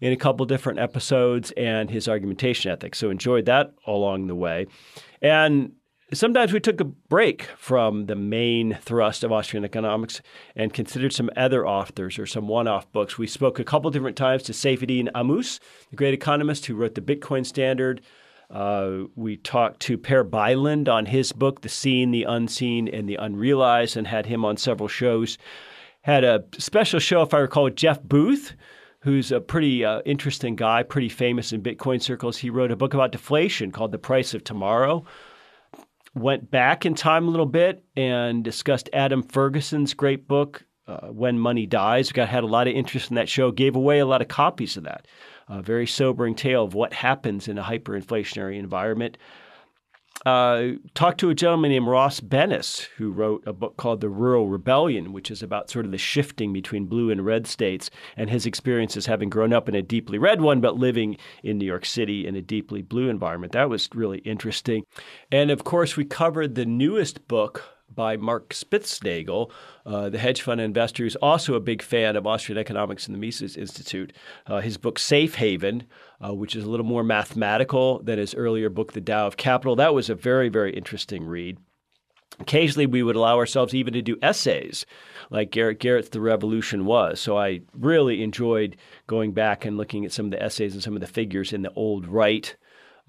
in 0.00 0.12
a 0.12 0.16
couple 0.16 0.46
different 0.46 0.78
episodes, 0.78 1.52
and 1.56 1.90
his 1.90 2.08
argumentation 2.08 2.70
ethics. 2.70 2.98
So 2.98 3.10
enjoyed 3.10 3.46
that 3.46 3.72
along 3.86 4.26
the 4.26 4.34
way. 4.34 4.66
And 5.22 5.72
Sometimes 6.14 6.52
we 6.52 6.60
took 6.60 6.80
a 6.80 6.84
break 6.84 7.42
from 7.58 8.06
the 8.06 8.14
main 8.14 8.78
thrust 8.80 9.24
of 9.24 9.32
Austrian 9.32 9.64
economics 9.64 10.22
and 10.54 10.72
considered 10.72 11.12
some 11.12 11.30
other 11.36 11.66
authors 11.66 12.16
or 12.16 12.26
some 12.26 12.46
one 12.46 12.68
off 12.68 12.90
books. 12.92 13.18
We 13.18 13.26
spoke 13.26 13.58
a 13.58 13.64
couple 13.64 13.90
different 13.90 14.16
times 14.16 14.44
to 14.44 14.52
Saifedean 14.52 15.08
Ammous, 15.16 15.58
the 15.90 15.96
great 15.96 16.14
economist 16.14 16.66
who 16.66 16.76
wrote 16.76 16.94
the 16.94 17.00
Bitcoin 17.00 17.44
Standard. 17.44 18.02
Uh, 18.48 19.06
we 19.16 19.36
talked 19.36 19.80
to 19.80 19.98
Per 19.98 20.22
Bylund 20.22 20.88
on 20.88 21.06
his 21.06 21.32
book, 21.32 21.62
The 21.62 21.68
Seen, 21.68 22.12
the 22.12 22.22
Unseen, 22.22 22.86
and 22.86 23.08
the 23.08 23.16
Unrealized, 23.16 23.96
and 23.96 24.06
had 24.06 24.26
him 24.26 24.44
on 24.44 24.56
several 24.56 24.88
shows. 24.88 25.38
Had 26.02 26.22
a 26.22 26.44
special 26.56 27.00
show, 27.00 27.22
if 27.22 27.34
I 27.34 27.38
recall, 27.38 27.64
with 27.64 27.74
Jeff 27.74 28.00
Booth, 28.00 28.54
who's 29.06 29.32
a 29.32 29.40
pretty 29.40 29.84
uh, 29.84 30.00
interesting 30.04 30.56
guy, 30.56 30.82
pretty 30.82 31.08
famous 31.08 31.52
in 31.52 31.62
Bitcoin 31.62 32.02
circles. 32.02 32.36
He 32.36 32.50
wrote 32.50 32.72
a 32.72 32.76
book 32.76 32.92
about 32.92 33.12
deflation 33.12 33.72
called 33.72 33.92
The 33.92 33.98
Price 33.98 34.34
of 34.34 34.44
Tomorrow 34.44 35.04
went 36.16 36.50
back 36.50 36.86
in 36.86 36.94
time 36.94 37.28
a 37.28 37.30
little 37.30 37.46
bit 37.46 37.84
and 37.94 38.42
discussed 38.42 38.88
Adam 38.92 39.22
Ferguson's 39.22 39.92
great 39.92 40.26
book, 40.26 40.64
uh, 40.88 41.08
When 41.08 41.38
Money 41.38 41.66
Dies. 41.66 42.10
We 42.10 42.14
got 42.16 42.28
had 42.28 42.42
a 42.42 42.48
lot 42.48 42.66
of 42.66 42.74
interest 42.74 43.10
in 43.10 43.16
that 43.16 43.28
show. 43.28 43.50
Gave 43.50 43.76
away 43.76 43.98
a 43.98 44.06
lot 44.06 44.22
of 44.22 44.28
copies 44.28 44.76
of 44.76 44.84
that. 44.84 45.06
A 45.48 45.62
very 45.62 45.86
sobering 45.86 46.34
tale 46.34 46.64
of 46.64 46.74
what 46.74 46.92
happens 46.92 47.48
in 47.48 47.58
a 47.58 47.62
hyperinflationary 47.62 48.58
environment. 48.58 49.18
Uh, 50.24 50.72
talked 50.94 51.20
to 51.20 51.30
a 51.30 51.34
gentleman 51.34 51.70
named 51.70 51.86
Ross 51.86 52.20
Benes, 52.20 52.88
who 52.96 53.10
wrote 53.10 53.46
a 53.46 53.52
book 53.52 53.76
called 53.76 54.00
The 54.00 54.08
Rural 54.08 54.48
Rebellion, 54.48 55.12
which 55.12 55.30
is 55.30 55.42
about 55.42 55.70
sort 55.70 55.84
of 55.84 55.92
the 55.92 55.98
shifting 55.98 56.52
between 56.52 56.86
blue 56.86 57.10
and 57.10 57.24
red 57.24 57.46
states 57.46 57.90
and 58.16 58.30
his 58.30 58.46
experiences 58.46 59.06
having 59.06 59.30
grown 59.30 59.52
up 59.52 59.68
in 59.68 59.74
a 59.74 59.82
deeply 59.82 60.18
red 60.18 60.40
one, 60.40 60.60
but 60.60 60.76
living 60.76 61.16
in 61.44 61.58
New 61.58 61.66
York 61.66 61.84
City 61.84 62.26
in 62.26 62.34
a 62.34 62.42
deeply 62.42 62.82
blue 62.82 63.08
environment. 63.08 63.52
That 63.52 63.68
was 63.68 63.88
really 63.94 64.18
interesting. 64.18 64.84
And 65.30 65.50
of 65.50 65.64
course, 65.64 65.96
we 65.96 66.04
covered 66.04 66.54
the 66.54 66.66
newest 66.66 67.28
book 67.28 67.75
by 67.94 68.16
Mark 68.16 68.50
Spitznagel, 68.50 69.50
uh, 69.84 70.08
the 70.08 70.18
hedge 70.18 70.42
fund 70.42 70.60
investor 70.60 71.02
who's 71.02 71.16
also 71.16 71.54
a 71.54 71.60
big 71.60 71.82
fan 71.82 72.16
of 72.16 72.26
Austrian 72.26 72.58
economics 72.58 73.06
and 73.06 73.14
the 73.14 73.18
Mises 73.18 73.56
Institute. 73.56 74.12
Uh, 74.46 74.60
his 74.60 74.76
book 74.76 74.98
Safe 74.98 75.36
Haven, 75.36 75.84
uh, 76.24 76.34
which 76.34 76.54
is 76.54 76.64
a 76.64 76.70
little 76.70 76.86
more 76.86 77.04
mathematical 77.04 78.00
than 78.00 78.18
his 78.18 78.34
earlier 78.34 78.68
book, 78.68 78.92
The 78.92 79.00
Tao 79.00 79.26
of 79.26 79.36
Capital, 79.36 79.76
that 79.76 79.94
was 79.94 80.10
a 80.10 80.14
very, 80.14 80.48
very 80.48 80.72
interesting 80.74 81.24
read. 81.24 81.58
Occasionally, 82.38 82.86
we 82.86 83.02
would 83.02 83.16
allow 83.16 83.38
ourselves 83.38 83.74
even 83.74 83.94
to 83.94 84.02
do 84.02 84.18
essays 84.20 84.84
like 85.30 85.50
Garrett 85.50 85.80
Garrett's 85.80 86.10
The 86.10 86.20
Revolution 86.20 86.84
was. 86.84 87.18
So 87.18 87.38
I 87.38 87.62
really 87.72 88.22
enjoyed 88.22 88.76
going 89.06 89.32
back 89.32 89.64
and 89.64 89.78
looking 89.78 90.04
at 90.04 90.12
some 90.12 90.26
of 90.26 90.32
the 90.32 90.42
essays 90.42 90.74
and 90.74 90.82
some 90.82 90.94
of 90.94 91.00
the 91.00 91.06
figures 91.06 91.52
in 91.52 91.62
the 91.62 91.72
old 91.72 92.06
right 92.06 92.54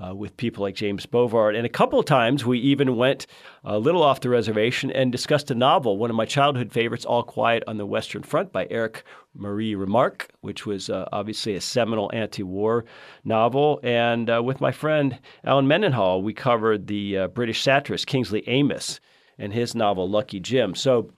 uh, 0.06 0.14
with 0.14 0.38
people 0.38 0.64
like 0.64 0.76
James 0.76 1.06
Bovard. 1.06 1.56
And 1.56 1.66
a 1.66 1.70
couple 1.70 2.00
of 2.00 2.06
times 2.06 2.46
we 2.46 2.60
even 2.60 2.96
went 2.96 3.26
a 3.64 3.80
little 3.80 4.04
off 4.04 4.22
the 4.22 4.30
reservation 4.30 4.92
and 4.92 5.12
discussed 5.12 5.50
a 5.52 5.56
novel, 5.56 5.98
one 5.98 6.10
of 6.10 6.16
my 6.16 6.26
childhood 6.26 6.72
favorites, 6.72 7.06
All 7.06 7.24
Quiet 7.24 7.64
on 7.68 7.78
the 7.78 7.86
Western 7.86 8.24
Front 8.24 8.52
by 8.52 8.68
Eric 8.70 9.04
Marie 9.34 9.76
Remarque, 9.76 10.30
which 10.42 10.66
was 10.66 10.90
uh, 10.90 11.08
obviously 11.12 11.56
a 11.56 11.62
seminal 11.62 12.12
anti 12.14 12.44
war 12.44 12.86
novel. 13.24 13.80
And 13.84 14.30
uh, 14.30 14.42
with 14.44 14.62
my 14.62 14.72
friend 14.72 15.20
Alan 15.44 15.68
Mendenhall, 15.68 16.22
we 16.22 16.34
covered 16.34 16.88
the 16.88 17.18
uh, 17.18 17.28
British 17.28 17.62
satirist 17.62 18.08
Kingsley 18.08 18.48
Amis 18.48 19.00
and 19.40 19.54
his 19.54 19.76
novel 19.76 20.10
Lucky 20.10 20.40
Jim. 20.40 20.76
So 20.76 21.12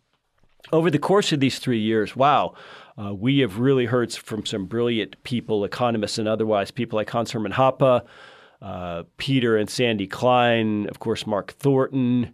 over 0.71 0.91
the 0.91 0.99
course 0.99 1.31
of 1.31 1.39
these 1.39 1.59
three 1.59 1.79
years, 1.79 2.15
wow, 2.15 2.53
uh, 3.01 3.13
we 3.13 3.39
have 3.39 3.59
really 3.59 3.85
heard 3.85 4.13
from 4.13 4.45
some 4.45 4.65
brilliant 4.65 5.21
people, 5.23 5.63
economists 5.63 6.17
and 6.17 6.27
otherwise, 6.27 6.69
people 6.69 6.97
like 6.97 7.09
Hans 7.09 7.31
Hermann 7.31 7.53
Hoppe, 7.53 8.05
uh, 8.61 9.03
Peter 9.17 9.57
and 9.57 9.69
Sandy 9.69 10.07
Klein, 10.07 10.87
of 10.89 10.99
course, 10.99 11.25
Mark 11.25 11.51
Thornton, 11.53 12.33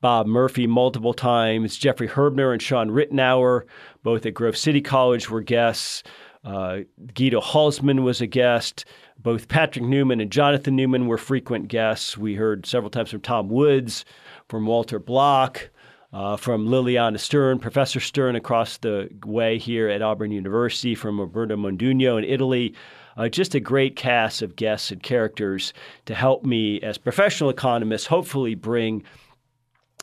Bob 0.00 0.26
Murphy 0.26 0.66
multiple 0.66 1.14
times. 1.14 1.76
Jeffrey 1.76 2.08
Herbner 2.08 2.52
and 2.52 2.62
Shawn 2.62 2.90
Ritenour, 2.90 3.62
both 4.02 4.24
at 4.26 4.34
Grove 4.34 4.56
City 4.56 4.80
College, 4.80 5.28
were 5.30 5.42
guests. 5.42 6.02
Uh, 6.44 6.80
Guido 7.14 7.40
Hülsmann 7.40 8.02
was 8.04 8.20
a 8.20 8.26
guest. 8.26 8.84
Both 9.18 9.48
Patrick 9.48 9.84
Newman 9.84 10.20
and 10.20 10.30
Jonathan 10.30 10.76
Newman 10.76 11.08
were 11.08 11.18
frequent 11.18 11.68
guests. 11.68 12.16
We 12.16 12.36
heard 12.36 12.66
several 12.66 12.90
times 12.90 13.10
from 13.10 13.20
Tom 13.20 13.48
Woods, 13.48 14.04
from 14.48 14.64
Walter 14.66 15.00
Block, 15.00 15.70
uh, 16.12 16.36
from 16.36 16.68
Liliana 16.68 17.18
Stern, 17.18 17.58
Professor 17.58 17.98
Stern 17.98 18.36
across 18.36 18.78
the 18.78 19.08
way 19.24 19.58
here 19.58 19.88
at 19.88 20.02
Auburn 20.02 20.30
University, 20.30 20.94
from 20.94 21.18
Roberto 21.18 21.56
Modugno 21.56 22.16
in 22.16 22.24
Italy. 22.24 22.74
Uh, 23.16 23.28
just 23.28 23.54
a 23.54 23.60
great 23.60 23.96
cast 23.96 24.42
of 24.42 24.56
guests 24.56 24.90
and 24.90 25.02
characters 25.02 25.72
to 26.04 26.14
help 26.14 26.44
me 26.44 26.80
as 26.80 26.98
professional 26.98 27.50
economists 27.50 28.06
hopefully 28.06 28.54
bring 28.54 29.02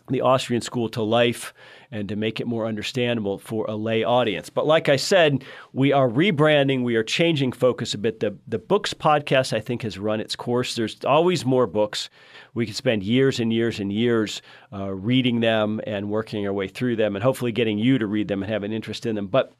the 0.10 0.22
Austrian 0.22 0.62
school 0.62 0.90
to 0.90 1.02
life 1.02 1.54
and 1.90 2.10
to 2.10 2.16
make 2.16 2.42
it 2.42 2.48
more 2.48 2.66
understandable 2.66 3.38
for 3.38 3.66
a 3.68 3.76
lay 3.76 4.04
audience. 4.04 4.50
But 4.50 4.66
like 4.66 4.90
I 4.90 4.98
said, 4.98 5.46
we 5.72 5.94
are 5.94 6.10
rebranding, 6.10 6.84
we 6.84 6.96
are 6.96 7.04
changing 7.04 7.54
focus 7.54 7.94
a 7.94 7.98
bit. 7.98 8.20
The 8.20 8.38
the 8.48 8.60
books 8.60 8.94
podcast 8.94 9.56
I 9.56 9.62
think 9.62 9.84
has 9.84 9.98
run 9.98 10.20
its 10.20 10.36
course. 10.36 10.76
There's 10.76 10.98
always 11.06 11.46
more 11.46 11.68
books. 11.68 12.10
We 12.54 12.66
can 12.66 12.76
spend 12.76 13.04
years 13.04 13.40
and 13.40 13.54
years 13.54 13.80
and 13.80 13.94
years 13.94 14.42
uh, 14.74 14.92
reading 14.92 15.40
them 15.40 15.80
and 15.88 16.10
working 16.10 16.46
our 16.46 16.54
way 16.54 16.68
through 16.68 16.98
them, 16.98 17.16
and 17.16 17.24
hopefully 17.24 17.54
getting 17.54 17.78
you 17.78 17.98
to 17.98 18.08
read 18.08 18.28
them 18.28 18.44
and 18.44 18.52
have 18.52 18.64
an 18.64 18.74
interest 18.74 19.06
in 19.06 19.16
them. 19.16 19.28
But 19.28 19.54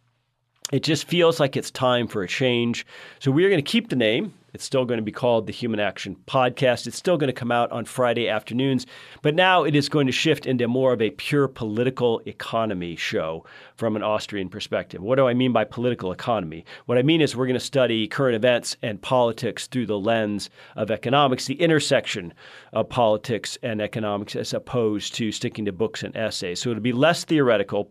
it 0.72 0.84
just 0.84 1.08
feels 1.08 1.40
like 1.40 1.56
it's 1.56 1.72
time 1.72 2.08
for 2.08 2.24
a 2.24 2.28
change. 2.28 2.86
So 3.20 3.32
we 3.32 3.46
are 3.46 3.50
going 3.50 3.64
to 3.64 3.72
keep 3.72 3.90
the 3.90 3.96
name. 3.96 4.34
It's 4.54 4.64
still 4.64 4.86
going 4.86 5.00
to 5.00 5.04
be 5.04 5.12
called 5.12 5.48
the 5.48 5.52
Human 5.52 5.80
Action 5.80 6.16
Podcast. 6.28 6.86
It's 6.86 6.98
still 6.98 7.18
going 7.18 7.28
to 7.28 7.34
come 7.34 7.52
out 7.52 7.72
on 7.72 7.86
Friday 7.86 8.30
afternoons, 8.30 8.86
but 9.24 9.34
now 9.34 9.64
it 9.64 9.76
is 9.76 9.90
going 9.90 10.06
to 10.06 10.12
shift 10.12 10.46
into 10.46 10.68
more 10.68 10.94
of 10.94 11.02
a 11.02 11.10
pure 11.10 11.48
political 11.48 12.22
economy 12.28 12.96
show 12.96 13.46
from 13.78 13.96
an 13.96 14.04
Austrian 14.04 14.50
perspective. 14.50 15.02
What 15.02 15.16
do 15.16 15.28
I 15.28 15.34
mean 15.34 15.54
by 15.54 15.64
political 15.64 16.12
economy? 16.12 16.66
What 16.86 17.00
I 17.00 17.02
mean 17.02 17.20
is 17.20 17.36
we're 17.36 17.48
going 17.48 17.56
to 17.56 17.60
study 17.60 18.08
current 18.08 18.36
events 18.36 18.78
and 18.84 19.02
politics 19.02 19.66
through 19.66 19.88
the 19.88 19.98
lens 19.98 20.52
of 20.76 20.92
economics, 20.92 21.46
the 21.48 21.60
intersection 21.60 22.32
of 22.74 22.90
politics 22.90 23.58
and 23.64 23.82
economics, 23.82 24.36
as 24.36 24.54
opposed 24.54 25.16
to 25.16 25.32
sticking 25.32 25.66
to 25.66 25.72
books 25.72 26.04
and 26.04 26.16
essays. 26.16 26.62
So 26.62 26.70
it'll 26.70 26.84
be 26.84 26.94
less 26.94 27.24
theoretical. 27.24 27.90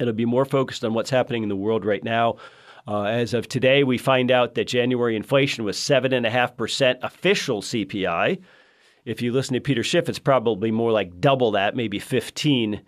It'll 0.00 0.12
be 0.12 0.24
more 0.24 0.44
focused 0.44 0.84
on 0.84 0.94
what's 0.94 1.10
happening 1.10 1.42
in 1.42 1.48
the 1.48 1.56
world 1.56 1.84
right 1.84 2.02
now 2.02 2.36
uh, 2.86 3.04
as 3.04 3.32
of 3.32 3.48
today, 3.48 3.84
we 3.84 3.96
find 3.96 4.30
out 4.30 4.54
that 4.54 4.66
January 4.66 5.14
inflation 5.14 5.64
was 5.64 5.76
7.5% 5.76 6.98
official 7.02 7.62
CPI. 7.62 8.40
If 9.04 9.22
you 9.22 9.32
listen 9.32 9.54
to 9.54 9.60
Peter 9.60 9.84
Schiff, 9.84 10.08
it's 10.08 10.18
probably 10.18 10.70
more 10.70 10.90
like 10.90 11.20
double 11.20 11.52
that, 11.52 11.76
maybe 11.76 12.00
15%. 12.00 12.82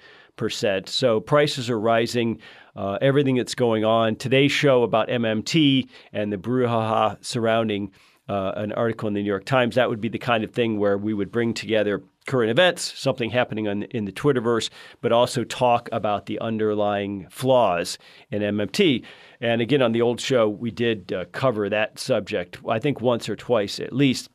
So 0.88 1.20
prices 1.20 1.70
are 1.70 1.78
rising. 1.78 2.40
Uh, 2.74 2.98
everything 3.00 3.36
that's 3.36 3.54
going 3.54 3.84
on. 3.84 4.16
Today's 4.16 4.50
show 4.50 4.82
about 4.82 5.08
MMT 5.08 5.88
and 6.12 6.32
the 6.32 6.36
brouhaha 6.36 7.24
surrounding 7.24 7.92
uh, 8.28 8.52
an 8.56 8.72
article 8.72 9.06
in 9.06 9.14
the 9.14 9.22
New 9.22 9.28
York 9.28 9.44
Times, 9.44 9.76
that 9.76 9.88
would 9.88 10.00
be 10.00 10.08
the 10.08 10.18
kind 10.18 10.42
of 10.42 10.50
thing 10.50 10.78
where 10.78 10.98
we 10.98 11.14
would 11.14 11.30
bring 11.30 11.54
together 11.54 12.02
current 12.26 12.50
events, 12.50 12.98
something 12.98 13.30
happening 13.30 13.68
on, 13.68 13.82
in 13.84 14.04
the 14.04 14.12
Twitterverse, 14.12 14.70
but 15.00 15.12
also 15.12 15.44
talk 15.44 15.88
about 15.92 16.26
the 16.26 16.38
underlying 16.40 17.26
flaws 17.30 17.98
in 18.30 18.42
MMT. 18.42 19.04
And 19.40 19.60
again, 19.60 19.82
on 19.82 19.92
the 19.92 20.02
old 20.02 20.20
show, 20.20 20.48
we 20.48 20.70
did 20.70 21.12
uh, 21.12 21.26
cover 21.32 21.68
that 21.68 21.98
subject, 21.98 22.58
I 22.68 22.78
think 22.78 23.00
once 23.00 23.28
or 23.28 23.36
twice 23.36 23.78
at 23.78 23.92
least. 23.92 24.28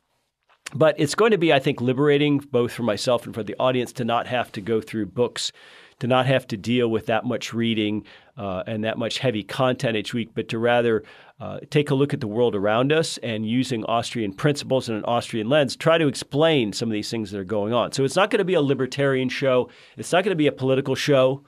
But 0.72 0.94
it's 0.98 1.16
going 1.16 1.32
to 1.32 1.38
be, 1.38 1.52
I 1.52 1.58
think, 1.58 1.80
liberating 1.80 2.38
both 2.38 2.72
for 2.72 2.84
myself 2.84 3.26
and 3.26 3.34
for 3.34 3.42
the 3.42 3.56
audience 3.58 3.92
to 3.94 4.04
not 4.04 4.28
have 4.28 4.52
to 4.52 4.60
go 4.60 4.80
through 4.80 5.06
books, 5.06 5.50
to 5.98 6.06
not 6.06 6.26
have 6.26 6.46
to 6.48 6.56
deal 6.56 6.88
with 6.88 7.06
that 7.06 7.24
much 7.24 7.52
reading 7.52 8.04
uh, 8.40 8.62
and 8.66 8.84
that 8.84 8.96
much 8.96 9.18
heavy 9.18 9.42
content 9.42 9.98
each 9.98 10.14
week, 10.14 10.30
but 10.34 10.48
to 10.48 10.58
rather 10.58 11.04
uh, 11.40 11.60
take 11.68 11.90
a 11.90 11.94
look 11.94 12.14
at 12.14 12.20
the 12.20 12.26
world 12.26 12.54
around 12.54 12.90
us 12.90 13.18
and 13.18 13.46
using 13.46 13.84
Austrian 13.84 14.32
principles 14.32 14.88
and 14.88 14.96
an 14.96 15.04
Austrian 15.04 15.46
lens, 15.46 15.76
try 15.76 15.98
to 15.98 16.08
explain 16.08 16.72
some 16.72 16.88
of 16.88 16.94
these 16.94 17.10
things 17.10 17.30
that 17.30 17.38
are 17.38 17.44
going 17.44 17.74
on. 17.74 17.92
So 17.92 18.02
it's 18.02 18.16
not 18.16 18.30
going 18.30 18.38
to 18.38 18.46
be 18.46 18.54
a 18.54 18.62
libertarian 18.62 19.28
show, 19.28 19.68
it's 19.98 20.10
not 20.10 20.24
going 20.24 20.32
to 20.32 20.36
be 20.36 20.46
a 20.46 20.52
political 20.52 20.94
show. 20.94 21.44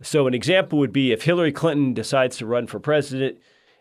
So, 0.00 0.26
an 0.26 0.34
example 0.34 0.80
would 0.80 0.92
be 0.92 1.12
if 1.12 1.22
Hillary 1.22 1.52
Clinton 1.52 1.94
decides 1.94 2.38
to 2.38 2.46
run 2.46 2.66
for 2.66 2.80
president 2.80 3.38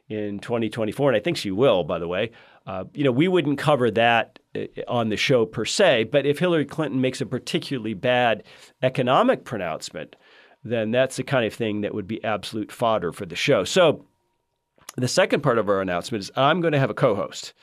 in 0.08 0.40
2024, 0.40 1.10
and 1.10 1.18
I 1.18 1.20
think 1.20 1.38
she 1.38 1.50
will, 1.50 1.84
by 1.84 1.98
the 1.98 2.08
way. 2.08 2.32
Uh, 2.68 2.84
you 2.94 3.04
know, 3.04 3.12
we 3.12 3.28
wouldn't 3.28 3.58
cover 3.58 3.90
that 3.90 4.38
uh, 4.56 4.66
on 4.88 5.10
the 5.10 5.18
show 5.18 5.48
per 5.48 5.66
se, 5.66 6.04
but 6.12 6.28
if 6.28 6.38
Hillary 6.38 6.66
Clinton 6.66 7.02
makes 7.02 7.22
a 7.22 7.26
particularly 7.26 7.96
bad 7.96 8.44
economic 8.84 9.46
pronouncement, 9.46 10.16
then 10.64 10.92
that's 10.92 11.16
the 11.16 11.24
kind 11.24 11.46
of 11.46 11.54
thing 11.54 11.82
that 11.82 11.94
would 11.94 12.08
be 12.08 12.24
absolute 12.24 12.72
fodder 12.72 13.12
for 13.12 13.26
the 13.26 13.36
show. 13.36 13.64
So, 13.64 14.06
the 14.98 15.08
second 15.08 15.42
part 15.42 15.58
of 15.58 15.70
our 15.70 15.82
announcement 15.82 16.24
is 16.24 16.32
I'm 16.36 16.60
going 16.62 16.74
to 16.74 16.80
have 16.80 16.90
a 16.90 16.96
co 16.96 17.16
host, 17.16 17.54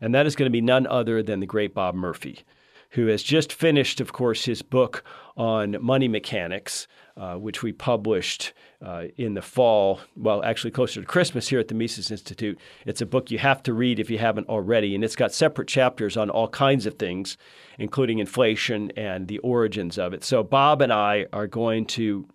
and 0.00 0.14
that 0.14 0.26
is 0.26 0.36
going 0.36 0.46
to 0.46 0.52
be 0.52 0.60
none 0.60 0.86
other 0.86 1.22
than 1.22 1.40
the 1.40 1.46
great 1.46 1.74
Bob 1.74 1.94
Murphy, 1.94 2.44
who 2.90 3.06
has 3.06 3.22
just 3.22 3.52
finished, 3.52 4.00
of 4.00 4.12
course, 4.12 4.44
his 4.44 4.62
book 4.62 5.02
on 5.36 5.76
money 5.80 6.08
mechanics 6.08 6.86
uh, 7.16 7.34
which 7.36 7.62
we 7.62 7.72
published 7.72 8.52
uh, 8.84 9.04
in 9.16 9.34
the 9.34 9.42
fall, 9.42 10.00
well, 10.16 10.42
actually 10.42 10.70
closer 10.70 11.00
to 11.00 11.06
Christmas 11.06 11.48
here 11.48 11.58
at 11.58 11.68
the 11.68 11.74
Mises 11.74 12.10
Institute. 12.10 12.58
It's 12.84 13.00
a 13.00 13.06
book 13.06 13.30
you 13.30 13.38
have 13.38 13.62
to 13.64 13.72
read 13.72 13.98
if 13.98 14.10
you 14.10 14.18
haven't 14.18 14.48
already, 14.48 14.94
and 14.94 15.02
it's 15.02 15.16
got 15.16 15.32
separate 15.32 15.68
chapters 15.68 16.16
on 16.16 16.30
all 16.30 16.48
kinds 16.48 16.86
of 16.86 16.94
things, 16.94 17.36
including 17.78 18.18
inflation 18.18 18.92
and 18.96 19.28
the 19.28 19.38
origins 19.38 19.98
of 19.98 20.12
it. 20.12 20.24
So, 20.24 20.42
Bob 20.42 20.82
and 20.82 20.92
I 20.92 21.26
are 21.32 21.46
going 21.46 21.86
to 21.86 22.26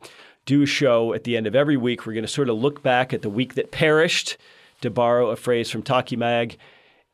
do 0.45 0.63
a 0.63 0.65
show 0.67 1.13
at 1.13 1.23
the 1.23 1.37
end 1.37 1.47
of 1.47 1.55
every 1.55 1.77
week. 1.77 2.05
We're 2.05 2.13
going 2.13 2.25
to 2.25 2.31
sort 2.31 2.49
of 2.49 2.57
look 2.57 2.81
back 2.81 3.13
at 3.13 3.21
the 3.21 3.29
week 3.29 3.55
that 3.55 3.71
perished, 3.71 4.37
to 4.81 4.89
borrow 4.89 5.29
a 5.29 5.35
phrase 5.35 5.69
from 5.69 5.83
Taki 5.83 6.15
Mag, 6.15 6.57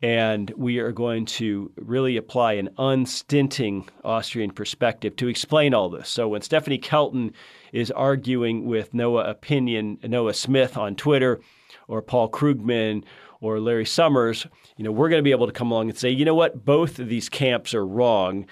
and 0.01 0.51
we 0.55 0.77
are 0.77 0.91
going 0.91 1.25
to 1.25 1.71
really 1.75 2.17
apply 2.17 2.53
an 2.53 2.69
unstinting 2.77 3.87
Austrian 4.03 4.51
perspective 4.51 5.15
to 5.15 5.27
explain 5.27 5.73
all 5.73 5.89
this. 5.89 6.07
So 6.07 6.27
when 6.27 6.41
Stephanie 6.41 6.77
Kelton 6.77 7.33
is 7.73 7.89
arguing 7.91 8.65
with 8.65 8.93
Noahpinion, 8.93 10.07
Noah 10.07 10.35
Smith 10.35 10.77
on 10.77 10.95
Twitter, 10.95 11.39
or 11.87 12.01
Paul 12.01 12.29
Krugman, 12.29 13.03
or 13.41 13.59
Larry 13.59 13.85
Summers, 13.85 14.45
you 14.77 14.83
know, 14.83 14.91
we're 14.91 15.09
going 15.09 15.19
to 15.19 15.23
be 15.23 15.31
able 15.31 15.47
to 15.47 15.53
come 15.53 15.71
along 15.71 15.89
and 15.89 15.97
say, 15.97 16.09
you 16.09 16.25
know 16.25 16.35
what, 16.35 16.63
both 16.63 16.99
of 16.99 17.07
these 17.07 17.29
camps 17.29 17.73
are 17.73 17.85
wrong. 17.85 18.45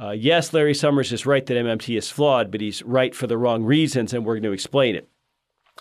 Uh, 0.00 0.10
yes, 0.10 0.52
Larry 0.52 0.74
Summers 0.74 1.12
is 1.12 1.26
right 1.26 1.44
that 1.44 1.54
MMT 1.54 1.96
is 1.98 2.10
flawed, 2.10 2.50
but 2.50 2.60
he's 2.60 2.82
right 2.82 3.14
for 3.14 3.26
the 3.26 3.36
wrong 3.36 3.64
reasons, 3.64 4.12
and 4.12 4.24
we're 4.24 4.34
going 4.34 4.44
to 4.44 4.52
explain 4.52 4.94
it. 4.94 5.08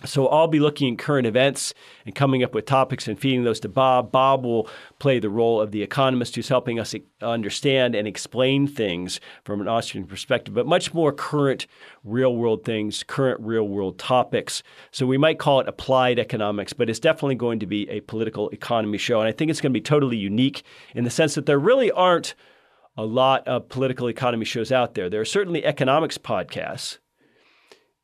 So 0.05 0.27
I'll 0.27 0.47
be 0.47 0.61
looking 0.61 0.93
at 0.93 0.99
current 0.99 1.27
events 1.27 1.73
and 2.05 2.15
coming 2.15 2.41
up 2.41 2.53
with 2.53 2.65
topics 2.65 3.07
and 3.07 3.19
feeding 3.19 3.43
those 3.43 3.59
to 3.61 3.69
Bob. 3.69 4.11
Bob 4.11 4.45
will 4.45 4.69
play 4.97 5.19
the 5.19 5.29
role 5.29 5.59
of 5.59 5.71
the 5.71 5.83
economist 5.83 6.35
who's 6.35 6.47
helping 6.47 6.79
us 6.79 6.95
understand 7.21 7.95
and 7.95 8.07
explain 8.07 8.65
things 8.65 9.19
from 9.43 9.59
an 9.59 9.67
Austrian 9.67 10.07
perspective, 10.07 10.53
but 10.53 10.65
much 10.65 10.93
more 10.93 11.11
current 11.11 11.67
real 12.05 12.33
world 12.35 12.63
things, 12.63 13.03
current 13.03 13.41
real 13.41 13.67
world 13.67 13.99
topics. 13.99 14.63
So 14.91 15.05
we 15.05 15.17
might 15.17 15.37
call 15.37 15.59
it 15.59 15.67
applied 15.67 16.17
economics, 16.17 16.71
but 16.71 16.89
it's 16.89 16.99
definitely 16.99 17.35
going 17.35 17.59
to 17.59 17.67
be 17.67 17.89
a 17.89 17.99
political 18.01 18.49
economy 18.51 18.97
show. 18.97 19.19
And 19.19 19.27
I 19.27 19.33
think 19.33 19.51
it's 19.51 19.59
going 19.59 19.73
to 19.73 19.77
be 19.77 19.81
totally 19.81 20.17
unique 20.17 20.63
in 20.95 21.03
the 21.03 21.09
sense 21.09 21.35
that 21.35 21.45
there 21.45 21.59
really 21.59 21.91
aren't 21.91 22.35
a 22.95 23.03
lot 23.03 23.45
of 23.47 23.67
political 23.67 24.07
economy 24.07 24.45
shows 24.45 24.71
out 24.71 24.95
there. 24.95 25.09
There 25.09 25.21
are 25.21 25.25
certainly 25.25 25.65
economics 25.65 26.17
podcasts 26.17 26.99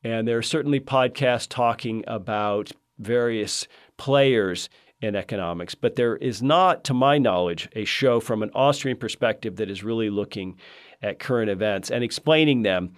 and 0.06 0.28
there 0.28 0.38
are 0.38 0.42
certainly 0.42 0.78
podcasts 0.78 1.48
talking 1.48 2.04
about 2.06 2.70
various 2.96 3.66
players 3.96 4.68
in 5.00 5.16
economics, 5.16 5.74
but 5.74 5.96
there 5.96 6.16
is 6.16 6.42
not, 6.42 6.84
to 6.84 6.94
my 6.94 7.18
knowledge, 7.18 7.68
a 7.74 7.84
show 7.84 8.20
from 8.20 8.44
an 8.44 8.50
Austrian 8.54 8.96
perspective 8.96 9.56
that 9.56 9.68
is 9.68 9.82
really 9.82 10.08
looking 10.08 10.58
at 11.02 11.18
current 11.18 11.50
events 11.50 11.90
and 11.90 12.04
explaining 12.04 12.62
them 12.62 12.92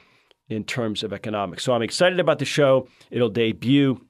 in 0.51 0.65
terms 0.65 1.03
of 1.03 1.15
economics. 1.15 1.65
So 1.65 1.73
I'm 1.73 1.83
excited 1.83 2.21
about 2.21 2.41
the 2.41 2.45
show. 2.45 2.89
It'll 3.11 3.31
debut 3.31 4.07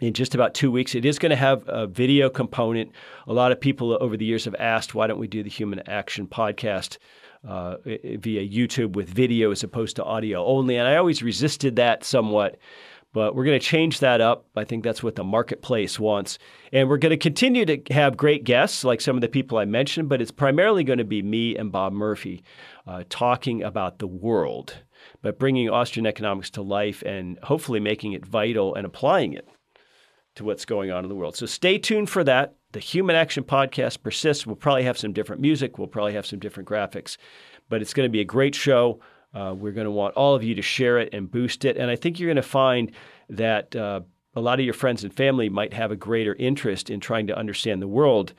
in 0.00 0.12
just 0.12 0.34
about 0.34 0.52
two 0.52 0.70
weeks. 0.70 0.94
It 0.94 1.06
is 1.06 1.18
going 1.18 1.30
to 1.30 1.36
have 1.36 1.64
a 1.66 1.86
video 1.86 2.28
component. 2.28 2.92
A 3.26 3.32
lot 3.32 3.52
of 3.52 3.60
people 3.60 3.96
over 4.02 4.18
the 4.18 4.26
years 4.26 4.44
have 4.44 4.54
asked, 4.58 4.94
why 4.94 5.06
don't 5.06 5.18
we 5.18 5.28
do 5.28 5.42
the 5.42 5.48
Human 5.48 5.80
Action 5.88 6.26
podcast? 6.26 6.98
Uh, 7.46 7.76
via 7.84 8.46
YouTube 8.46 8.92
with 8.92 9.08
video 9.08 9.50
as 9.50 9.62
opposed 9.62 9.96
to 9.96 10.04
audio 10.04 10.44
only. 10.44 10.76
And 10.76 10.88
I 10.88 10.96
always 10.96 11.22
resisted 11.22 11.76
that 11.76 12.04
somewhat, 12.04 12.58
but 13.12 13.34
we're 13.34 13.44
going 13.44 13.58
to 13.58 13.64
change 13.64 14.00
that 14.00 14.20
up. 14.20 14.46
I 14.56 14.64
think 14.64 14.84
that's 14.84 15.02
what 15.02 15.14
the 15.14 15.24
marketplace 15.24 15.98
wants. 15.98 16.38
And 16.72 16.88
we're 16.88 16.98
going 16.98 17.10
to 17.10 17.16
continue 17.16 17.64
to 17.64 17.80
have 17.92 18.16
great 18.16 18.44
guests 18.44 18.84
like 18.84 19.00
some 19.00 19.16
of 19.16 19.22
the 19.22 19.28
people 19.28 19.58
I 19.58 19.64
mentioned, 19.64 20.08
but 20.08 20.20
it's 20.20 20.30
primarily 20.30 20.84
going 20.84 20.98
to 20.98 21.04
be 21.04 21.22
me 21.22 21.56
and 21.56 21.72
Bob 21.72 21.92
Murphy 21.92 22.42
uh, 22.86 23.04
talking 23.08 23.62
about 23.62 23.98
the 23.98 24.06
world, 24.06 24.76
but 25.22 25.38
bringing 25.38 25.70
Austrian 25.70 26.06
economics 26.06 26.50
to 26.50 26.62
life 26.62 27.02
and 27.02 27.38
hopefully 27.44 27.80
making 27.80 28.12
it 28.12 28.26
vital 28.26 28.74
and 28.74 28.86
applying 28.86 29.32
it 29.32 29.48
to 30.34 30.44
what's 30.44 30.64
going 30.64 30.90
on 30.90 31.04
in 31.04 31.08
the 31.08 31.16
world. 31.16 31.36
So 31.36 31.46
stay 31.46 31.78
tuned 31.78 32.10
for 32.10 32.24
that. 32.24 32.54
The 32.72 32.80
Human 32.80 33.16
Action 33.16 33.44
Podcast 33.44 34.02
persists. 34.02 34.46
We'll 34.46 34.56
probably 34.56 34.82
have 34.84 34.98
some 34.98 35.14
different 35.14 35.40
music. 35.40 35.78
We'll 35.78 35.86
probably 35.86 36.12
have 36.12 36.26
some 36.26 36.38
different 36.38 36.68
graphics, 36.68 37.16
but 37.70 37.80
it's 37.80 37.94
going 37.94 38.06
to 38.06 38.12
be 38.12 38.20
a 38.20 38.24
great 38.24 38.54
show. 38.54 39.00
Uh, 39.32 39.54
we're 39.56 39.72
going 39.72 39.86
to 39.86 39.90
want 39.90 40.14
all 40.16 40.34
of 40.34 40.42
you 40.42 40.54
to 40.54 40.62
share 40.62 40.98
it 40.98 41.08
and 41.14 41.30
boost 41.30 41.64
it. 41.64 41.78
And 41.78 41.90
I 41.90 41.96
think 41.96 42.18
you're 42.18 42.28
going 42.28 42.36
to 42.36 42.42
find 42.42 42.92
that 43.30 43.74
uh, 43.74 44.00
a 44.34 44.40
lot 44.40 44.58
of 44.58 44.64
your 44.66 44.74
friends 44.74 45.02
and 45.02 45.12
family 45.12 45.48
might 45.48 45.72
have 45.72 45.90
a 45.90 45.96
greater 45.96 46.34
interest 46.34 46.90
in 46.90 47.00
trying 47.00 47.26
to 47.28 47.36
understand 47.36 47.80
the 47.80 47.88
world 47.88 48.34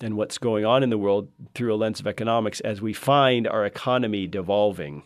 and 0.00 0.16
what's 0.16 0.38
going 0.38 0.64
on 0.64 0.82
in 0.82 0.90
the 0.90 0.98
world 0.98 1.28
through 1.54 1.74
a 1.74 1.76
lens 1.76 2.00
of 2.00 2.06
economics 2.06 2.60
as 2.60 2.80
we 2.80 2.94
find 2.94 3.46
our 3.46 3.66
economy 3.66 4.26
devolving. 4.26 5.02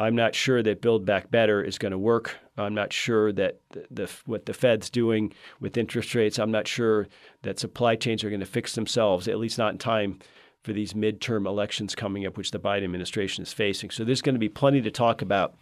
I'm 0.00 0.16
not 0.16 0.34
sure 0.34 0.62
that 0.62 0.80
Build 0.80 1.04
Back 1.04 1.30
Better 1.30 1.62
is 1.62 1.76
going 1.76 1.92
to 1.92 1.98
work. 1.98 2.38
I'm 2.56 2.72
not 2.74 2.90
sure 2.90 3.32
that 3.32 3.60
the, 3.70 3.86
the, 3.90 4.10
what 4.24 4.46
the 4.46 4.54
Fed's 4.54 4.88
doing 4.88 5.34
with 5.60 5.76
interest 5.76 6.14
rates. 6.14 6.38
I'm 6.38 6.50
not 6.50 6.66
sure 6.66 7.06
that 7.42 7.58
supply 7.58 7.96
chains 7.96 8.24
are 8.24 8.30
going 8.30 8.40
to 8.40 8.46
fix 8.46 8.74
themselves, 8.74 9.28
at 9.28 9.38
least 9.38 9.58
not 9.58 9.72
in 9.72 9.78
time 9.78 10.18
for 10.62 10.72
these 10.72 10.94
midterm 10.94 11.46
elections 11.46 11.94
coming 11.94 12.24
up, 12.24 12.38
which 12.38 12.50
the 12.50 12.58
Biden 12.58 12.84
administration 12.84 13.42
is 13.42 13.52
facing. 13.52 13.90
So 13.90 14.02
there's 14.02 14.22
going 14.22 14.34
to 14.34 14.40
be 14.40 14.48
plenty 14.48 14.80
to 14.80 14.90
talk 14.90 15.20
about, 15.20 15.54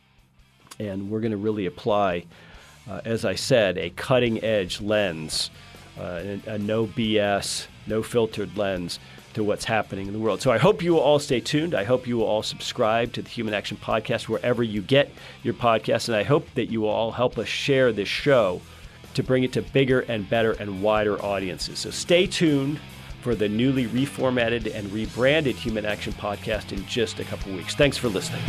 and 0.79 1.11
we're 1.11 1.21
going 1.21 1.33
to 1.33 1.37
really 1.37 1.67
apply, 1.67 2.25
uh, 2.89 3.01
as 3.05 3.25
I 3.25 3.35
said, 3.35 3.77
a 3.77 3.91
cutting 3.91 4.45
edge 4.45 4.81
lens, 4.81 5.51
uh, 5.99 6.23
a, 6.47 6.51
a 6.51 6.59
no 6.59 6.87
BS, 6.87 7.67
no 7.89 8.05
filtered 8.05 8.57
lens 8.57 9.01
to 9.35 9.45
what's 9.45 9.65
happening 9.65 10.07
in 10.07 10.13
the 10.13 10.19
world. 10.19 10.41
So 10.41 10.51
I 10.51 10.59
hope 10.59 10.83
you 10.83 10.93
will 10.93 11.01
all 11.01 11.19
stay 11.19 11.41
tuned. 11.41 11.75
I 11.75 11.85
hope 11.85 12.07
you 12.07 12.17
will 12.17 12.25
all 12.25 12.43
subscribe 12.43 13.13
to 13.13 13.23
the 13.23 13.29
Human 13.29 13.55
Action 13.55 13.77
Podcast 13.77 14.29
wherever 14.29 14.63
you 14.63 14.83
get 14.83 15.11
your 15.43 15.55
podcast. 15.55 16.09
And 16.09 16.17
I 16.17 16.23
hope 16.23 16.47
that 16.55 16.67
you 16.67 16.81
will 16.81 16.89
all 16.89 17.13
help 17.13 17.39
us 17.39 17.49
share 17.49 17.93
this 17.93 18.09
show 18.09 18.61
to 19.15 19.23
bring 19.23 19.45
it 19.45 19.53
to 19.53 19.63
bigger 19.63 20.01
and 20.01 20.29
better 20.29 20.53
and 20.53 20.83
wider 20.83 21.23
audiences. 21.23 21.79
So 21.79 21.91
stay 21.91 22.27
tuned 22.27 22.81
for 23.21 23.35
the 23.35 23.49
newly 23.49 23.87
reformatted 23.87 24.75
and 24.75 24.91
rebranded 24.93 25.57
Human 25.57 25.85
Action 25.85 26.13
Podcast 26.13 26.73
in 26.73 26.87
just 26.87 27.19
a 27.21 27.25
couple 27.25 27.53
weeks. 27.53 27.75
Thanks 27.75 27.97
for 27.97 28.09
listening. 28.09 28.43